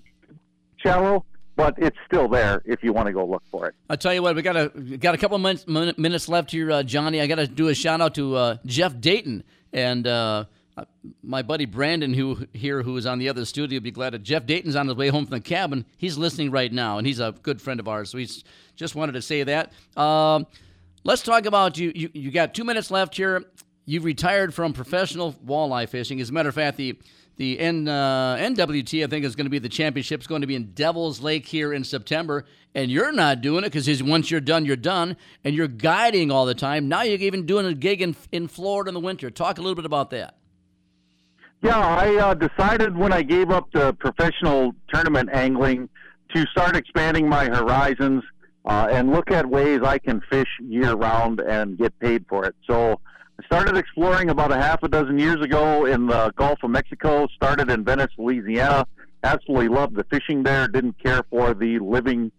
shallow, 0.78 1.24
but 1.56 1.76
it's 1.78 1.98
still 2.08 2.28
there 2.28 2.64
if 2.66 2.84
you 2.84 2.94
want 2.94 3.08
to 3.08 3.14
go 3.14 3.26
look 3.26 3.44
for 3.52 3.68
it. 3.68 3.76
I'll 3.90 3.98
tell 3.98 4.14
you 4.14 4.24
what, 4.24 4.36
we 4.36 4.42
got 4.42 4.58
a 4.58 4.70
got 4.70 5.14
a 5.14 5.18
couple 5.20 5.36
of 5.36 5.42
minutes, 5.42 5.98
minutes 5.98 6.28
left 6.28 6.52
here, 6.52 6.72
uh, 6.72 6.84
Johnnie. 6.84 7.22
I 7.22 7.28
got 7.28 7.36
to 7.36 7.48
do 7.48 7.68
a 7.68 7.76
shout 7.76 8.02
out 8.02 8.16
to 8.16 8.36
uh, 8.36 8.58
Jeff 8.66 9.00
Dayton 9.00 9.44
and 9.72 10.08
uh, 10.08 10.46
my 11.24 11.42
buddy 11.42 11.66
Brandon, 11.66 12.14
who 12.14 12.48
here, 12.54 12.84
who 12.84 12.96
is 12.98 13.06
on 13.06 13.20
the 13.20 13.30
other 13.30 13.46
studio. 13.46 13.78
will 13.78 13.84
Be 13.84 13.92
glad 13.92 14.14
that 14.14 14.24
Jeff 14.24 14.46
Dayton's 14.46 14.76
on 14.76 14.88
his 14.88 14.96
way 14.96 15.10
home 15.10 15.26
from 15.26 15.38
the 15.38 15.42
cabin. 15.42 15.86
He's 15.98 16.18
listening 16.18 16.52
right 16.52 16.72
now, 16.72 16.98
and 16.98 17.08
he's 17.08 17.20
a 17.20 17.34
good 17.42 17.62
friend 17.62 17.80
of 17.80 17.88
ours. 17.88 18.12
So 18.12 18.18
he's 18.18 18.44
just 18.76 18.96
wanted 18.96 19.14
to 19.14 19.22
say 19.22 19.44
that. 19.44 19.72
Um, 19.96 20.48
let's 21.04 21.22
talk 21.22 21.46
about 21.46 21.78
you. 21.78 21.92
You 21.96 22.10
you 22.14 22.32
got 22.32 22.54
two 22.54 22.64
minutes 22.64 22.92
left 22.92 23.16
here. 23.16 23.44
You've 23.86 24.06
retired 24.06 24.54
from 24.54 24.74
professional 24.74 25.34
walleye 25.46 25.88
fishing. 25.88 26.20
As 26.22 26.30
a 26.30 26.34
matter 26.34 26.50
of 26.50 26.56
fact, 26.56 26.78
the 26.78 27.00
the 27.38 27.60
N, 27.60 27.88
uh, 27.88 28.36
NWT, 28.38 29.04
I 29.04 29.08
think, 29.08 29.24
is 29.24 29.36
going 29.36 29.46
to 29.46 29.52
be 29.52 29.60
the 29.60 29.70
championship. 29.70 30.22
It's 30.22 30.28
going 30.28 30.42
to 30.42 30.48
be 30.48 30.56
in 30.56 30.72
Devil's 30.72 31.22
Lake 31.22 31.46
here 31.46 31.72
in 31.72 31.84
September. 31.84 32.46
And 32.74 32.90
you're 32.92 33.12
not 33.12 33.42
doing 33.42 33.64
it 33.64 33.72
because 33.72 34.02
once 34.02 34.32
you're 34.32 34.42
done, 34.42 34.66
you're 34.66 34.76
done. 34.76 35.16
And 35.44 35.56
you're 35.56 35.68
guiding 35.68 36.32
all 36.32 36.48
the 36.48 36.56
time. 36.56 36.88
Now 36.90 37.04
you're 37.04 37.20
even 37.20 37.46
doing 37.46 37.68
a 37.68 37.76
gig 37.76 38.02
in, 38.02 38.16
in 38.32 38.48
Florida 38.48 38.90
in 38.90 38.96
the 38.96 39.00
winter. 39.00 39.30
Talk 39.30 39.60
a 39.60 39.62
little 39.62 39.76
bit 39.76 39.86
about 39.86 40.10
that. 40.12 40.36
Yeah, 41.62 41.80
I 41.80 42.16
uh, 42.18 42.34
decided 42.36 42.96
when 42.96 43.12
I 43.12 43.24
gave 43.24 43.50
up 43.50 43.72
the 43.72 43.94
professional 43.94 44.76
tournament 44.94 45.30
angling 45.34 45.90
to 46.36 46.46
start 46.52 46.76
expanding 46.76 47.28
my 47.28 47.46
horizons 47.46 48.24
uh, 48.66 48.88
and 48.92 49.12
look 49.12 49.32
at 49.32 49.50
ways 49.50 49.80
I 49.84 49.98
can 49.98 50.22
fish 50.30 50.48
year 50.62 50.94
round 50.94 51.40
and 51.40 51.78
get 51.78 51.98
paid 52.00 52.26
for 52.30 52.46
it. 52.46 52.56
So 52.70 53.00
I 53.40 53.46
started 53.46 53.76
exploring 53.76 54.30
about 54.30 54.52
a 54.52 54.58
half 54.58 54.84
a 54.84 54.88
dozen 54.88 55.18
years 55.18 55.42
ago 55.44 55.86
in 55.86 56.06
the 56.08 56.32
Gulf 56.36 56.60
of 56.62 56.70
Mexico, 56.70 57.28
started 57.36 57.72
in 57.72 57.84
Venice, 57.84 58.12
Louisiana. 58.20 58.86
Absolutely 59.24 59.70
loved 59.70 59.96
the 59.96 60.04
fishing 60.12 60.44
there, 60.44 60.68
didn't 60.68 61.02
care 61.04 61.24
for 61.30 61.56
the 61.56 61.80
living 61.80 62.32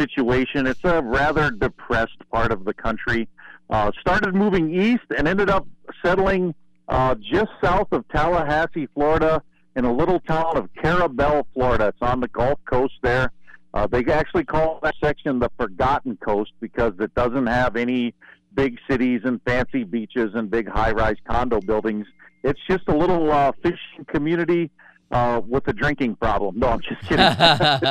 situation. 0.00 0.66
It's 0.66 0.82
a 0.82 1.00
rather 1.00 1.52
depressed 1.52 2.18
part 2.32 2.50
of 2.50 2.64
the 2.64 2.74
country. 2.74 3.28
Uh, 3.70 3.92
started 4.00 4.34
moving 4.34 4.74
east 4.74 5.04
and 5.16 5.28
ended 5.28 5.48
up 5.48 5.66
settling 6.04 6.54
uh, 6.88 7.14
just 7.14 7.50
south 7.62 7.88
of 7.92 8.06
Tallahassee, 8.08 8.88
Florida, 8.94 9.42
in 9.76 9.84
a 9.84 9.92
little 9.92 10.20
town 10.20 10.56
of 10.56 10.68
Carrabelle, 10.74 11.46
Florida. 11.54 11.88
It's 11.88 11.98
on 12.00 12.20
the 12.20 12.28
Gulf 12.28 12.58
Coast 12.64 12.94
there. 13.02 13.32
Uh, 13.72 13.86
they 13.88 14.04
actually 14.04 14.44
call 14.44 14.78
that 14.82 14.94
section 15.02 15.40
the 15.40 15.50
Forgotten 15.58 16.16
Coast 16.18 16.52
because 16.60 16.92
it 17.00 17.12
doesn't 17.14 17.46
have 17.46 17.76
any 17.76 18.14
big 18.54 18.78
cities 18.88 19.22
and 19.24 19.40
fancy 19.42 19.82
beaches 19.82 20.30
and 20.34 20.48
big 20.50 20.68
high-rise 20.68 21.16
condo 21.28 21.60
buildings. 21.60 22.06
It's 22.44 22.60
just 22.70 22.84
a 22.88 22.96
little 22.96 23.32
uh, 23.32 23.50
fishing 23.62 24.04
community 24.06 24.70
uh, 25.10 25.40
with 25.46 25.66
a 25.68 25.72
drinking 25.72 26.16
problem. 26.16 26.58
No, 26.58 26.68
I'm 26.68 26.80
just 26.80 27.00
kidding. 27.08 27.24
it's 27.26 27.38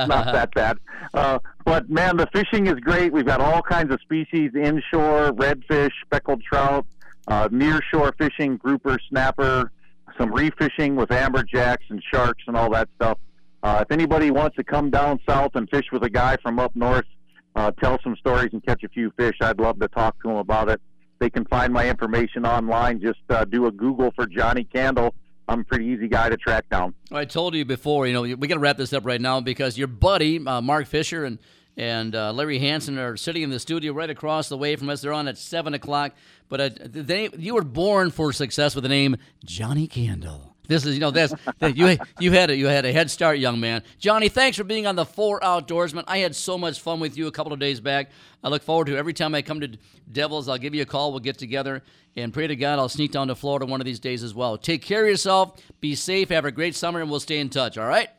not 0.07 0.31
that 0.31 0.51
bad. 0.53 0.77
Uh, 1.13 1.39
but 1.65 1.89
man, 1.89 2.17
the 2.17 2.27
fishing 2.33 2.67
is 2.67 2.75
great. 2.75 3.11
We've 3.11 3.25
got 3.25 3.41
all 3.41 3.61
kinds 3.61 3.91
of 3.91 3.99
species 4.01 4.51
inshore, 4.55 5.31
redfish, 5.33 5.91
speckled 6.05 6.43
trout, 6.43 6.85
uh, 7.28 7.49
near 7.51 7.82
shore 7.91 8.13
fishing, 8.17 8.57
grouper, 8.57 8.97
snapper, 9.09 9.71
some 10.17 10.34
reef 10.34 10.53
fishing 10.57 10.95
with 10.95 11.09
amberjacks 11.09 11.89
and 11.89 12.01
sharks 12.13 12.43
and 12.47 12.55
all 12.55 12.69
that 12.71 12.89
stuff. 12.95 13.17
Uh, 13.63 13.84
if 13.88 13.91
anybody 13.91 14.30
wants 14.30 14.55
to 14.57 14.63
come 14.63 14.89
down 14.89 15.19
south 15.28 15.51
and 15.55 15.69
fish 15.69 15.86
with 15.91 16.03
a 16.03 16.09
guy 16.09 16.36
from 16.43 16.59
up 16.59 16.76
north, 16.76 17.05
uh, 17.55 17.71
tell 17.71 17.97
some 18.03 18.15
stories 18.17 18.49
and 18.51 18.65
catch 18.65 18.84
a 18.84 18.89
few 18.89 19.11
fish, 19.17 19.36
I'd 19.41 19.59
love 19.59 19.80
to 19.80 19.88
talk 19.88 20.21
to 20.24 20.28
them 20.28 20.38
about 20.38 20.69
it. 20.69 20.82
They 21.19 21.30
can 21.30 21.45
find 21.45 21.71
my 21.71 21.89
information 21.89 22.45
online. 22.45 22.99
Just 22.99 23.19
uh, 23.30 23.45
do 23.45 23.67
a 23.67 23.71
Google 23.71 24.11
for 24.15 24.26
Johnnie 24.28 24.65
Candle. 24.65 25.15
I'm 25.47 25.61
a 25.61 25.63
pretty 25.63 25.86
easy 25.86 26.07
guy 26.07 26.30
to 26.30 26.38
track 26.38 26.67
down. 26.69 26.93
I 27.11 27.26
told 27.26 27.53
you 27.55 27.63
before, 27.65 28.07
you 28.07 28.13
know, 28.13 28.21
we 28.21 28.47
got 28.47 28.55
to 28.55 28.59
wrap 28.59 28.78
this 28.78 28.93
up 28.93 29.05
right 29.05 29.21
now 29.21 29.39
because 29.39 29.78
your 29.78 29.88
buddy, 29.88 30.45
uh, 30.45 30.61
Mark 30.61 30.88
Fisher, 30.88 31.26
and 31.26 31.38
and 31.78 32.15
uh, 32.15 32.32
Larry 32.32 32.59
Hansen 32.59 32.97
are 32.97 33.17
sitting 33.17 33.41
in 33.41 33.49
the 33.49 33.59
studio 33.59 33.93
right 33.93 34.09
across 34.09 34.49
the 34.49 34.57
way 34.57 34.76
from 34.76 34.89
us. 34.89 35.01
They're 35.01 35.13
on 35.13 35.28
at 35.28 35.38
7 35.38 35.74
o'clock. 35.74 36.13
But 36.49 36.61
uh, 36.61 36.69
they, 36.84 37.30
you 37.38 37.55
were 37.55 37.63
born 37.63 38.11
for 38.11 38.32
success 38.32 38.76
with 38.76 38.84
the 38.84 38.89
name 38.89 39.17
Johnnie 39.43 39.88
Candle. 39.88 40.53
This 40.67 40.86
is, 40.86 40.93
you 40.93 41.01
know, 41.01 41.11
that's 41.11 41.34
you 41.76 41.97
you 42.19 42.32
had 42.32 42.49
a 42.49 42.55
you 42.55 42.67
had 42.67 42.86
a 42.86 42.93
head 42.93 43.11
start, 43.11 43.38
young 43.38 43.59
man. 43.59 43.84
Johnnie, 43.99 44.30
thanks 44.30 44.57
for 44.57 44.63
being 44.63 44.88
on 44.88 44.95
the 44.95 45.03
Four 45.05 45.41
Outdoorsman. 45.41 46.05
I 46.07 46.19
had 46.19 46.36
so 46.36 46.57
much 46.57 46.80
fun 46.80 47.01
with 47.01 47.17
you 47.17 47.28
a 47.28 47.32
couple 47.32 47.51
of 47.51 47.59
days 47.59 47.82
back. 47.82 48.11
I 48.41 48.47
look 48.47 48.63
forward 48.63 48.88
to 48.88 48.95
it. 48.95 48.97
every 48.97 49.13
time 49.13 49.36
I 49.36 49.41
come 49.41 49.59
to 49.59 49.78
Devils. 50.09 50.47
I'll 50.47 50.57
give 50.57 50.74
you 50.74 50.84
a 50.84 50.86
call. 50.86 51.11
We'll 51.11 51.19
get 51.19 51.38
together 51.38 51.84
and 52.15 52.34
pray 52.34 52.47
to 52.47 52.55
God 52.55 52.80
I'll 52.80 52.88
sneak 52.88 53.11
down 53.11 53.28
to 53.28 53.36
Florida 53.36 53.65
one 53.65 53.82
of 53.82 53.86
these 53.86 53.99
days 53.99 54.24
as 54.24 54.34
well. 54.34 54.57
Take 54.57 54.84
care 54.84 55.03
of 55.03 55.09
yourself. 55.09 55.61
Be 55.82 55.95
safe. 55.95 56.30
Have 56.30 56.45
a 56.45 56.51
great 56.51 56.76
summer, 56.76 57.01
and 57.01 57.09
we'll 57.09 57.19
stay 57.19 57.39
in 57.39 57.49
touch. 57.49 57.78
All 57.78 57.88
right. 57.88 58.09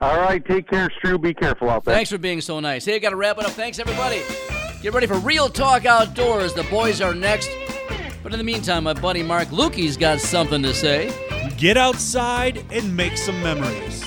All 0.00 0.18
right, 0.18 0.44
take 0.44 0.68
care, 0.68 0.90
Stu. 0.98 1.18
Be 1.18 1.32
careful 1.32 1.70
out 1.70 1.84
there. 1.84 1.94
Thanks 1.94 2.10
for 2.10 2.18
being 2.18 2.40
so 2.40 2.60
nice. 2.60 2.84
Hey, 2.84 2.98
got 2.98 3.10
to 3.10 3.16
wrap 3.16 3.38
it 3.38 3.44
up. 3.44 3.52
Thanks 3.52 3.78
everybody. 3.78 4.20
Get 4.82 4.92
ready 4.92 5.06
for 5.06 5.18
Real 5.18 5.48
Talk 5.48 5.86
Outdoors. 5.86 6.52
The 6.52 6.64
boys 6.64 7.00
are 7.00 7.14
next. 7.14 7.50
But 8.22 8.32
in 8.32 8.38
the 8.38 8.44
meantime, 8.44 8.84
my 8.84 8.92
buddy 8.92 9.22
Mark 9.22 9.48
Lukey's 9.48 9.96
got 9.96 10.20
something 10.20 10.62
to 10.62 10.74
say. 10.74 11.12
Get 11.56 11.76
outside 11.76 12.64
and 12.70 12.94
make 12.94 13.16
some 13.16 13.40
memories. 13.42 14.04